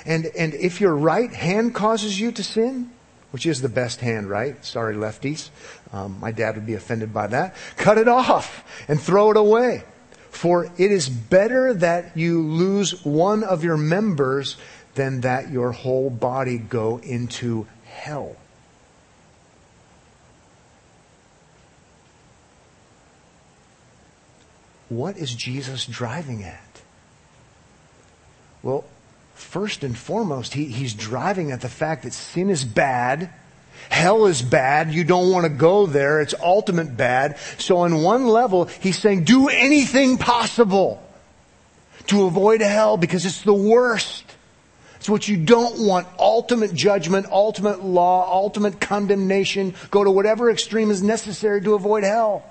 And, 0.05 0.25
and 0.37 0.53
if 0.53 0.81
your 0.81 0.95
right 0.95 1.31
hand 1.31 1.75
causes 1.75 2.19
you 2.19 2.31
to 2.33 2.43
sin, 2.43 2.91
which 3.31 3.45
is 3.45 3.61
the 3.61 3.69
best 3.69 3.99
hand, 3.99 4.29
right? 4.29 4.63
Sorry, 4.65 4.95
lefties. 4.95 5.49
Um, 5.93 6.19
my 6.19 6.31
dad 6.31 6.55
would 6.55 6.65
be 6.65 6.73
offended 6.73 7.13
by 7.13 7.27
that. 7.27 7.55
Cut 7.77 7.97
it 7.97 8.07
off 8.07 8.63
and 8.87 8.99
throw 8.99 9.31
it 9.31 9.37
away. 9.37 9.83
For 10.29 10.65
it 10.77 10.91
is 10.91 11.09
better 11.09 11.73
that 11.75 12.15
you 12.15 12.41
lose 12.41 13.03
one 13.03 13.43
of 13.43 13.63
your 13.63 13.77
members 13.77 14.57
than 14.95 15.21
that 15.21 15.51
your 15.51 15.71
whole 15.71 16.09
body 16.09 16.57
go 16.57 16.97
into 16.99 17.67
hell. 17.85 18.35
What 24.89 25.17
is 25.17 25.33
Jesus 25.33 25.85
driving 25.85 26.43
at? 26.43 26.81
Well, 28.63 28.83
first 29.35 29.83
and 29.83 29.97
foremost, 29.97 30.53
he, 30.53 30.65
he's 30.65 30.93
driving 30.93 31.51
at 31.51 31.61
the 31.61 31.69
fact 31.69 32.03
that 32.03 32.13
sin 32.13 32.49
is 32.49 32.65
bad. 32.65 33.31
Hell 33.89 34.25
is 34.25 34.41
bad. 34.41 34.91
You 34.91 35.03
don't 35.03 35.31
want 35.31 35.45
to 35.45 35.49
go 35.49 35.85
there. 35.85 36.21
It's 36.21 36.33
ultimate 36.41 36.97
bad. 36.97 37.37
So 37.57 37.77
on 37.77 38.01
one 38.01 38.27
level, 38.27 38.65
he's 38.65 38.97
saying 38.97 39.23
do 39.23 39.47
anything 39.47 40.17
possible 40.17 41.01
to 42.07 42.25
avoid 42.25 42.61
hell 42.61 42.97
because 42.97 43.25
it's 43.25 43.43
the 43.43 43.53
worst. 43.53 44.25
It's 44.97 45.09
what 45.09 45.27
you 45.27 45.37
don't 45.37 45.87
want. 45.87 46.07
Ultimate 46.17 46.73
judgment, 46.73 47.27
ultimate 47.31 47.83
law, 47.83 48.29
ultimate 48.29 48.81
condemnation. 48.81 49.75
Go 49.91 50.03
to 50.03 50.11
whatever 50.11 50.51
extreme 50.51 50.91
is 50.91 51.01
necessary 51.01 51.61
to 51.61 51.75
avoid 51.75 52.03
hell. 52.03 52.43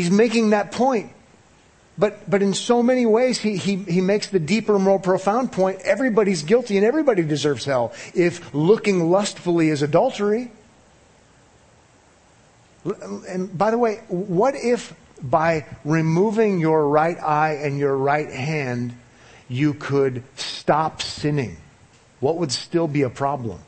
He's 0.00 0.10
making 0.10 0.50
that 0.50 0.72
point. 0.72 1.12
But, 1.98 2.30
but 2.30 2.40
in 2.40 2.54
so 2.54 2.82
many 2.82 3.04
ways, 3.04 3.38
he, 3.38 3.58
he, 3.58 3.76
he 3.76 4.00
makes 4.00 4.28
the 4.28 4.38
deeper, 4.38 4.78
more 4.78 4.98
profound 4.98 5.52
point. 5.52 5.82
Everybody's 5.82 6.42
guilty 6.42 6.78
and 6.78 6.86
everybody 6.86 7.22
deserves 7.22 7.66
hell 7.66 7.92
if 8.14 8.54
looking 8.54 9.10
lustfully 9.10 9.68
is 9.68 9.82
adultery. 9.82 10.52
And 13.28 13.58
by 13.58 13.70
the 13.70 13.76
way, 13.76 13.96
what 14.08 14.54
if 14.54 14.94
by 15.20 15.66
removing 15.84 16.60
your 16.60 16.88
right 16.88 17.22
eye 17.22 17.60
and 17.62 17.78
your 17.78 17.94
right 17.94 18.32
hand, 18.32 18.94
you 19.50 19.74
could 19.74 20.22
stop 20.36 21.02
sinning? 21.02 21.58
What 22.20 22.38
would 22.38 22.52
still 22.52 22.88
be 22.88 23.02
a 23.02 23.10
problem? 23.10 23.60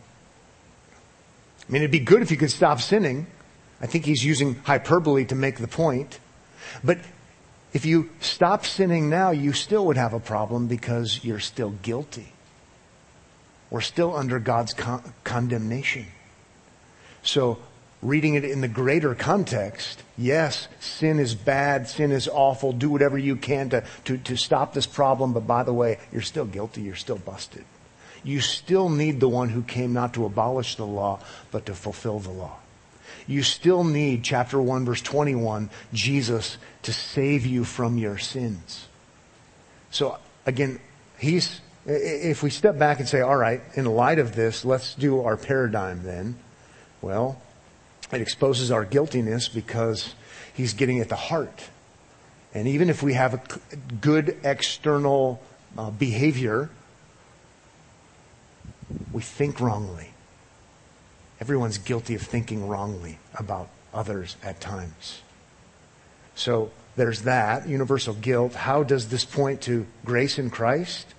I 1.68 1.72
mean, 1.72 1.82
it'd 1.82 1.92
be 1.92 1.98
good 2.00 2.22
if 2.22 2.30
you 2.30 2.38
could 2.38 2.50
stop 2.50 2.80
sinning. 2.80 3.26
I 3.82 3.86
think 3.86 4.04
he's 4.04 4.24
using 4.24 4.54
hyperbole 4.64 5.24
to 5.26 5.34
make 5.34 5.58
the 5.58 5.66
point. 5.66 6.20
But 6.82 6.98
if 7.72 7.86
you 7.86 8.10
stop 8.20 8.66
sinning 8.66 9.08
now, 9.08 9.30
you 9.30 9.52
still 9.52 9.86
would 9.86 9.96
have 9.96 10.12
a 10.12 10.20
problem 10.20 10.66
because 10.66 11.24
you're 11.24 11.40
still 11.40 11.70
guilty. 11.70 12.32
We're 13.70 13.80
still 13.80 14.14
under 14.14 14.38
God's 14.38 14.74
con- 14.74 15.14
condemnation. 15.24 16.06
So, 17.22 17.58
reading 18.02 18.34
it 18.34 18.44
in 18.44 18.60
the 18.60 18.68
greater 18.68 19.14
context, 19.14 20.02
yes, 20.18 20.68
sin 20.80 21.18
is 21.18 21.34
bad, 21.34 21.88
sin 21.88 22.12
is 22.12 22.28
awful, 22.28 22.72
do 22.72 22.90
whatever 22.90 23.16
you 23.16 23.36
can 23.36 23.70
to, 23.70 23.84
to, 24.04 24.18
to 24.18 24.36
stop 24.36 24.74
this 24.74 24.86
problem, 24.86 25.32
but 25.32 25.46
by 25.46 25.62
the 25.62 25.72
way, 25.72 25.98
you're 26.12 26.20
still 26.20 26.44
guilty, 26.44 26.82
you're 26.82 26.94
still 26.96 27.16
busted. 27.16 27.64
You 28.24 28.40
still 28.40 28.88
need 28.90 29.20
the 29.20 29.28
one 29.28 29.48
who 29.48 29.62
came 29.62 29.92
not 29.92 30.14
to 30.14 30.26
abolish 30.26 30.76
the 30.76 30.86
law, 30.86 31.20
but 31.50 31.64
to 31.66 31.74
fulfill 31.74 32.18
the 32.18 32.30
law 32.30 32.58
you 33.26 33.42
still 33.42 33.84
need, 33.84 34.24
chapter 34.24 34.60
1, 34.60 34.84
verse 34.84 35.02
21, 35.02 35.70
Jesus 35.92 36.58
to 36.82 36.92
save 36.92 37.46
you 37.46 37.64
from 37.64 37.98
your 37.98 38.18
sins. 38.18 38.88
So 39.90 40.18
again, 40.46 40.80
he's, 41.18 41.60
if 41.86 42.42
we 42.42 42.50
step 42.50 42.78
back 42.78 42.98
and 42.98 43.08
say, 43.08 43.20
all 43.20 43.36
right, 43.36 43.60
in 43.74 43.84
light 43.84 44.18
of 44.18 44.34
this, 44.34 44.64
let's 44.64 44.94
do 44.94 45.20
our 45.22 45.36
paradigm 45.36 46.02
then. 46.02 46.36
Well, 47.00 47.40
it 48.12 48.20
exposes 48.20 48.70
our 48.70 48.84
guiltiness 48.84 49.48
because 49.48 50.14
he's 50.54 50.74
getting 50.74 51.00
at 51.00 51.08
the 51.08 51.16
heart. 51.16 51.70
And 52.54 52.68
even 52.68 52.90
if 52.90 53.02
we 53.02 53.14
have 53.14 53.34
a 53.34 53.76
good 54.00 54.38
external 54.44 55.42
uh, 55.76 55.90
behavior, 55.90 56.70
we 59.12 59.22
think 59.22 59.60
wrongly. 59.60 60.11
Everyone's 61.42 61.78
guilty 61.78 62.14
of 62.14 62.22
thinking 62.22 62.68
wrongly 62.68 63.18
about 63.34 63.68
others 63.92 64.36
at 64.44 64.60
times. 64.60 65.22
So 66.36 66.70
there's 66.94 67.22
that, 67.22 67.66
universal 67.66 68.14
guilt. 68.14 68.54
How 68.54 68.84
does 68.84 69.08
this 69.08 69.24
point 69.24 69.60
to 69.62 69.84
grace 70.04 70.38
in 70.38 70.50
Christ? 70.50 71.14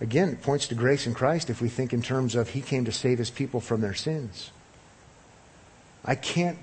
Again, 0.00 0.30
it 0.30 0.42
points 0.42 0.66
to 0.66 0.74
grace 0.74 1.06
in 1.06 1.14
Christ 1.14 1.50
if 1.50 1.60
we 1.60 1.68
think 1.68 1.92
in 1.92 2.02
terms 2.02 2.34
of 2.34 2.48
He 2.48 2.60
came 2.60 2.84
to 2.84 2.90
save 2.90 3.18
His 3.18 3.30
people 3.30 3.60
from 3.60 3.80
their 3.80 3.94
sins. 3.94 4.50
I 6.04 6.16
can't 6.16 6.58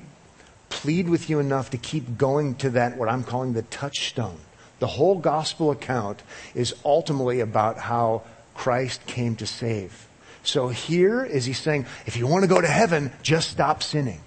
plead 0.67 1.07
with 1.07 1.29
you 1.29 1.39
enough 1.39 1.69
to 1.69 1.77
keep 1.77 2.17
going 2.17 2.55
to 2.55 2.71
that, 2.71 2.97
what 2.97 3.07
I'm 3.07 3.23
calling 3.23 3.53
the 3.53 3.61
touchstone. 3.61 4.41
The 4.79 4.87
whole 4.87 5.17
gospel 5.17 5.71
account 5.71 6.23
is 6.53 6.75
ultimately 6.83 7.39
about 7.39 7.77
how 7.77 8.23
Christ 8.53 9.05
came 9.05 9.37
to 9.37 9.47
save. 9.47 10.09
So 10.43 10.69
here 10.69 11.23
is 11.23 11.45
he 11.45 11.53
saying, 11.53 11.85
if 12.05 12.17
you 12.17 12.27
want 12.27 12.43
to 12.43 12.47
go 12.47 12.59
to 12.59 12.67
heaven, 12.67 13.11
just 13.21 13.49
stop 13.49 13.83
sinning. 13.83 14.21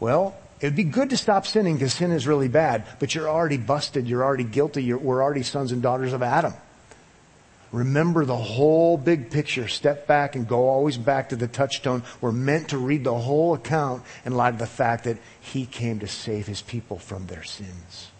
Well, 0.00 0.36
it 0.60 0.66
would 0.66 0.76
be 0.76 0.84
good 0.84 1.10
to 1.10 1.16
stop 1.16 1.46
sinning 1.46 1.74
because 1.74 1.92
sin 1.92 2.12
is 2.12 2.26
really 2.26 2.48
bad, 2.48 2.84
but 2.98 3.14
you're 3.14 3.28
already 3.28 3.56
busted. 3.56 4.06
You're 4.06 4.24
already 4.24 4.44
guilty. 4.44 4.82
You're, 4.82 4.98
we're 4.98 5.22
already 5.22 5.42
sons 5.42 5.72
and 5.72 5.82
daughters 5.82 6.12
of 6.12 6.22
Adam. 6.22 6.54
Remember 7.72 8.24
the 8.24 8.36
whole 8.36 8.98
big 8.98 9.30
picture. 9.30 9.66
Step 9.66 10.06
back 10.06 10.36
and 10.36 10.46
go 10.46 10.68
always 10.68 10.98
back 10.98 11.30
to 11.30 11.36
the 11.36 11.48
touchstone. 11.48 12.02
We're 12.20 12.30
meant 12.30 12.68
to 12.68 12.78
read 12.78 13.02
the 13.02 13.18
whole 13.18 13.54
account 13.54 14.02
in 14.26 14.34
light 14.34 14.52
of 14.52 14.58
the 14.58 14.66
fact 14.66 15.04
that 15.04 15.16
He 15.40 15.64
came 15.64 15.98
to 16.00 16.06
save 16.06 16.46
His 16.46 16.60
people 16.60 16.98
from 16.98 17.26
their 17.26 17.42
sins, 17.42 18.10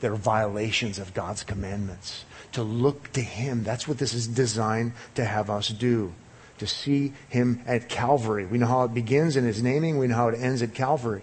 their 0.00 0.14
violations 0.14 0.98
of 0.98 1.12
God's 1.12 1.42
commandments. 1.42 2.24
To 2.52 2.62
look 2.62 3.12
to 3.12 3.20
Him. 3.20 3.64
That's 3.64 3.88
what 3.88 3.98
this 3.98 4.14
is 4.14 4.28
designed 4.28 4.92
to 5.16 5.24
have 5.24 5.50
us 5.50 5.68
do. 5.68 6.12
To 6.60 6.66
see 6.66 7.12
Him 7.28 7.62
at 7.66 7.88
Calvary. 7.88 8.46
We 8.46 8.58
know 8.58 8.66
how 8.66 8.84
it 8.84 8.94
begins 8.94 9.36
in 9.36 9.44
His 9.44 9.62
naming. 9.62 9.98
We 9.98 10.06
know 10.06 10.14
how 10.14 10.28
it 10.28 10.38
ends 10.38 10.62
at 10.62 10.74
Calvary. 10.74 11.22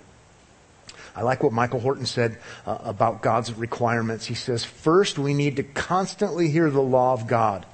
I 1.15 1.21
like 1.21 1.41
what 1.41 1.53
Michael 1.53 1.79
Horton 1.79 2.05
said 2.05 2.37
uh, 2.65 2.77
about 2.83 3.21
God's 3.21 3.53
requirements. 3.53 4.25
He 4.25 4.35
says, 4.35 4.63
first, 4.63 5.17
we 5.17 5.33
need 5.33 5.55
to 5.55 5.63
constantly 5.63 6.49
hear 6.49 6.69
the 6.69 6.81
law 6.81 7.13
of 7.13 7.27
God. 7.27 7.65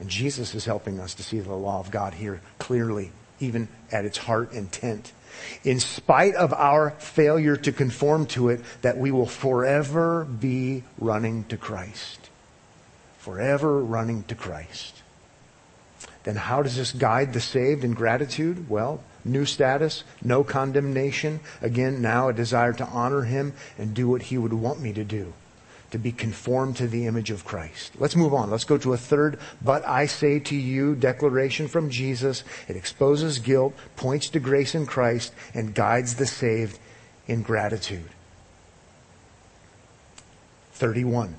And 0.00 0.08
Jesus 0.08 0.54
is 0.54 0.64
helping 0.64 1.00
us 1.00 1.14
to 1.14 1.22
see 1.22 1.40
the 1.40 1.54
law 1.54 1.80
of 1.80 1.90
God 1.90 2.14
here 2.14 2.40
clearly, 2.58 3.12
even 3.40 3.68
at 3.90 4.04
its 4.04 4.18
heart 4.18 4.52
intent. 4.52 5.12
In 5.64 5.80
spite 5.80 6.34
of 6.34 6.52
our 6.52 6.90
failure 6.92 7.56
to 7.56 7.72
conform 7.72 8.26
to 8.26 8.48
it, 8.48 8.60
that 8.82 8.98
we 8.98 9.10
will 9.10 9.26
forever 9.26 10.24
be 10.24 10.84
running 10.98 11.44
to 11.44 11.56
Christ. 11.56 12.28
Forever 13.18 13.82
running 13.82 14.24
to 14.24 14.34
Christ. 14.34 15.01
Then 16.24 16.36
how 16.36 16.62
does 16.62 16.76
this 16.76 16.92
guide 16.92 17.32
the 17.32 17.40
saved 17.40 17.84
in 17.84 17.94
gratitude? 17.94 18.68
Well, 18.68 19.02
new 19.24 19.44
status, 19.44 20.04
no 20.22 20.44
condemnation. 20.44 21.40
Again, 21.60 22.00
now 22.00 22.28
a 22.28 22.32
desire 22.32 22.72
to 22.74 22.86
honor 22.86 23.22
him 23.22 23.54
and 23.78 23.94
do 23.94 24.08
what 24.08 24.22
he 24.22 24.38
would 24.38 24.52
want 24.52 24.80
me 24.80 24.92
to 24.92 25.04
do 25.04 25.32
to 25.92 25.98
be 25.98 26.10
conformed 26.10 26.74
to 26.76 26.88
the 26.88 27.06
image 27.06 27.30
of 27.30 27.44
Christ. 27.44 27.92
Let's 27.98 28.16
move 28.16 28.32
on. 28.32 28.50
Let's 28.50 28.64
go 28.64 28.78
to 28.78 28.94
a 28.94 28.96
third, 28.96 29.38
but 29.62 29.86
I 29.86 30.06
say 30.06 30.38
to 30.40 30.56
you 30.56 30.94
declaration 30.94 31.68
from 31.68 31.90
Jesus. 31.90 32.44
It 32.66 32.76
exposes 32.76 33.38
guilt, 33.38 33.74
points 33.94 34.30
to 34.30 34.40
grace 34.40 34.74
in 34.74 34.86
Christ, 34.86 35.34
and 35.52 35.74
guides 35.74 36.14
the 36.14 36.26
saved 36.26 36.78
in 37.28 37.42
gratitude. 37.42 38.08
31. 40.72 41.36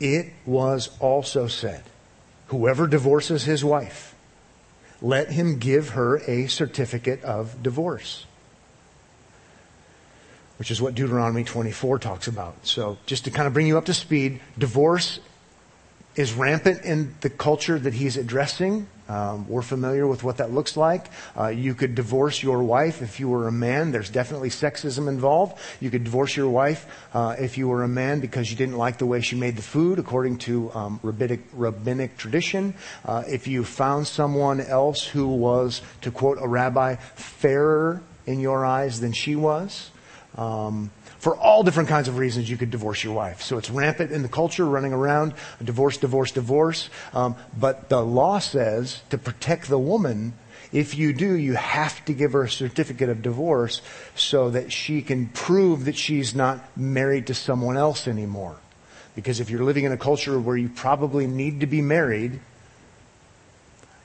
It 0.00 0.32
was 0.44 0.90
also 0.98 1.46
said, 1.46 1.84
whoever 2.48 2.86
divorces 2.86 3.44
his 3.44 3.64
wife, 3.64 4.14
let 5.00 5.30
him 5.30 5.58
give 5.58 5.90
her 5.90 6.18
a 6.26 6.46
certificate 6.48 7.22
of 7.22 7.62
divorce 7.62 8.26
which 10.58 10.72
is 10.72 10.82
what 10.82 10.94
Deuteronomy 10.94 11.44
24 11.44 12.00
talks 12.00 12.26
about. 12.26 12.54
So 12.66 12.98
just 13.06 13.24
to 13.24 13.30
kind 13.30 13.46
of 13.46 13.54
bring 13.54 13.66
you 13.66 13.78
up 13.78 13.86
to 13.86 13.94
speed, 13.94 14.40
divorce 14.58 15.20
is 16.16 16.34
rampant 16.34 16.84
in 16.84 17.14
the 17.20 17.30
culture 17.30 17.78
that 17.78 17.94
he's 17.94 18.16
addressing. 18.16 18.88
Um, 19.08 19.48
we're 19.48 19.62
familiar 19.62 20.06
with 20.06 20.22
what 20.22 20.36
that 20.36 20.52
looks 20.52 20.76
like. 20.76 21.06
Uh, 21.36 21.48
you 21.48 21.74
could 21.74 21.94
divorce 21.94 22.42
your 22.42 22.62
wife 22.62 23.00
if 23.00 23.18
you 23.18 23.28
were 23.28 23.48
a 23.48 23.52
man. 23.52 23.90
There's 23.90 24.10
definitely 24.10 24.50
sexism 24.50 25.08
involved. 25.08 25.58
You 25.80 25.90
could 25.90 26.04
divorce 26.04 26.36
your 26.36 26.48
wife 26.48 26.86
uh, 27.14 27.36
if 27.38 27.56
you 27.56 27.68
were 27.68 27.82
a 27.82 27.88
man 27.88 28.20
because 28.20 28.50
you 28.50 28.56
didn't 28.56 28.76
like 28.76 28.98
the 28.98 29.06
way 29.06 29.20
she 29.20 29.36
made 29.36 29.56
the 29.56 29.62
food, 29.62 29.98
according 29.98 30.38
to 30.38 30.70
um, 30.72 31.00
rabbinic, 31.02 31.40
rabbinic 31.52 32.16
tradition. 32.16 32.74
Uh, 33.04 33.24
if 33.26 33.46
you 33.46 33.64
found 33.64 34.06
someone 34.06 34.60
else 34.60 35.04
who 35.04 35.28
was, 35.28 35.80
to 36.02 36.10
quote 36.10 36.38
a 36.40 36.48
rabbi, 36.48 36.96
fairer 36.96 38.02
in 38.26 38.40
your 38.40 38.64
eyes 38.64 39.00
than 39.00 39.12
she 39.12 39.36
was, 39.36 39.90
um, 40.36 40.90
for 41.18 41.36
all 41.36 41.62
different 41.62 41.88
kinds 41.88 42.08
of 42.08 42.16
reasons, 42.16 42.48
you 42.48 42.56
could 42.56 42.70
divorce 42.70 43.02
your 43.02 43.14
wife. 43.14 43.42
So 43.42 43.58
it's 43.58 43.70
rampant 43.70 44.12
in 44.12 44.22
the 44.22 44.28
culture, 44.28 44.64
running 44.64 44.92
around, 44.92 45.34
divorce, 45.62 45.96
divorce, 45.96 46.30
divorce. 46.30 46.90
Um, 47.12 47.36
but 47.58 47.88
the 47.88 48.00
law 48.00 48.38
says 48.38 49.02
to 49.10 49.18
protect 49.18 49.68
the 49.68 49.78
woman, 49.78 50.34
if 50.70 50.96
you 50.96 51.12
do, 51.12 51.34
you 51.34 51.54
have 51.54 52.04
to 52.04 52.12
give 52.12 52.32
her 52.32 52.44
a 52.44 52.50
certificate 52.50 53.08
of 53.08 53.22
divorce 53.22 53.80
so 54.14 54.50
that 54.50 54.70
she 54.72 55.02
can 55.02 55.26
prove 55.28 55.86
that 55.86 55.96
she's 55.96 56.34
not 56.34 56.76
married 56.76 57.26
to 57.28 57.34
someone 57.34 57.76
else 57.76 58.06
anymore. 58.06 58.56
Because 59.16 59.40
if 59.40 59.50
you're 59.50 59.64
living 59.64 59.84
in 59.84 59.92
a 59.92 59.96
culture 59.96 60.38
where 60.38 60.56
you 60.56 60.68
probably 60.68 61.26
need 61.26 61.60
to 61.60 61.66
be 61.66 61.80
married, 61.80 62.38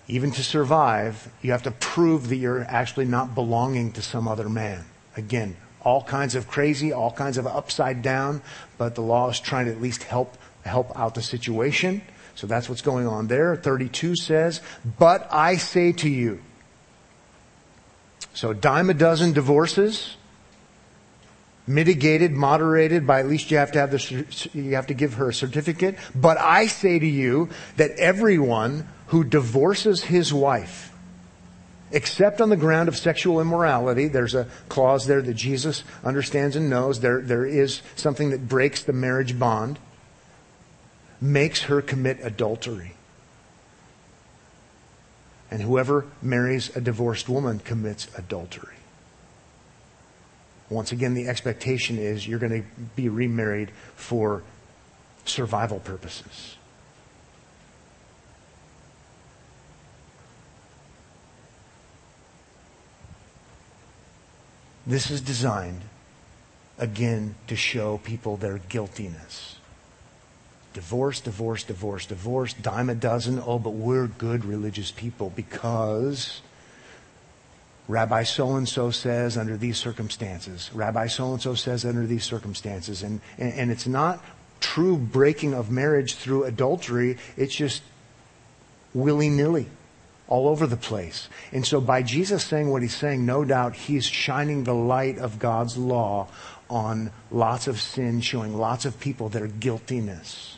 even 0.08 0.32
to 0.32 0.44
survive, 0.44 1.32
you 1.42 1.52
have 1.52 1.64
to 1.64 1.72
prove 1.72 2.30
that 2.30 2.38
you're 2.38 2.64
actually 2.64 3.06
not 3.06 3.36
belonging 3.36 3.92
to 3.92 4.02
some 4.02 4.28
other 4.28 4.50
man. 4.50 4.86
Again, 5.16 5.56
all 5.84 6.04
kinds 6.04 6.36
of 6.36 6.48
crazy, 6.48 6.94
all 6.94 7.12
kinds 7.12 7.38
of 7.38 7.46
upside 7.46 8.02
down, 8.02 8.42
but 8.78 8.96
the 8.96 9.02
law 9.02 9.30
is 9.30 9.40
trying 9.40 9.66
to 9.66 9.72
at 9.72 9.82
least 9.82 10.04
help, 10.04 10.38
help 10.66 10.98
out 10.98 11.16
the 11.16 11.22
situation. 11.22 12.02
So 12.36 12.48
that's 12.48 12.70
what's 12.70 12.82
going 12.82 13.08
on 13.08 13.28
there. 13.28 13.56
32 13.56 14.16
says, 14.16 14.62
but 14.98 15.28
I 15.32 15.58
say 15.58 15.92
to 15.94 16.10
you. 16.10 16.42
So 18.34 18.54
dime 18.54 18.90
a 18.90 18.94
dozen 18.94 19.34
divorces, 19.34 20.16
mitigated, 21.68 22.32
moderated 22.32 23.06
by 23.06 23.20
at 23.20 23.28
least 23.28 23.52
you 23.52 23.58
have 23.58 23.72
to 23.74 23.80
have 23.80 23.92
the, 23.92 24.50
you 24.54 24.76
have 24.76 24.88
to 24.88 24.94
give 24.94 25.16
her 25.16 25.30
a 25.30 25.34
certificate. 25.34 25.98
But 26.16 26.38
I 26.40 26.68
say 26.68 26.98
to 26.98 27.08
you 27.08 27.50
that 27.78 27.92
everyone 27.92 28.88
who 29.08 29.24
divorces 29.24 30.04
his 30.04 30.34
wife, 30.34 30.93
except 31.94 32.42
on 32.42 32.50
the 32.50 32.58
ground 32.58 32.90
of 32.90 32.98
sexual 32.98 33.40
immorality. 33.40 34.08
There's 34.08 34.34
a 34.34 34.48
clause 34.68 35.06
there 35.06 35.22
that 35.22 35.36
Jesus 35.36 35.84
understands 36.04 36.56
and 36.56 36.70
knows. 36.70 37.00
There, 37.00 37.22
there 37.22 37.46
is 37.46 37.82
something 37.96 38.32
that 38.32 38.50
breaks 38.50 38.84
the 38.84 38.94
marriage 38.94 39.38
bond, 39.38 39.80
makes 41.22 41.62
her 41.64 41.82
commit 41.82 42.18
adultery. 42.22 42.96
And 45.52 45.62
whoever 45.62 46.08
marries 46.20 46.76
a 46.76 46.82
divorced 46.82 47.30
woman 47.30 47.60
commits 47.60 48.08
adultery. 48.18 48.76
Once 50.70 50.92
again, 50.92 51.14
the 51.14 51.28
expectation 51.28 52.00
is 52.00 52.28
you're 52.28 52.40
going 52.40 52.64
to 52.64 52.68
be 52.96 53.08
remarried 53.08 53.70
for 53.96 54.42
survival 55.26 55.80
purposes. 55.80 56.58
This 64.86 65.10
is 65.10 65.22
designed, 65.22 65.82
again, 66.78 67.36
to 67.48 67.56
show 67.56 68.00
people 68.00 68.38
their 68.38 68.58
guiltiness. 68.58 69.58
Divorce, 70.74 71.22
divorce, 71.22 71.64
divorce, 71.64 72.06
divorce, 72.06 72.54
dime 72.54 72.90
a 72.90 72.96
dozen. 72.96 73.42
Oh, 73.46 73.60
but 73.60 73.72
we're 73.72 74.08
good 74.08 74.44
religious 74.44 74.92
people 74.92 75.32
because 75.36 76.42
Rabbi 77.88 78.24
so 78.24 78.56
and 78.56 78.68
so 78.68 78.90
says 78.92 79.38
under 79.38 79.56
these 79.56 79.78
circumstances. 79.78 80.70
Rabbi 80.74 81.08
so 81.08 81.34
and 81.34 81.42
so 81.42 81.54
says 81.54 81.86
under 81.86 82.06
these 82.06 82.24
circumstances. 82.24 83.04
And, 83.04 83.22
and, 83.38 83.54
and 83.54 83.72
it's 83.72 83.88
not 83.88 84.24
true 84.60 84.98
breaking 84.98 85.54
of 85.54 85.70
marriage 85.70 86.16
through 86.16 86.46
adultery, 86.46 87.18
it's 87.38 87.54
just 87.54 87.84
willy 88.94 89.30
nilly 89.30 89.68
all 90.28 90.48
over 90.48 90.66
the 90.66 90.78
place. 90.78 91.30
And 91.52 91.66
so 91.66 91.82
by 91.82 92.02
Jesus 92.02 92.44
saying 92.44 92.70
what 92.70 92.82
he's 92.82 92.96
saying, 92.96 93.26
no 93.26 93.44
doubt 93.44 93.76
he's 93.76 94.06
shining 94.06 94.64
the 94.64 94.74
light 94.74 95.18
of 95.18 95.40
God's 95.40 95.78
law 95.78 96.28
on 96.70 97.12
lots 97.30 97.68
of 97.68 97.80
sin, 97.80 98.22
showing 98.22 98.58
lots 98.58 98.86
of 98.86 99.00
people 99.00 99.30
their 99.30 99.48
guiltiness. 99.48 100.58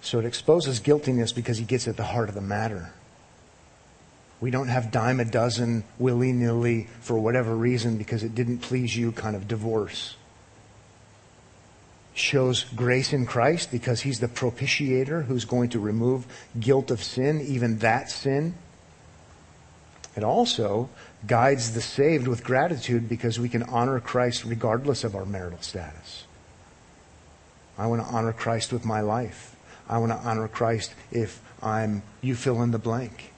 So 0.00 0.18
it 0.18 0.24
exposes 0.24 0.80
guiltiness 0.80 1.32
because 1.32 1.58
he 1.58 1.64
gets 1.64 1.88
at 1.88 1.96
the 1.96 2.04
heart 2.04 2.28
of 2.28 2.34
the 2.34 2.40
matter. 2.40 2.92
We 4.40 4.50
don't 4.50 4.68
have 4.68 4.90
dime 4.90 5.20
a 5.20 5.24
dozen 5.24 5.84
willy 5.98 6.32
nilly 6.32 6.88
for 7.00 7.18
whatever 7.18 7.54
reason 7.54 7.96
because 7.96 8.22
it 8.22 8.34
didn't 8.34 8.58
please 8.58 8.94
you 8.94 9.12
kind 9.12 9.36
of 9.36 9.48
divorce 9.48 10.16
shows 12.14 12.64
grace 12.76 13.12
in 13.12 13.26
Christ 13.26 13.70
because 13.70 14.00
he's 14.00 14.20
the 14.20 14.28
propitiator 14.28 15.24
who's 15.24 15.44
going 15.44 15.70
to 15.70 15.80
remove 15.80 16.26
guilt 16.58 16.90
of 16.90 17.02
sin, 17.02 17.40
even 17.40 17.78
that 17.78 18.08
sin. 18.08 18.54
It 20.16 20.22
also 20.22 20.88
guides 21.26 21.74
the 21.74 21.80
saved 21.80 22.28
with 22.28 22.44
gratitude 22.44 23.08
because 23.08 23.40
we 23.40 23.48
can 23.48 23.64
honor 23.64 23.98
Christ 23.98 24.44
regardless 24.44 25.02
of 25.02 25.16
our 25.16 25.26
marital 25.26 25.60
status. 25.60 26.24
I 27.76 27.88
want 27.88 28.02
to 28.02 28.08
honor 28.08 28.32
Christ 28.32 28.72
with 28.72 28.84
my 28.84 29.00
life. 29.00 29.56
I 29.88 29.98
want 29.98 30.12
to 30.12 30.18
honor 30.18 30.46
Christ 30.46 30.94
if 31.10 31.42
I'm, 31.60 32.02
you 32.20 32.36
fill 32.36 32.62
in 32.62 32.70
the 32.70 32.78
blank. 32.78 33.33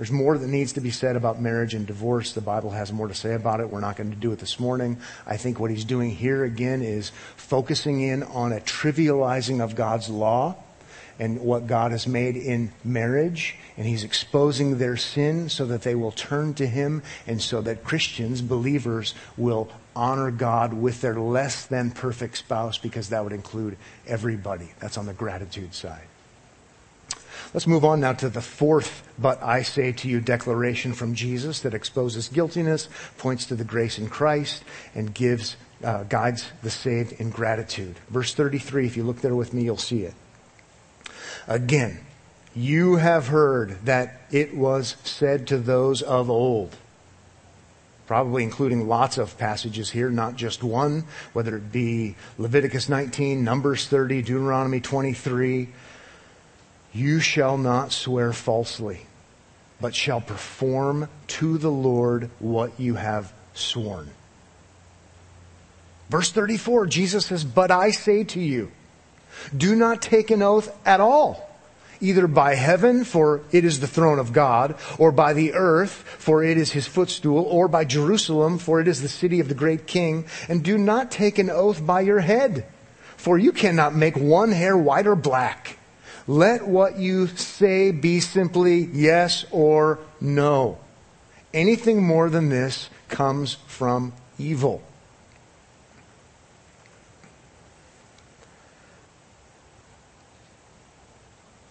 There's 0.00 0.10
more 0.10 0.38
that 0.38 0.48
needs 0.48 0.72
to 0.72 0.80
be 0.80 0.90
said 0.90 1.14
about 1.14 1.42
marriage 1.42 1.74
and 1.74 1.86
divorce. 1.86 2.32
The 2.32 2.40
Bible 2.40 2.70
has 2.70 2.90
more 2.90 3.06
to 3.06 3.14
say 3.14 3.34
about 3.34 3.60
it. 3.60 3.68
We're 3.68 3.80
not 3.80 3.98
going 3.98 4.08
to 4.08 4.16
do 4.16 4.32
it 4.32 4.38
this 4.38 4.58
morning. 4.58 4.96
I 5.26 5.36
think 5.36 5.60
what 5.60 5.70
he's 5.70 5.84
doing 5.84 6.08
here 6.08 6.42
again 6.42 6.80
is 6.80 7.12
focusing 7.36 8.00
in 8.00 8.22
on 8.22 8.54
a 8.54 8.60
trivializing 8.60 9.62
of 9.62 9.76
God's 9.76 10.08
law 10.08 10.56
and 11.18 11.42
what 11.42 11.66
God 11.66 11.92
has 11.92 12.06
made 12.06 12.38
in 12.38 12.72
marriage. 12.82 13.56
And 13.76 13.86
he's 13.86 14.02
exposing 14.02 14.78
their 14.78 14.96
sin 14.96 15.50
so 15.50 15.66
that 15.66 15.82
they 15.82 15.94
will 15.94 16.12
turn 16.12 16.54
to 16.54 16.66
him 16.66 17.02
and 17.26 17.42
so 17.42 17.60
that 17.60 17.84
Christians, 17.84 18.40
believers, 18.40 19.14
will 19.36 19.68
honor 19.94 20.30
God 20.30 20.72
with 20.72 21.02
their 21.02 21.20
less 21.20 21.66
than 21.66 21.90
perfect 21.90 22.38
spouse 22.38 22.78
because 22.78 23.10
that 23.10 23.22
would 23.22 23.34
include 23.34 23.76
everybody. 24.06 24.70
That's 24.78 24.96
on 24.96 25.04
the 25.04 25.12
gratitude 25.12 25.74
side. 25.74 26.06
Let's 27.52 27.66
move 27.66 27.84
on 27.84 27.98
now 27.98 28.12
to 28.12 28.28
the 28.28 28.40
fourth, 28.40 29.02
but 29.18 29.42
I 29.42 29.62
say 29.62 29.90
to 29.90 30.08
you 30.08 30.20
declaration 30.20 30.92
from 30.92 31.16
Jesus 31.16 31.60
that 31.60 31.74
exposes 31.74 32.28
guiltiness, 32.28 32.88
points 33.18 33.46
to 33.46 33.56
the 33.56 33.64
grace 33.64 33.98
in 33.98 34.08
Christ, 34.08 34.62
and 34.94 35.12
gives, 35.12 35.56
uh, 35.82 36.04
guides 36.04 36.52
the 36.62 36.70
saved 36.70 37.12
in 37.20 37.30
gratitude. 37.30 37.96
Verse 38.08 38.34
33, 38.34 38.86
if 38.86 38.96
you 38.96 39.02
look 39.02 39.20
there 39.20 39.34
with 39.34 39.52
me, 39.52 39.64
you'll 39.64 39.76
see 39.76 40.04
it. 40.04 40.14
Again, 41.48 41.98
you 42.54 42.96
have 42.96 43.26
heard 43.26 43.84
that 43.84 44.20
it 44.30 44.56
was 44.56 44.96
said 45.02 45.48
to 45.48 45.58
those 45.58 46.02
of 46.02 46.30
old, 46.30 46.76
probably 48.06 48.44
including 48.44 48.86
lots 48.86 49.18
of 49.18 49.36
passages 49.38 49.90
here, 49.90 50.10
not 50.10 50.36
just 50.36 50.62
one, 50.62 51.04
whether 51.32 51.56
it 51.56 51.72
be 51.72 52.14
Leviticus 52.38 52.88
19, 52.88 53.42
Numbers 53.42 53.88
30, 53.88 54.22
Deuteronomy 54.22 54.80
23, 54.80 55.68
you 56.92 57.20
shall 57.20 57.56
not 57.56 57.92
swear 57.92 58.32
falsely, 58.32 59.06
but 59.80 59.94
shall 59.94 60.20
perform 60.20 61.08
to 61.26 61.58
the 61.58 61.70
Lord 61.70 62.30
what 62.38 62.78
you 62.78 62.94
have 62.94 63.32
sworn. 63.54 64.10
Verse 66.08 66.32
34, 66.32 66.86
Jesus 66.86 67.26
says, 67.26 67.44
But 67.44 67.70
I 67.70 67.92
say 67.92 68.24
to 68.24 68.40
you, 68.40 68.72
do 69.56 69.76
not 69.76 70.02
take 70.02 70.30
an 70.30 70.42
oath 70.42 70.76
at 70.84 71.00
all, 71.00 71.48
either 72.00 72.26
by 72.26 72.56
heaven, 72.56 73.04
for 73.04 73.42
it 73.52 73.64
is 73.64 73.78
the 73.78 73.86
throne 73.86 74.18
of 74.18 74.32
God, 74.32 74.74
or 74.98 75.12
by 75.12 75.32
the 75.32 75.54
earth, 75.54 75.92
for 76.18 76.42
it 76.42 76.58
is 76.58 76.72
his 76.72 76.88
footstool, 76.88 77.44
or 77.44 77.68
by 77.68 77.84
Jerusalem, 77.84 78.58
for 78.58 78.80
it 78.80 78.88
is 78.88 79.00
the 79.00 79.08
city 79.08 79.38
of 79.38 79.48
the 79.48 79.54
great 79.54 79.86
king. 79.86 80.26
And 80.48 80.64
do 80.64 80.76
not 80.76 81.12
take 81.12 81.38
an 81.38 81.48
oath 81.48 81.84
by 81.86 82.00
your 82.00 82.20
head, 82.20 82.66
for 83.16 83.38
you 83.38 83.52
cannot 83.52 83.94
make 83.94 84.16
one 84.16 84.50
hair 84.50 84.76
white 84.76 85.06
or 85.06 85.16
black. 85.16 85.78
Let 86.30 86.64
what 86.68 86.96
you 86.96 87.26
say 87.26 87.90
be 87.90 88.20
simply 88.20 88.88
yes 88.92 89.44
or 89.50 89.98
no. 90.20 90.78
Anything 91.52 92.04
more 92.04 92.30
than 92.30 92.50
this 92.50 92.88
comes 93.08 93.54
from 93.66 94.12
evil. 94.38 94.80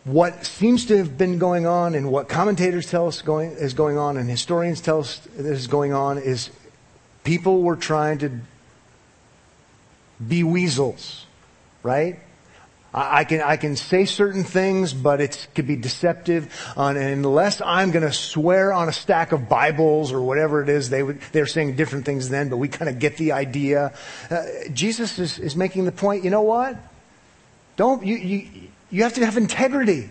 What 0.04 0.46
seems 0.46 0.88
to 0.88 0.98
have 0.98 1.18
been 1.18 1.40
going 1.40 1.66
on 1.66 1.96
and 1.96 2.12
what 2.12 2.28
commentators 2.28 2.86
tell 2.86 3.08
us 3.08 3.22
going, 3.22 3.52
is 3.52 3.74
going 3.74 3.98
on 3.98 4.18
and 4.18 4.30
historians 4.30 4.82
tell 4.82 5.00
us 5.00 5.26
is 5.38 5.68
going 5.68 5.94
on 5.94 6.18
is 6.18 6.50
people 7.24 7.62
were 7.62 7.78
trying 7.78 8.18
to 8.18 8.40
be 10.28 10.44
weasels, 10.44 11.26
right? 11.82 12.20
I 12.92 13.24
can, 13.24 13.42
I 13.42 13.58
can 13.58 13.76
say 13.76 14.06
certain 14.06 14.44
things, 14.44 14.94
but 14.94 15.22
it 15.22 15.48
could 15.54 15.68
be 15.68 15.76
deceptive. 15.76 16.52
unless 16.76 17.62
I'm 17.62 17.92
going 17.92 18.06
to 18.06 18.14
swear 18.14 18.74
on 18.74 18.90
a 18.90 18.94
stack 18.94 19.32
of 19.32 19.48
Bibles 19.48 20.12
or 20.12 20.22
whatever 20.22 20.64
it 20.64 20.70
is, 20.70 20.90
they 20.90 21.04
would, 21.04 21.22
they're 21.32 21.46
saying 21.46 21.76
different 21.76 22.06
things 22.06 22.30
then, 22.30 22.50
but 22.50 22.58
we 22.58 22.68
kind 22.68 22.90
of 22.90 22.98
get 22.98 23.18
the 23.18 23.34
idea. 23.34 23.94
Uh, 24.32 24.44
Jesus 24.74 25.20
is, 25.20 25.38
is 25.38 25.56
making 25.56 25.86
the 25.86 25.92
point, 25.92 26.24
you 26.24 26.32
know 26.32 26.42
what? 26.42 26.78
Don't, 27.76 28.04
you, 28.04 28.16
you, 28.16 28.48
you 28.90 29.04
have 29.04 29.14
to 29.14 29.26
have 29.26 29.38
integrity. 29.38 30.10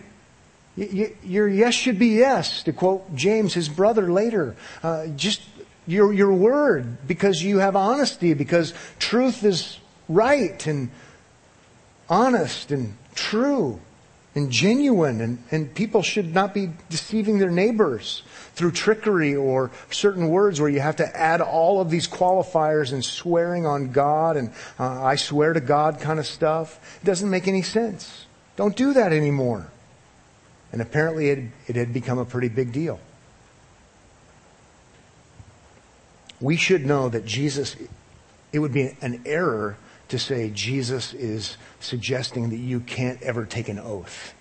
your 0.75 1.49
yes 1.49 1.73
should 1.73 1.99
be 1.99 2.17
yes, 2.17 2.63
to 2.63 2.71
quote 2.71 3.13
James, 3.13 3.53
his 3.53 3.67
brother 3.67 4.09
later. 4.09 4.55
Uh, 4.81 5.07
just 5.07 5.41
your, 5.85 6.13
your 6.13 6.31
word, 6.31 7.05
because 7.05 7.43
you 7.43 7.59
have 7.59 7.75
honesty, 7.75 8.33
because 8.33 8.73
truth 8.99 9.43
is 9.43 9.79
right 10.07 10.65
and 10.65 10.89
honest 12.09 12.71
and 12.71 12.95
true 13.15 13.79
and 14.35 14.51
genuine, 14.51 15.21
and, 15.21 15.43
and 15.51 15.73
people 15.73 16.01
should 16.01 16.33
not 16.33 16.53
be 16.53 16.69
deceiving 16.89 17.39
their 17.39 17.49
neighbors 17.49 18.21
through 18.53 18.71
trickery 18.71 19.35
or 19.35 19.71
certain 19.89 20.29
words 20.29 20.61
where 20.61 20.69
you 20.69 20.79
have 20.79 20.97
to 20.97 21.17
add 21.17 21.41
all 21.41 21.81
of 21.81 21.89
these 21.89 22.07
qualifiers 22.07 22.93
and 22.93 23.03
swearing 23.03 23.65
on 23.65 23.91
God 23.91 24.37
and 24.37 24.51
uh, 24.79 25.03
I 25.03 25.15
swear 25.15 25.53
to 25.53 25.61
God 25.61 25.99
kind 25.99 26.19
of 26.19 26.27
stuff. 26.27 26.99
It 27.01 27.05
doesn't 27.05 27.29
make 27.29 27.47
any 27.47 27.61
sense. 27.61 28.25
Don't 28.55 28.75
do 28.75 28.93
that 28.93 29.13
anymore. 29.13 29.67
And 30.71 30.81
apparently 30.81 31.29
it, 31.29 31.45
it 31.67 31.75
had 31.75 31.93
become 31.93 32.19
a 32.19 32.25
pretty 32.25 32.49
big 32.49 32.71
deal. 32.71 32.99
We 36.39 36.55
should 36.55 36.85
know 36.85 37.09
that 37.09 37.25
Jesus, 37.25 37.75
it 38.53 38.59
would 38.59 38.73
be 38.73 38.95
an 39.01 39.21
error 39.25 39.77
to 40.09 40.19
say 40.19 40.49
Jesus 40.49 41.13
is 41.13 41.57
suggesting 41.79 42.49
that 42.49 42.57
you 42.57 42.79
can't 42.81 43.21
ever 43.21 43.45
take 43.45 43.69
an 43.69 43.79
oath. 43.79 44.33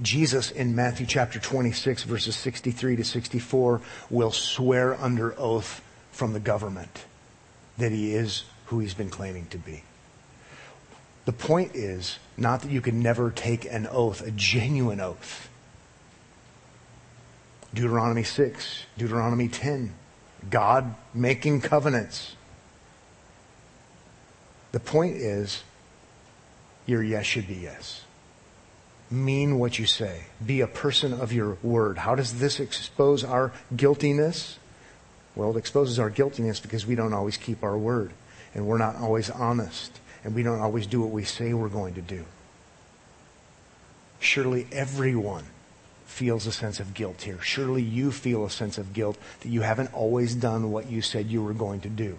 Jesus 0.00 0.52
in 0.52 0.76
Matthew 0.76 1.06
chapter 1.06 1.40
26 1.40 2.04
verses 2.04 2.36
63 2.36 2.96
to 2.96 3.04
64 3.04 3.80
will 4.10 4.30
swear 4.30 4.94
under 4.94 5.38
oath 5.38 5.82
from 6.12 6.32
the 6.32 6.40
government 6.40 7.04
that 7.78 7.90
he 7.90 8.14
is 8.14 8.44
who 8.66 8.78
he's 8.78 8.94
been 8.94 9.10
claiming 9.10 9.46
to 9.46 9.58
be. 9.58 9.82
The 11.24 11.32
point 11.32 11.74
is 11.74 12.18
not 12.36 12.62
that 12.62 12.70
you 12.70 12.80
can 12.80 13.02
never 13.02 13.30
take 13.30 13.64
an 13.64 13.86
oath, 13.90 14.22
a 14.22 14.30
genuine 14.30 15.00
oath. 15.00 15.50
Deuteronomy 17.74 18.22
6, 18.22 18.84
Deuteronomy 18.96 19.48
10, 19.48 19.92
God 20.48 20.94
making 21.14 21.60
covenants. 21.60 22.34
The 24.72 24.80
point 24.80 25.16
is, 25.16 25.62
your 26.86 27.02
yes 27.02 27.26
should 27.26 27.48
be 27.48 27.54
yes. 27.54 28.04
Mean 29.10 29.58
what 29.58 29.78
you 29.78 29.86
say. 29.86 30.24
Be 30.44 30.60
a 30.60 30.66
person 30.66 31.12
of 31.12 31.32
your 31.32 31.56
word. 31.62 31.98
How 31.98 32.14
does 32.14 32.38
this 32.38 32.60
expose 32.60 33.24
our 33.24 33.52
guiltiness? 33.74 34.58
Well, 35.34 35.50
it 35.50 35.56
exposes 35.56 35.98
our 35.98 36.10
guiltiness 36.10 36.60
because 36.60 36.86
we 36.86 36.94
don't 36.94 37.14
always 37.14 37.36
keep 37.36 37.62
our 37.62 37.78
word 37.78 38.12
and 38.54 38.66
we're 38.66 38.78
not 38.78 38.96
always 38.96 39.30
honest 39.30 40.00
and 40.24 40.34
we 40.34 40.42
don't 40.42 40.60
always 40.60 40.86
do 40.86 41.00
what 41.00 41.10
we 41.10 41.24
say 41.24 41.54
we're 41.54 41.68
going 41.68 41.94
to 41.94 42.02
do. 42.02 42.24
Surely 44.20 44.66
everyone 44.72 45.44
feels 46.08 46.46
a 46.46 46.52
sense 46.52 46.80
of 46.80 46.94
guilt 46.94 47.22
here. 47.22 47.38
Surely 47.42 47.82
you 47.82 48.10
feel 48.10 48.44
a 48.44 48.50
sense 48.50 48.78
of 48.78 48.92
guilt 48.92 49.16
that 49.40 49.50
you 49.50 49.60
haven't 49.60 49.92
always 49.92 50.34
done 50.34 50.72
what 50.72 50.90
you 50.90 51.02
said 51.02 51.26
you 51.26 51.42
were 51.42 51.52
going 51.52 51.80
to 51.82 51.88
do. 51.88 52.18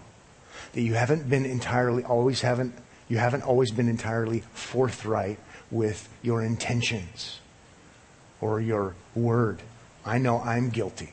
That 0.72 0.80
you 0.80 0.94
haven't 0.94 1.28
been 1.28 1.44
entirely, 1.44 2.04
always 2.04 2.40
haven't, 2.40 2.72
you 3.08 3.18
haven't 3.18 3.42
always 3.42 3.72
been 3.72 3.88
entirely 3.88 4.40
forthright 4.54 5.38
with 5.70 6.08
your 6.22 6.40
intentions 6.40 7.40
or 8.40 8.60
your 8.60 8.94
word. 9.14 9.60
I 10.06 10.18
know 10.18 10.40
I'm 10.40 10.70
guilty. 10.70 11.12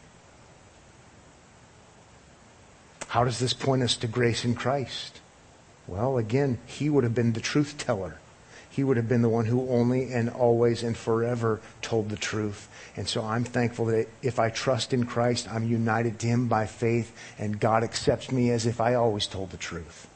How 3.08 3.24
does 3.24 3.40
this 3.40 3.54
point 3.54 3.82
us 3.82 3.98
to 3.98 4.08
grace 4.08 4.46
in 4.46 4.54
Christ? 4.54 5.20
Well, 5.88 6.18
again, 6.18 6.60
he 6.68 6.90
would 6.90 7.04
have 7.04 7.16
been 7.16 7.34
the 7.34 7.42
truth 7.42 7.78
teller 7.78 8.20
he 8.78 8.84
would 8.84 8.96
have 8.96 9.10
been 9.10 9.24
the 9.24 9.28
one 9.28 9.46
who 9.46 9.68
only 9.70 10.14
and 10.14 10.30
always 10.30 10.84
and 10.84 10.96
forever 10.96 11.60
told 11.82 12.10
the 12.10 12.16
truth. 12.16 12.70
And 12.96 13.10
so 13.10 13.24
I'm 13.24 13.44
thankful 13.44 13.86
that 13.86 14.08
if 14.22 14.38
I 14.38 14.52
trust 14.52 14.94
in 14.94 15.08
Christ, 15.08 15.52
I'm 15.52 15.68
united 15.68 16.20
to 16.20 16.28
him 16.28 16.48
by 16.48 16.68
faith, 16.68 17.12
and 17.40 17.60
God 17.60 17.84
accepts 17.84 18.32
me 18.32 18.52
as 18.52 18.68
if 18.68 18.80
I 18.80 18.94
always 18.94 19.26
told 19.26 19.50
the 19.50 19.58
truth. 19.58 20.08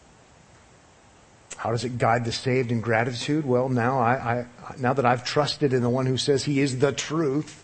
How 1.57 1.71
does 1.71 1.83
it 1.83 1.97
guide 1.97 2.23
the 2.23 2.31
saved 2.31 2.71
in 2.71 2.81
gratitude? 2.81 3.47
Well, 3.47 3.67
now 3.67 3.97
I, 3.97 4.13
I 4.13 4.45
now 4.77 4.93
that 4.93 5.07
I've 5.07 5.25
trusted 5.25 5.73
in 5.73 5.81
the 5.81 5.89
one 5.89 6.05
who 6.05 6.17
says 6.17 6.43
he 6.43 6.59
is 6.59 6.77
the 6.77 6.91
truth, 6.91 7.63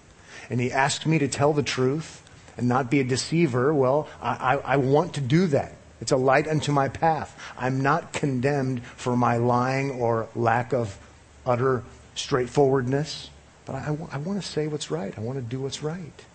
and 0.50 0.60
he 0.60 0.72
asks 0.72 1.06
me 1.06 1.20
to 1.20 1.28
tell 1.28 1.54
the 1.54 1.62
truth 1.62 2.24
and 2.58 2.68
not 2.68 2.90
be 2.90 3.02
a 3.02 3.04
deceiver, 3.04 3.72
well, 3.72 4.08
I, 4.20 4.56
I, 4.56 4.56
I 4.74 4.78
want 4.78 5.14
to 5.14 5.22
do 5.22 5.46
that. 5.48 5.76
It's 6.00 6.12
a 6.12 6.18
light 6.18 6.48
unto 6.48 6.72
my 6.72 6.90
path. 6.90 7.38
I'm 7.58 7.82
not 7.82 8.14
condemned 8.14 8.84
for 8.84 9.16
my 9.16 9.38
lying 9.38 9.92
or 9.92 10.28
lack 10.36 10.74
of 10.74 10.98
utter 11.46 11.84
straightforwardness, 12.16 13.30
but 13.66 13.76
I, 13.76 13.92
want 13.92 14.42
to 14.42 14.48
say 14.48 14.68
what's 14.68 14.92
right. 14.92 15.14
I 15.18 15.22
want 15.22 15.38
to 15.38 15.44
do 15.44 15.60
what's 15.62 15.82
right. 15.84 16.26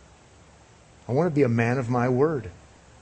I 1.08 1.12
want 1.12 1.28
to 1.28 1.34
be 1.34 1.42
a 1.42 1.48
man 1.48 1.78
of 1.78 1.88
my 1.88 2.08
word. 2.08 2.50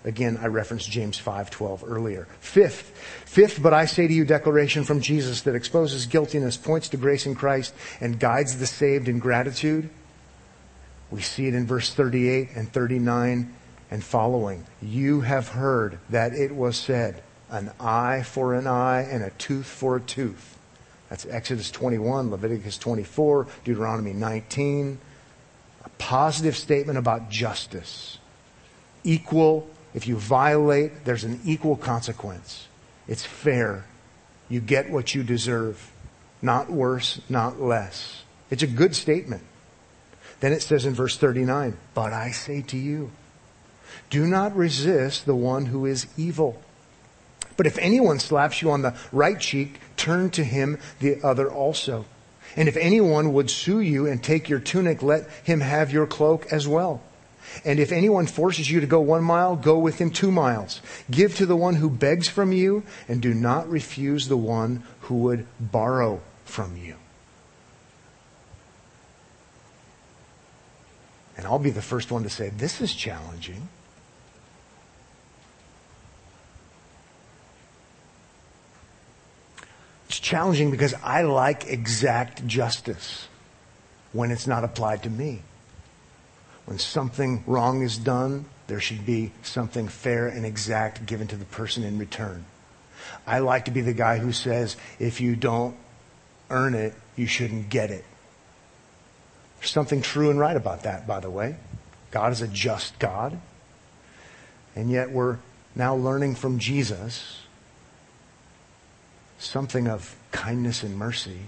Again, 0.05 0.39
I 0.41 0.47
referenced 0.47 0.91
James 0.91 1.21
5:12 1.21 1.83
earlier. 1.87 2.27
Fifth, 2.41 2.97
fifth, 3.27 3.63
but 3.63 3.75
I 3.75 3.85
say 3.85 4.07
to 4.07 4.13
you 4.13 4.25
declaration 4.25 4.85
from 4.85 5.01
Jesus 5.01 5.43
that 5.43 5.55
exposes 5.55 6.07
guiltiness, 6.07 6.57
points 6.57 6.89
to 6.91 6.97
grace 6.97 7.27
in 7.27 7.35
Christ 7.35 7.75
and 8.01 8.19
guides 8.19 8.59
the 8.59 8.67
saved 8.67 9.09
in 9.09 9.19
gratitude. 9.19 9.91
We 11.11 11.21
see 11.21 11.49
it 11.49 11.55
in 11.55 11.67
verse 11.67 11.93
38 11.93 12.51
and 12.55 12.73
39 12.73 13.53
and 13.91 14.03
following. 14.03 14.65
You 14.81 15.23
have 15.23 15.49
heard 15.49 15.99
that 16.11 16.33
it 16.33 16.55
was 16.55 16.77
said, 16.77 17.23
an 17.51 17.73
eye 17.81 18.23
for 18.23 18.55
an 18.55 18.67
eye 18.67 19.03
and 19.03 19.25
a 19.25 19.31
tooth 19.31 19.67
for 19.67 19.97
a 19.97 20.01
tooth. 20.01 20.57
That's 21.09 21.27
Exodus 21.27 21.71
21, 21.73 22.31
Leviticus 22.31 22.79
24, 22.79 23.49
Deuteronomy 23.65 24.13
19. 24.13 24.99
A 25.85 25.89
positive 25.99 26.57
statement 26.57 26.99
about 26.99 27.31
justice. 27.31 28.19
Equal 29.03 29.69
If 29.93 30.07
you 30.07 30.17
violate, 30.17 31.05
there's 31.05 31.25
an 31.25 31.41
equal 31.45 31.77
consequence. 31.77 32.69
It's 33.09 33.25
fair. 33.25 33.87
You 34.49 34.61
get 34.61 34.89
what 34.89 35.17
you 35.17 35.25
deserve. 35.25 35.91
Not 36.41 36.71
worse, 36.71 37.21
not 37.29 37.61
less. 37.61 38.23
It's 38.51 38.63
a 38.63 38.69
good 38.69 38.95
statement. 38.95 39.43
Then 40.39 40.53
it 40.53 40.63
says 40.63 40.87
in 40.87 40.95
verse 40.95 41.17
39, 41.17 41.77
But 41.93 42.13
I 42.13 42.31
say 42.31 42.63
to 42.63 42.79
you, 42.79 43.11
do 44.11 44.27
not 44.27 44.55
resist 44.55 45.25
the 45.25 45.35
one 45.35 45.67
who 45.67 45.87
is 45.87 46.07
evil. 46.17 46.61
But 47.57 47.67
if 47.67 47.79
anyone 47.79 48.19
slaps 48.19 48.61
you 48.63 48.71
on 48.71 48.83
the 48.83 48.97
right 49.13 49.39
cheek, 49.39 49.81
turn 49.97 50.31
to 50.31 50.45
him 50.45 50.79
the 50.99 51.23
other 51.23 51.51
also. 51.51 52.05
And 52.57 52.69
if 52.69 52.77
anyone 52.77 53.33
would 53.33 53.51
sue 53.51 53.81
you 53.81 54.07
and 54.07 54.23
take 54.23 54.49
your 54.49 54.61
tunic, 54.61 55.03
let 55.03 55.29
him 55.45 55.61
have 55.61 55.93
your 55.93 56.07
cloak 56.07 56.53
as 56.53 56.67
well. 56.67 57.03
And 57.65 57.79
if 57.79 57.93
anyone 57.93 58.27
forces 58.27 58.71
you 58.71 58.81
to 58.81 58.87
go 58.87 59.01
one 59.01 59.23
mile, 59.23 59.57
go 59.57 59.79
with 59.79 59.99
him 59.99 60.11
two 60.11 60.31
miles. 60.31 60.81
Give 61.11 61.35
to 61.37 61.47
the 61.47 61.57
one 61.57 61.75
who 61.77 61.91
begs 61.91 62.29
from 62.29 62.53
you, 62.53 62.83
and 63.09 63.21
do 63.21 63.35
not 63.35 63.69
refuse 63.69 64.29
the 64.29 64.37
one 64.37 64.83
who 65.03 65.17
would 65.17 65.47
borrow 65.59 66.21
from 66.45 66.77
you. 66.77 66.97
And 71.37 71.47
I'll 71.47 71.59
be 71.59 71.71
the 71.71 71.83
first 71.83 72.11
one 72.11 72.23
to 72.25 72.31
say, 72.31 72.51
this 72.51 72.81
is 72.81 72.95
challenging. 72.95 73.69
Challenging 80.31 80.71
because 80.71 80.95
I 81.03 81.23
like 81.23 81.67
exact 81.67 82.47
justice 82.47 83.27
when 84.13 84.31
it's 84.31 84.47
not 84.47 84.63
applied 84.63 85.03
to 85.03 85.11
me. 85.11 85.43
When 86.67 86.79
something 86.79 87.43
wrong 87.49 87.83
is 87.83 87.99
done, 87.99 88.45
there 88.69 88.79
should 88.79 89.05
be 89.05 89.33
something 89.43 89.89
fair 89.89 90.29
and 90.29 90.47
exact 90.47 91.05
given 91.05 91.27
to 91.29 91.37
the 91.37 91.45
person 91.47 91.83
in 91.83 91.99
return. 91.99 92.45
I 93.27 93.41
like 93.41 93.65
to 93.65 93.73
be 93.73 93.81
the 93.81 93.93
guy 93.93 94.19
who 94.19 94.31
says, 94.31 94.77
if 95.01 95.21
you 95.21 95.35
don't 95.35 95.75
earn 96.49 96.75
it, 96.75 96.95
you 97.17 97.27
shouldn't 97.27 97.69
get 97.69 97.91
it. 97.91 98.05
There's 99.59 99.73
something 99.73 100.01
true 100.01 100.31
and 100.31 100.39
right 100.39 100.57
about 100.57 100.85
that, 100.85 101.09
by 101.09 101.19
the 101.19 101.31
way. 101.31 101.57
God 102.13 102.31
is 102.31 102.41
a 102.41 102.47
just 102.47 102.97
God. 103.01 103.37
And 104.77 104.93
yet 104.93 105.11
we're 105.11 105.39
now 105.75 105.97
learning 105.97 106.37
from 106.37 106.61
Jesus 106.61 107.41
something 109.41 109.89
of 109.89 110.15
kindness 110.31 110.83
and 110.83 110.97
mercy, 110.97 111.41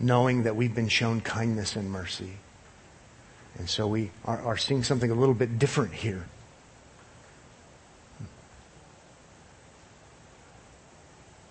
knowing 0.00 0.44
that 0.44 0.56
we've 0.56 0.74
been 0.74 0.88
shown 0.88 1.20
kindness 1.20 1.76
and 1.76 1.90
mercy. 1.90 2.32
And 3.58 3.68
so 3.68 3.86
we 3.86 4.10
are, 4.24 4.40
are 4.40 4.56
seeing 4.56 4.82
something 4.82 5.10
a 5.10 5.14
little 5.14 5.34
bit 5.34 5.58
different 5.58 5.92
here. 5.92 6.26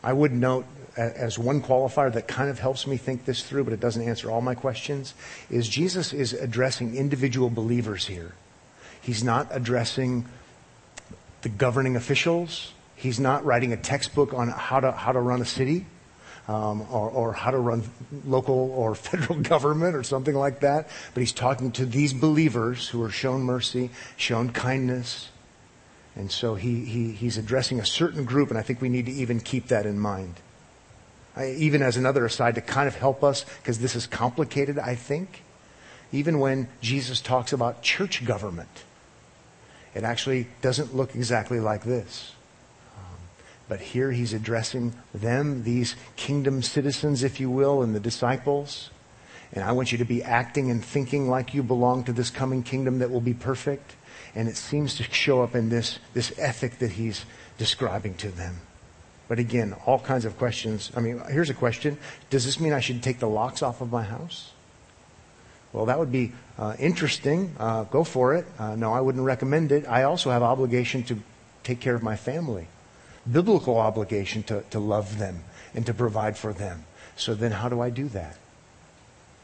I 0.04 0.12
would 0.12 0.34
note 0.34 0.66
as 0.98 1.40
one 1.40 1.62
qualifier 1.62 2.12
that 2.14 2.28
kind 2.28 2.50
of 2.50 2.60
helps 2.60 2.86
me 2.86 2.98
think 2.98 3.26
this 3.26 3.42
through, 3.42 3.64
but 3.64 3.74
it 3.74 3.80
doesn't 3.80 4.02
answer 4.02 4.30
all 4.30 4.42
my 4.42 4.54
questions, 4.54 5.14
is 5.50 5.68
Jesus 5.70 6.12
is 6.12 6.34
addressing 6.34 6.96
individual 6.96 7.50
believers 7.50 8.08
here. 8.08 8.34
He's 9.02 9.24
not 9.24 9.48
addressing 9.52 10.26
the 11.42 11.50
governing 11.50 11.96
officials. 11.96 12.73
He's 13.04 13.20
not 13.20 13.44
writing 13.46 13.74
a 13.74 13.78
textbook 13.78 14.34
on 14.34 14.48
how 14.48 14.80
to, 14.80 14.92
how 14.92 15.12
to 15.12 15.20
run 15.20 15.42
a 15.42 15.46
city. 15.46 15.86
Um, 16.46 16.82
or, 16.92 17.10
or, 17.10 17.32
how 17.32 17.52
to 17.52 17.58
run 17.58 17.84
local 18.26 18.70
or 18.72 18.96
federal 19.10 19.40
government 19.40 19.96
or 19.96 20.04
something 20.04 20.36
like 20.36 20.60
that. 20.60 20.90
But 21.14 21.22
he's 21.22 21.32
talking 21.32 21.72
to 21.72 21.86
these 21.86 22.12
believers 22.12 22.90
who 22.90 23.02
are 23.02 23.10
shown 23.10 23.44
mercy, 23.44 23.92
shown 24.18 24.52
kindness, 24.52 25.30
and 26.16 26.32
so 26.32 26.56
he, 26.56 26.86
he, 26.86 27.12
he's 27.12 27.38
addressing 27.38 27.80
a 27.80 27.86
certain 27.86 28.26
group, 28.26 28.50
and 28.50 28.58
I 28.58 28.62
think 28.62 28.82
we 28.82 28.90
need 28.90 29.06
to 29.08 29.12
even 29.12 29.40
keep 29.40 29.68
that 29.68 29.86
in 29.86 30.00
mind. 30.00 30.36
I, 31.36 31.52
even 31.52 31.82
as 31.82 31.98
another 31.98 32.26
aside 32.26 32.56
to 32.56 32.62
kind 32.62 32.88
of 32.88 32.96
help 32.96 33.24
us, 33.24 33.46
because 33.62 33.80
this 33.80 33.96
is 33.96 34.06
complicated, 34.06 34.78
I 34.78 34.96
think. 34.96 35.44
Even 36.12 36.40
when 36.40 36.68
Jesus 36.82 37.22
talks 37.22 37.54
about 37.54 37.82
church 37.82 38.24
government, 38.24 38.84
it 39.96 40.04
actually 40.04 40.48
doesn't 40.62 40.96
look 40.96 41.16
exactly 41.16 41.60
like 41.60 41.84
this. 41.84 42.33
But 43.74 43.82
here 43.82 44.12
he's 44.12 44.34
addressing 44.34 44.94
them, 45.16 45.64
these 45.64 45.96
kingdom 46.16 46.62
citizens, 46.62 47.24
if 47.24 47.40
you 47.40 47.50
will, 47.50 47.82
and 47.82 47.96
the 47.96 48.00
disciples. 48.00 48.92
And 49.52 49.64
I 49.64 49.72
want 49.72 49.92
you 49.92 49.98
to 49.98 50.06
be 50.06 50.22
acting 50.22 50.70
and 50.70 50.86
thinking 50.86 51.28
like 51.28 51.56
you 51.56 51.64
belong 51.64 52.04
to 52.04 52.14
this 52.14 52.30
coming 52.30 52.62
kingdom 52.62 53.00
that 53.00 53.10
will 53.10 53.20
be 53.20 53.34
perfect. 53.34 53.96
And 54.36 54.48
it 54.48 54.58
seems 54.58 54.94
to 54.98 55.04
show 55.06 55.42
up 55.42 55.56
in 55.56 55.70
this, 55.70 55.98
this 56.14 56.38
ethic 56.38 56.78
that 56.78 56.92
he's 56.92 57.26
describing 57.58 58.14
to 58.18 58.30
them. 58.30 58.58
But 59.28 59.40
again, 59.40 59.76
all 59.88 59.98
kinds 59.98 60.26
of 60.26 60.38
questions. 60.38 60.92
I 60.96 61.00
mean, 61.00 61.20
here's 61.32 61.50
a 61.50 61.56
question. 61.56 61.98
Does 62.30 62.46
this 62.46 62.60
mean 62.60 62.74
I 62.74 62.80
should 62.80 63.02
take 63.02 63.18
the 63.18 63.28
locks 63.28 63.64
off 63.64 63.82
of 63.82 63.92
my 63.92 64.04
house? 64.04 64.52
Well, 65.72 65.88
that 65.88 65.98
would 65.98 66.12
be 66.12 66.32
uh, 66.60 66.76
interesting. 66.78 67.56
Uh, 67.60 67.86
go 67.86 68.04
for 68.04 68.36
it. 68.36 68.46
Uh, 68.60 68.76
no, 68.76 68.94
I 68.94 69.02
wouldn't 69.02 69.26
recommend 69.26 69.72
it. 69.72 69.88
I 69.88 70.04
also 70.04 70.30
have 70.30 70.44
obligation 70.44 71.02
to 71.06 71.18
take 71.64 71.80
care 71.80 71.96
of 71.96 72.04
my 72.04 72.16
family. 72.16 72.68
Biblical 73.32 73.78
obligation 73.78 74.44
to, 74.44 74.64
to 74.72 74.80
love 74.80 75.18
them 75.18 75.44
and 75.74 75.86
to 75.86 75.94
provide 75.94 76.38
for 76.38 76.54
them. 76.54 76.86
So 77.16 77.34
then 77.34 77.52
how 77.52 77.70
do 77.70 77.80
I 77.82 77.90
do 77.90 78.08
that? 78.10 78.38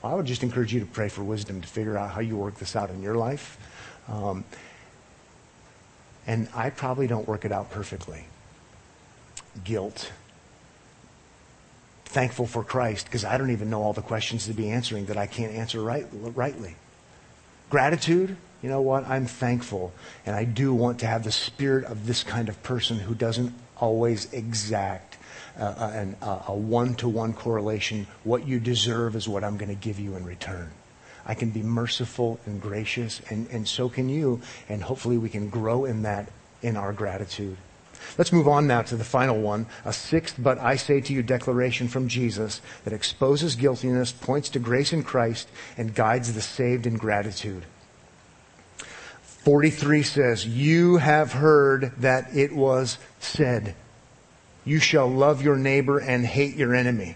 I 0.03 0.15
would 0.15 0.25
just 0.25 0.43
encourage 0.43 0.73
you 0.73 0.80
to 0.80 0.86
pray 0.86 1.09
for 1.09 1.23
wisdom 1.23 1.61
to 1.61 1.67
figure 1.67 1.97
out 1.97 2.11
how 2.11 2.21
you 2.21 2.38
work 2.38 2.55
this 2.55 2.75
out 2.75 2.89
in 2.89 3.01
your 3.01 3.15
life. 3.15 3.57
Um, 4.07 4.43
and 6.25 6.47
I 6.53 6.69
probably 6.69 7.07
don't 7.07 7.27
work 7.27 7.45
it 7.45 7.51
out 7.51 7.69
perfectly. 7.71 8.25
Guilt. 9.63 10.11
Thankful 12.05 12.47
for 12.47 12.63
Christ 12.63 13.05
because 13.05 13.25
I 13.25 13.38
don't 13.38 13.51
even 13.51 13.69
know 13.69 13.82
all 13.82 13.93
the 13.93 14.01
questions 14.01 14.45
to 14.45 14.53
be 14.53 14.69
answering 14.69 15.05
that 15.05 15.17
I 15.17 15.27
can't 15.27 15.53
answer 15.53 15.82
right, 15.82 16.05
rightly. 16.11 16.75
Gratitude, 17.69 18.36
you 18.61 18.69
know 18.69 18.82
what? 18.82 19.07
I'm 19.07 19.25
thankful. 19.25 19.93
And 20.25 20.36
I 20.36 20.43
do 20.43 20.73
want 20.73 20.99
to 20.99 21.07
have 21.07 21.23
the 21.23 21.32
spirit 21.32 21.86
of 21.86 22.07
this 22.07 22.23
kind 22.23 22.49
of 22.49 22.61
person 22.63 22.99
who 22.99 23.13
doesn't 23.13 23.53
always 23.80 24.32
exact 24.34 25.17
uh, 25.59 25.63
uh 25.63 25.91
an, 25.93 26.15
uh, 26.21 26.43
a 26.47 26.53
one 26.53 26.95
to 26.95 27.09
one 27.09 27.34
correlation. 27.34 28.07
What 28.23 28.47
you 28.47 28.59
deserve 28.59 29.15
is 29.15 29.27
what 29.27 29.43
I'm 29.43 29.57
going 29.57 29.69
to 29.69 29.82
give 29.82 29.99
you 29.99 30.15
in 30.15 30.25
return. 30.25 30.71
I 31.25 31.36
can 31.36 31.51
be 31.51 31.61
merciful 31.61 32.39
and 32.45 32.61
gracious, 32.61 33.21
and, 33.30 33.47
and 33.49 33.67
so 33.67 33.89
can 33.89 34.09
you. 34.09 34.41
And 34.67 34.84
hopefully 34.84 35.17
we 35.17 35.30
can 35.30 35.49
grow 35.49 35.86
in 35.86 36.01
that 36.03 36.30
in 36.61 36.75
our 36.75 36.93
gratitude. 36.93 37.57
Let's 38.17 38.34
move 38.34 38.47
on 38.47 38.67
now 38.67 38.82
to 38.84 38.95
the 38.95 39.03
final 39.03 39.39
one, 39.39 39.67
a 39.86 39.93
sixth 39.93 40.36
but 40.39 40.57
I 40.57 40.75
say 40.75 41.01
to 41.01 41.13
you 41.13 41.21
declaration 41.21 41.88
from 41.88 42.07
Jesus 42.07 42.61
that 42.84 42.93
exposes 42.93 43.55
guiltiness, 43.55 44.11
points 44.11 44.49
to 44.49 44.59
grace 44.59 44.93
in 44.93 45.03
Christ, 45.03 45.49
and 45.77 45.93
guides 45.93 46.34
the 46.34 46.41
saved 46.41 46.88
in 46.88 46.95
gratitude. 46.95 47.65
43 49.44 50.04
says, 50.04 50.46
You 50.46 50.98
have 50.98 51.34
heard 51.34 51.94
that 51.98 52.36
it 52.36 52.54
was 52.54 52.98
said, 53.20 53.76
You 54.66 54.80
shall 54.80 55.08
love 55.08 55.42
your 55.42 55.56
neighbor 55.56 56.00
and 56.00 56.26
hate 56.26 56.56
your 56.56 56.76
enemy. 56.76 57.16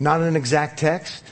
Not 0.00 0.20
an 0.20 0.36
exact 0.36 0.78
text. 0.78 1.24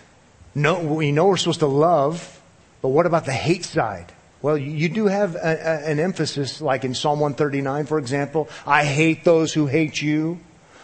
No, 0.55 0.81
we 0.81 1.13
know 1.13 1.27
we're 1.27 1.37
supposed 1.37 1.61
to 1.61 1.67
love, 1.67 2.41
but 2.83 2.89
what 2.89 3.07
about 3.07 3.25
the 3.25 3.33
hate 3.33 3.65
side? 3.65 4.13
Well, 4.43 4.59
you 4.59 4.89
do 4.89 5.07
have 5.07 5.35
a, 5.35 5.39
a, 5.39 5.91
an 5.91 5.99
emphasis, 5.99 6.61
like 6.61 6.85
in 6.85 6.95
Psalm 6.95 7.21
139, 7.21 7.87
for 7.87 7.99
example. 7.99 8.49
I 8.67 8.85
hate 8.85 9.25
those 9.25 9.53
who 9.53 9.67
hate 9.67 10.01
you. 10.01 10.41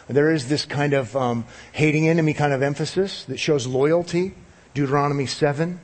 There 0.09 0.31
is 0.31 0.49
this 0.49 0.65
kind 0.65 0.95
of 0.95 1.17
um, 1.17 1.47
hating 1.73 2.09
enemy 2.09 2.35
kind 2.35 2.53
of 2.53 2.63
emphasis 2.63 3.25
that 3.25 3.39
shows 3.39 3.67
loyalty. 3.67 4.35
Deuteronomy 4.75 5.27
7, 5.27 5.81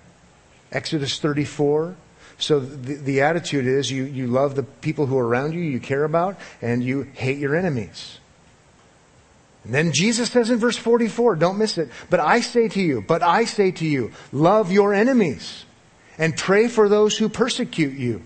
Exodus 0.73 1.19
34. 1.19 1.97
So 2.39 2.61
the, 2.61 2.95
the 2.95 3.21
attitude 3.23 3.67
is 3.67 3.91
you, 3.91 4.05
you 4.05 4.29
love 4.29 4.55
the 4.55 4.63
people 4.63 5.07
who 5.07 5.19
are 5.19 5.27
around 5.27 5.55
you, 5.55 5.61
you 5.61 5.81
care 5.81 6.05
about, 6.05 6.39
and 6.63 6.83
you 6.83 7.03
hate 7.03 7.39
your 7.39 7.57
enemies. 7.57 8.19
And 9.65 9.75
then 9.75 9.93
Jesus 9.93 10.31
says 10.31 10.51
in 10.51 10.59
verse 10.59 10.77
44, 10.77 11.37
don't 11.37 11.59
miss 11.59 11.79
it, 11.79 11.91
but 12.09 12.21
I 12.21 12.41
say 12.41 12.69
to 12.69 12.81
you, 12.81 13.05
but 13.07 13.23
I 13.23 13.45
say 13.45 13.71
to 13.73 13.87
you, 13.87 14.13
love 14.33 14.71
your 14.71 14.95
enemies 14.95 15.65
and 16.17 16.37
pray 16.37 16.69
for 16.69 16.89
those 16.89 17.17
who 17.17 17.29
persecute 17.29 17.95
you. 17.95 18.23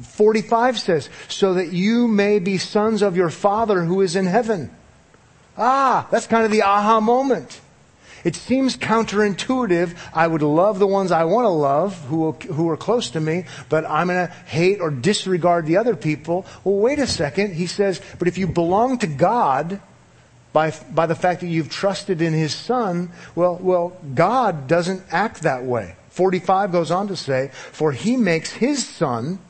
45 0.00 0.78
says, 0.78 1.08
so 1.28 1.54
that 1.54 1.72
you 1.72 2.08
may 2.08 2.40
be 2.40 2.58
sons 2.58 3.00
of 3.00 3.16
your 3.16 3.30
Father 3.30 3.84
who 3.84 4.00
is 4.00 4.16
in 4.16 4.26
heaven. 4.26 4.70
Ah, 5.56 6.08
that's 6.10 6.26
kind 6.26 6.44
of 6.44 6.50
the 6.50 6.62
aha 6.62 7.00
moment. 7.00 7.60
It 8.24 8.34
seems 8.34 8.76
counterintuitive. 8.76 9.94
I 10.12 10.26
would 10.26 10.42
love 10.42 10.78
the 10.78 10.86
ones 10.86 11.12
I 11.12 11.24
want 11.24 11.44
to 11.44 11.50
love 11.50 11.98
who, 12.06 12.32
who 12.32 12.68
are 12.70 12.76
close 12.76 13.10
to 13.10 13.20
me, 13.20 13.44
but 13.68 13.84
I'm 13.84 14.08
going 14.08 14.26
to 14.26 14.32
hate 14.46 14.80
or 14.80 14.90
disregard 14.90 15.66
the 15.66 15.76
other 15.76 15.94
people. 15.94 16.46
Well, 16.64 16.76
wait 16.76 16.98
a 16.98 17.06
second. 17.06 17.54
He 17.54 17.66
says, 17.66 18.00
but 18.18 18.26
if 18.28 18.38
you 18.38 18.46
belong 18.46 18.98
to 18.98 19.06
God, 19.06 19.80
by, 20.52 20.72
by 20.92 21.06
the 21.06 21.14
fact 21.14 21.40
that 21.40 21.48
you've 21.48 21.68
trusted 21.68 22.22
in 22.22 22.32
His 22.32 22.54
Son, 22.54 23.10
well, 23.34 23.58
well, 23.60 23.96
God 24.14 24.68
doesn't 24.68 25.02
act 25.10 25.42
that 25.42 25.64
way. 25.64 25.96
45 26.14 26.70
goes 26.70 26.92
on 26.92 27.08
to 27.08 27.16
say, 27.16 27.50
for 27.52 27.90
he 27.90 28.16
makes 28.16 28.52
his 28.52 28.86
son, 28.86 29.40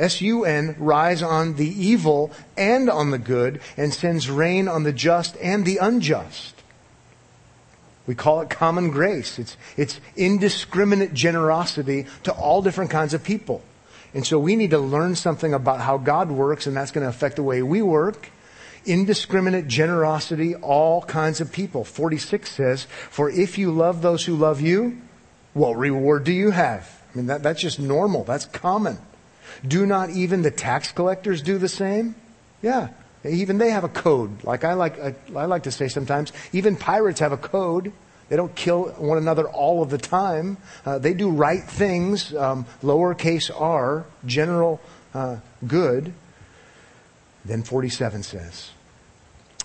S-U-N, 0.00 0.74
rise 0.76 1.22
on 1.22 1.54
the 1.54 1.68
evil 1.68 2.32
and 2.56 2.90
on 2.90 3.12
the 3.12 3.20
good 3.20 3.60
and 3.76 3.94
sends 3.94 4.28
rain 4.28 4.66
on 4.66 4.82
the 4.82 4.92
just 4.92 5.36
and 5.36 5.64
the 5.64 5.76
unjust. 5.76 6.57
We 8.08 8.14
call 8.14 8.40
it 8.40 8.48
common 8.48 8.90
grace. 8.90 9.38
It's, 9.38 9.58
it's 9.76 10.00
indiscriminate 10.16 11.12
generosity 11.12 12.06
to 12.22 12.32
all 12.32 12.62
different 12.62 12.90
kinds 12.90 13.12
of 13.12 13.22
people. 13.22 13.62
And 14.14 14.26
so 14.26 14.38
we 14.38 14.56
need 14.56 14.70
to 14.70 14.78
learn 14.78 15.14
something 15.14 15.52
about 15.52 15.80
how 15.80 15.98
God 15.98 16.30
works, 16.30 16.66
and 16.66 16.74
that's 16.74 16.90
going 16.90 17.02
to 17.04 17.10
affect 17.10 17.36
the 17.36 17.42
way 17.42 17.62
we 17.62 17.82
work. 17.82 18.30
Indiscriminate 18.86 19.68
generosity, 19.68 20.54
all 20.54 21.02
kinds 21.02 21.42
of 21.42 21.52
people. 21.52 21.84
46 21.84 22.50
says, 22.50 22.84
For 23.10 23.28
if 23.28 23.58
you 23.58 23.70
love 23.70 24.00
those 24.00 24.24
who 24.24 24.36
love 24.36 24.62
you, 24.62 25.02
what 25.52 25.76
reward 25.76 26.24
do 26.24 26.32
you 26.32 26.50
have? 26.50 27.02
I 27.12 27.16
mean, 27.18 27.26
that, 27.26 27.42
that's 27.42 27.60
just 27.60 27.78
normal. 27.78 28.24
That's 28.24 28.46
common. 28.46 28.96
Do 29.66 29.84
not 29.84 30.08
even 30.08 30.40
the 30.40 30.50
tax 30.50 30.92
collectors 30.92 31.42
do 31.42 31.58
the 31.58 31.68
same? 31.68 32.14
Yeah. 32.62 32.88
Even 33.24 33.58
they 33.58 33.70
have 33.70 33.84
a 33.84 33.88
code. 33.88 34.44
Like 34.44 34.64
I 34.64 34.74
like, 34.74 34.98
I, 35.00 35.14
I 35.34 35.46
like 35.46 35.64
to 35.64 35.72
say 35.72 35.88
sometimes, 35.88 36.32
even 36.52 36.76
pirates 36.76 37.20
have 37.20 37.32
a 37.32 37.36
code. 37.36 37.92
They 38.28 38.36
don't 38.36 38.54
kill 38.54 38.90
one 38.98 39.18
another 39.18 39.48
all 39.48 39.82
of 39.82 39.90
the 39.90 39.98
time. 39.98 40.58
Uh, 40.84 40.98
they 40.98 41.14
do 41.14 41.30
right 41.30 41.62
things, 41.62 42.34
um, 42.34 42.66
lowercase 42.82 43.50
r, 43.58 44.04
general 44.26 44.80
uh, 45.14 45.38
good. 45.66 46.12
Then 47.44 47.62
47 47.62 48.22
says, 48.22 48.70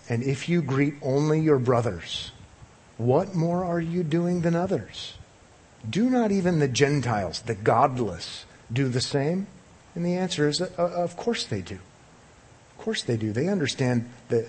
And 0.07 0.23
if 0.23 0.47
you 0.47 0.61
greet 0.61 0.95
only 1.01 1.41
your 1.41 1.59
brothers, 1.59 2.31
what 2.97 3.35
more 3.35 3.65
are 3.65 3.81
you 3.81 4.03
doing 4.03 4.41
than 4.41 4.55
others? 4.55 5.15
Do 5.87 6.09
not 6.09 6.31
even 6.31 6.59
the 6.59 6.67
Gentiles, 6.69 7.41
the 7.41 7.55
godless, 7.55 8.45
do 8.71 8.87
the 8.87 9.01
same? 9.01 9.47
And 9.95 10.05
the 10.05 10.15
answer 10.15 10.47
is, 10.47 10.61
uh, 10.61 10.69
of 10.77 11.17
course 11.17 11.45
they 11.45 11.61
do. 11.61 11.79
Course 12.83 13.03
they 13.03 13.15
do. 13.15 13.31
They 13.31 13.47
understand 13.47 14.09
the 14.27 14.45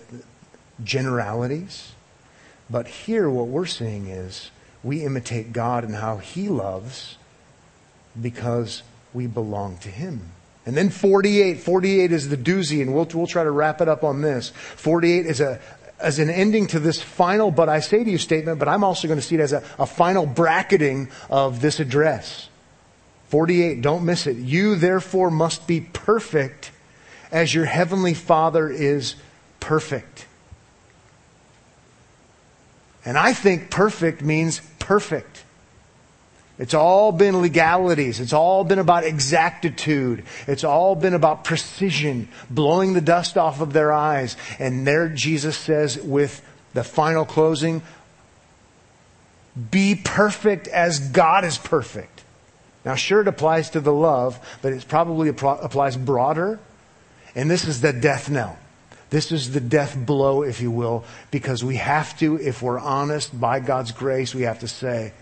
generalities. 0.83 1.93
But 2.69 2.89
here, 2.89 3.31
what 3.31 3.47
we're 3.47 3.65
seeing 3.65 4.09
is 4.09 4.51
we 4.83 5.05
imitate 5.05 5.53
God 5.53 5.85
and 5.85 5.95
how 5.95 6.17
He 6.17 6.49
loves 6.49 7.17
because 8.21 8.83
we 9.13 9.29
belong 9.29 9.79
to 9.79 9.89
Him. 9.89 10.33
And 10.67 10.77
then 10.77 10.91
48, 10.91 11.61
48 11.61 12.11
is 12.11 12.29
the 12.29 12.37
doozy, 12.37 12.83
and 12.83 12.93
we'll, 12.93 13.07
we'll 13.15 13.29
try 13.29 13.45
to 13.45 13.53
wrap 13.53 13.81
it 13.81 13.89
up 13.89 14.03
on 14.03 14.21
this. 14.21 14.49
48 14.49 15.27
is 15.27 15.41
a, 15.41 15.61
as 16.01 16.19
an 16.19 16.29
ending 16.29 16.67
to 16.67 16.81
this 16.81 17.01
final 17.01 17.53
but 17.53 17.69
I 17.69 17.79
say 17.79 18.03
to 18.03 18.11
you 18.11 18.19
statement, 18.19 18.59
but 18.59 18.67
I'm 18.67 18.83
also 18.83 19.07
going 19.07 19.21
to 19.21 19.25
see 19.25 19.37
it 19.37 19.43
as 19.43 19.53
a, 19.53 19.63
a 19.79 19.87
final 19.87 20.27
bracketing 20.27 21.09
of 21.31 21.61
this 21.61 21.79
address. 21.79 22.49
48, 23.29 23.81
don't 23.81 24.05
miss 24.05 24.27
it. 24.27 24.39
You 24.39 24.75
therefore 24.75 25.31
must 25.31 25.69
be 25.69 25.81
perfect 25.81 26.73
as 27.35 27.53
your 27.53 27.65
heavenly 27.65 28.15
Father 28.15 28.71
is 28.71 29.17
perfect. 29.59 30.27
And 33.05 33.19
I 33.19 33.33
think 33.33 33.71
perfect 33.71 34.23
means 34.23 34.61
perfect. 34.79 35.43
It's 36.61 36.75
all 36.75 37.11
been 37.11 37.43
legalities. 37.43 38.21
It's 38.21 38.33
all 38.33 38.63
been 38.63 38.79
about 38.79 39.03
exactitude. 39.03 40.25
It's 40.47 40.63
all 40.63 40.95
been 40.95 41.13
about 41.13 41.43
precision, 41.43 42.29
blowing 42.49 42.93
the 42.93 43.01
dust 43.01 43.37
off 43.37 43.61
of 43.61 43.73
their 43.73 43.93
eyes. 43.93 44.37
And 44.61 44.87
there 44.87 45.09
Jesus 45.09 45.57
says 45.57 45.99
with 45.99 46.41
the 46.73 46.85
final 46.85 47.25
closing, 47.25 47.83
be 49.73 49.97
perfect 49.97 50.69
as 50.69 51.01
God 51.01 51.45
is 51.45 51.59
perfect. 51.59 52.23
Now 52.85 52.95
sure 52.95 53.23
it 53.23 53.29
applies 53.29 53.71
to 53.71 53.81
the 53.81 53.93
love, 53.93 54.39
but 54.63 54.73
it 54.73 54.87
probably 54.87 55.31
applies 55.31 55.97
broader. 55.97 56.61
And 57.35 57.51
this 57.51 57.65
is 57.67 57.81
the 57.81 57.93
death 57.93 58.31
knell. 58.31 58.59
This 59.11 59.31
is 59.33 59.53
the 59.53 59.61
death 59.61 59.97
blow, 59.97 60.43
if 60.43 60.61
you 60.61 60.71
will, 60.71 61.05
because 61.31 61.63
we 61.63 61.77
have 61.77 62.19
to, 62.19 62.37
if 62.41 62.63
we're 62.63 62.79
honest, 62.79 63.39
by 63.39 63.61
God's 63.61 63.93
grace, 63.93 64.35
we 64.35 64.43
have 64.43 64.61
to 64.61 64.69
say, 64.69 65.13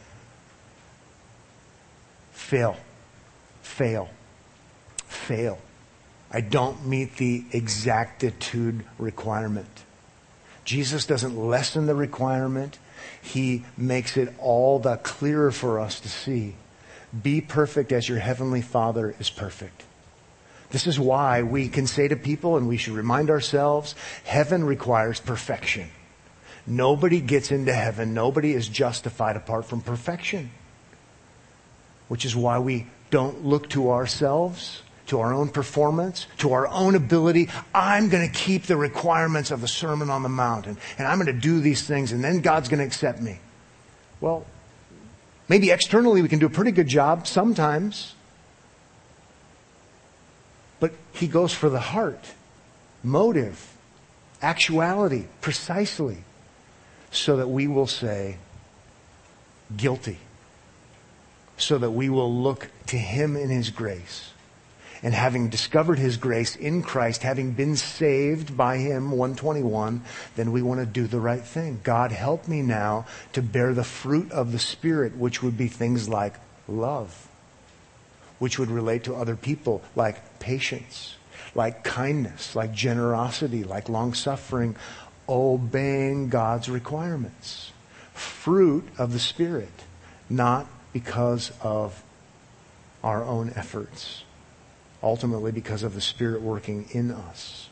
fail, 2.32 2.76
fail, 3.60 4.08
fail. 5.06 5.58
I 6.30 6.40
don't 6.40 6.86
meet 6.86 7.16
the 7.16 7.44
exactitude 7.52 8.84
requirement. 8.98 9.82
Jesus 10.64 11.04
doesn't 11.04 11.36
lessen 11.36 11.86
the 11.86 11.94
requirement. 11.94 12.78
He 13.20 13.64
makes 13.76 14.16
it 14.16 14.32
all 14.38 14.78
the 14.78 14.96
clearer 14.96 15.50
for 15.50 15.80
us 15.80 16.00
to 16.00 16.08
see. 16.08 16.54
Be 17.22 17.40
perfect 17.40 17.92
as 17.92 18.08
your 18.08 18.20
heavenly 18.20 18.62
Father 18.62 19.14
is 19.18 19.28
perfect. 19.28 19.82
This 20.73 20.87
is 20.87 20.99
why 20.99 21.43
we 21.43 21.68
can 21.68 21.87
say 21.87 22.09
to 22.09 22.16
people, 22.16 22.57
and 22.57 22.66
we 22.66 22.79
should 22.79 22.95
remind 22.95 23.29
ourselves, 23.29 23.95
heaven 24.25 24.64
requires 24.64 25.20
perfection. 25.20 25.91
Nobody 26.66 27.20
gets 27.20 27.53
into 27.53 27.75
heaven. 27.75 28.14
Nobody 28.14 28.55
is 28.55 28.68
justified 28.68 29.37
apart 29.37 29.66
from 29.66 29.83
perfection. 29.83 30.51
Which 32.09 32.25
is 32.25 32.35
why 32.35 32.59
we 32.59 32.87
don't 33.11 33.45
look 33.45 33.68
to 33.70 33.91
ourselves, 33.91 34.83
to 35.09 35.20
our 35.20 35.35
own 35.35 35.51
performance, 35.51 36.27
to 36.39 36.55
our 36.55 36.66
own 36.66 36.95
ability. 36.95 37.51
I'm 37.75 38.09
going 38.09 38.27
to 38.27 38.33
keep 38.33 38.62
the 38.62 38.77
requirements 38.79 39.51
of 39.51 39.61
the 39.61 39.68
Sermon 39.68 40.09
on 40.09 40.23
the 40.23 40.31
Mount, 40.31 40.66
and, 40.66 40.79
and 40.97 41.07
I'm 41.07 41.18
going 41.18 41.27
to 41.27 41.39
do 41.39 41.61
these 41.61 41.87
things, 41.87 42.12
and 42.12 42.25
then 42.25 42.41
God's 42.41 42.70
going 42.70 42.81
to 42.81 42.87
accept 42.87 43.20
me. 43.20 43.41
Well, 44.23 44.47
maybe 45.49 45.70
externally 45.70 46.23
we 46.23 46.31
can 46.31 46.39
do 46.39 46.47
a 46.47 46.51
pretty 46.51 46.73
good 46.73 46.89
job 46.89 47.27
sometimes. 47.27 48.14
But 50.83 50.95
he 51.12 51.28
goes 51.28 51.55
for 51.55 51.70
the 51.70 51.78
heart, 51.78 52.33
motive, 53.05 53.72
actuality, 54.43 55.26
precisely, 55.41 56.24
so 57.12 57.37
that 57.37 57.47
we 57.47 57.68
will 57.68 57.87
say, 57.87 58.39
guilty. 59.76 60.18
So 61.57 61.78
that 61.78 61.93
we 61.93 62.09
will 62.09 62.35
look 62.35 62.68
to 62.89 62.99
him 62.99 63.37
in 63.37 63.49
his 63.49 63.70
grace. 63.70 64.33
And 65.05 65.14
having 65.14 65.51
discovered 65.51 66.01
his 66.01 66.16
grace 66.16 66.57
in 66.57 66.83
Christ, 66.83 67.22
having 67.22 67.53
been 67.53 67.76
saved 67.76 68.57
by 68.57 68.78
him, 68.78 69.12
121, 69.12 70.03
then 70.35 70.51
we 70.51 70.62
want 70.62 70.80
to 70.80 70.87
do 70.87 71.07
the 71.07 71.20
right 71.20 71.45
thing. 71.45 71.78
God, 71.85 72.11
help 72.11 72.49
me 72.49 72.61
now 72.61 73.07
to 73.35 73.41
bear 73.41 73.72
the 73.72 73.85
fruit 73.85 74.33
of 74.33 74.51
the 74.51 74.59
Spirit, 74.59 75.16
which 75.16 75.45
would 75.45 75.57
be 75.57 75.68
things 75.68 76.09
like 76.09 76.35
love 76.66 77.28
which 78.43 78.59
would 78.59 78.72
relate 78.72 79.05
to 79.05 79.14
other 79.14 79.37
people, 79.37 79.80
like 79.95 80.16
patience, 80.43 81.16
like 81.55 81.84
kindness, 81.84 82.55
like 82.57 82.72
generosity, 82.72 83.64
like 83.64 83.88
long 83.88 84.12
suffering, 84.12 84.76
obeying 85.28 86.28
God's 86.28 86.68
requirements. 86.68 87.72
Fruit 88.12 88.86
of 88.99 89.12
the 89.12 89.18
Spirit, 89.18 89.72
not 90.28 90.66
because 90.93 91.53
of 91.62 92.03
our 93.03 93.24
own 93.24 93.53
efforts, 93.57 94.24
ultimately 95.03 95.53
because 95.53 95.82
of 95.82 95.95
the 95.95 96.01
Spirit 96.01 96.43
working 96.43 96.86
in 96.90 97.11
us. 97.11 97.68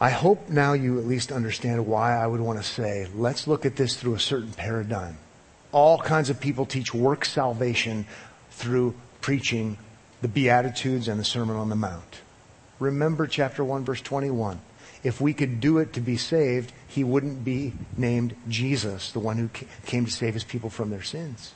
I 0.00 0.10
hope 0.10 0.48
now 0.48 0.72
you 0.72 0.98
at 0.98 1.06
least 1.06 1.30
understand 1.30 1.86
why 1.86 2.16
I 2.16 2.26
would 2.26 2.40
want 2.40 2.58
to 2.58 2.64
say, 2.64 3.06
let's 3.14 3.46
look 3.46 3.66
at 3.66 3.76
this 3.76 3.96
through 3.96 4.14
a 4.14 4.20
certain 4.20 4.52
paradigm 4.52 5.18
all 5.72 5.98
kinds 5.98 6.30
of 6.30 6.40
people 6.40 6.66
teach 6.66 6.94
work 6.94 7.24
salvation 7.24 8.06
through 8.50 8.94
preaching 9.20 9.76
the 10.20 10.28
Beatitudes 10.28 11.08
and 11.08 11.18
the 11.18 11.24
Sermon 11.24 11.56
on 11.56 11.68
the 11.68 11.76
Mount. 11.76 12.20
Remember 12.78 13.26
chapter 13.26 13.64
1 13.64 13.84
verse 13.84 14.00
21. 14.00 14.60
If 15.02 15.20
we 15.20 15.32
could 15.32 15.60
do 15.60 15.78
it 15.78 15.92
to 15.92 16.00
be 16.00 16.16
saved, 16.16 16.72
he 16.88 17.04
wouldn't 17.04 17.44
be 17.44 17.74
named 17.96 18.34
Jesus, 18.48 19.12
the 19.12 19.20
one 19.20 19.36
who 19.36 19.48
came 19.86 20.04
to 20.04 20.10
save 20.10 20.34
his 20.34 20.44
people 20.44 20.70
from 20.70 20.90
their 20.90 21.02
sins. 21.02 21.54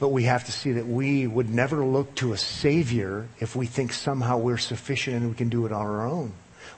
But 0.00 0.08
we 0.08 0.24
have 0.24 0.44
to 0.46 0.52
see 0.52 0.72
that 0.72 0.86
we 0.86 1.26
would 1.26 1.50
never 1.50 1.84
look 1.84 2.14
to 2.16 2.32
a 2.32 2.38
savior 2.38 3.28
if 3.38 3.54
we 3.54 3.66
think 3.66 3.92
somehow 3.92 4.38
we're 4.38 4.58
sufficient 4.58 5.16
and 5.18 5.28
we 5.28 5.36
can 5.36 5.50
do 5.50 5.66
it 5.66 5.72
on 5.72 5.82
our 5.82 6.06
own. 6.06 6.32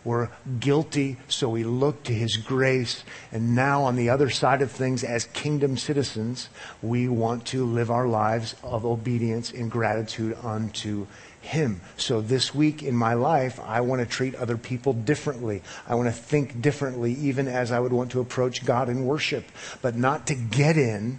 We're 0.04 0.28
guilty, 0.60 1.16
so 1.28 1.48
we 1.48 1.64
look 1.64 2.02
to 2.04 2.12
His 2.12 2.36
grace. 2.36 3.04
And 3.30 3.54
now 3.54 3.82
on 3.82 3.96
the 3.96 4.10
other 4.10 4.30
side 4.30 4.62
of 4.62 4.70
things, 4.70 5.04
as 5.04 5.24
kingdom 5.26 5.76
citizens, 5.76 6.48
we 6.82 7.08
want 7.08 7.46
to 7.46 7.64
live 7.64 7.90
our 7.90 8.08
lives 8.08 8.54
of 8.62 8.84
obedience 8.84 9.50
and 9.52 9.70
gratitude 9.70 10.36
unto 10.42 11.06
him. 11.42 11.80
So 11.96 12.20
this 12.20 12.54
week 12.54 12.82
in 12.82 12.94
my 12.94 13.14
life, 13.14 13.60
I 13.60 13.80
want 13.80 14.00
to 14.00 14.06
treat 14.06 14.34
other 14.36 14.56
people 14.56 14.92
differently. 14.92 15.62
I 15.86 15.96
want 15.96 16.06
to 16.06 16.12
think 16.12 16.62
differently, 16.62 17.12
even 17.14 17.48
as 17.48 17.72
I 17.72 17.80
would 17.80 17.92
want 17.92 18.12
to 18.12 18.20
approach 18.20 18.64
God 18.64 18.88
in 18.88 19.04
worship, 19.04 19.44
but 19.82 19.96
not 19.96 20.26
to 20.28 20.34
get 20.34 20.76
in, 20.76 21.18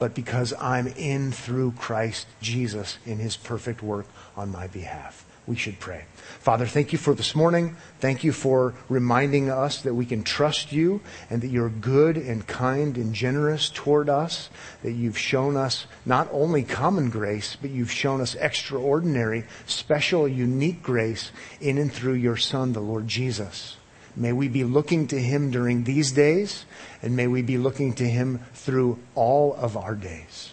but 0.00 0.14
because 0.14 0.52
I'm 0.60 0.88
in 0.88 1.30
through 1.30 1.72
Christ 1.72 2.26
Jesus 2.42 2.98
in 3.06 3.18
his 3.18 3.36
perfect 3.36 3.82
work 3.82 4.06
on 4.36 4.50
my 4.50 4.66
behalf. 4.66 5.24
We 5.50 5.56
should 5.56 5.80
pray. 5.80 6.04
Father, 6.38 6.64
thank 6.64 6.92
you 6.92 6.98
for 6.98 7.12
this 7.12 7.34
morning. 7.34 7.76
Thank 7.98 8.22
you 8.22 8.32
for 8.32 8.72
reminding 8.88 9.50
us 9.50 9.82
that 9.82 9.94
we 9.94 10.06
can 10.06 10.22
trust 10.22 10.70
you 10.70 11.00
and 11.28 11.42
that 11.42 11.48
you're 11.48 11.68
good 11.68 12.16
and 12.16 12.46
kind 12.46 12.96
and 12.96 13.12
generous 13.12 13.68
toward 13.68 14.08
us, 14.08 14.48
that 14.84 14.92
you've 14.92 15.18
shown 15.18 15.56
us 15.56 15.86
not 16.06 16.28
only 16.30 16.62
common 16.62 17.10
grace, 17.10 17.56
but 17.60 17.70
you've 17.70 17.90
shown 17.90 18.20
us 18.20 18.36
extraordinary, 18.36 19.44
special, 19.66 20.28
unique 20.28 20.84
grace 20.84 21.32
in 21.60 21.78
and 21.78 21.92
through 21.92 22.14
your 22.14 22.36
Son, 22.36 22.72
the 22.72 22.80
Lord 22.80 23.08
Jesus. 23.08 23.76
May 24.14 24.32
we 24.32 24.46
be 24.46 24.62
looking 24.62 25.08
to 25.08 25.20
him 25.20 25.50
during 25.50 25.82
these 25.82 26.12
days, 26.12 26.64
and 27.02 27.16
may 27.16 27.26
we 27.26 27.42
be 27.42 27.58
looking 27.58 27.92
to 27.94 28.08
him 28.08 28.38
through 28.54 29.00
all 29.16 29.54
of 29.54 29.76
our 29.76 29.96
days. 29.96 30.52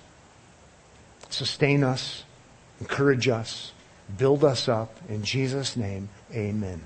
Sustain 1.29 1.83
us, 1.83 2.23
encourage 2.79 3.27
us, 3.27 3.73
build 4.17 4.43
us 4.43 4.69
up. 4.69 4.95
In 5.09 5.23
Jesus' 5.23 5.75
name, 5.75 6.09
amen. 6.33 6.83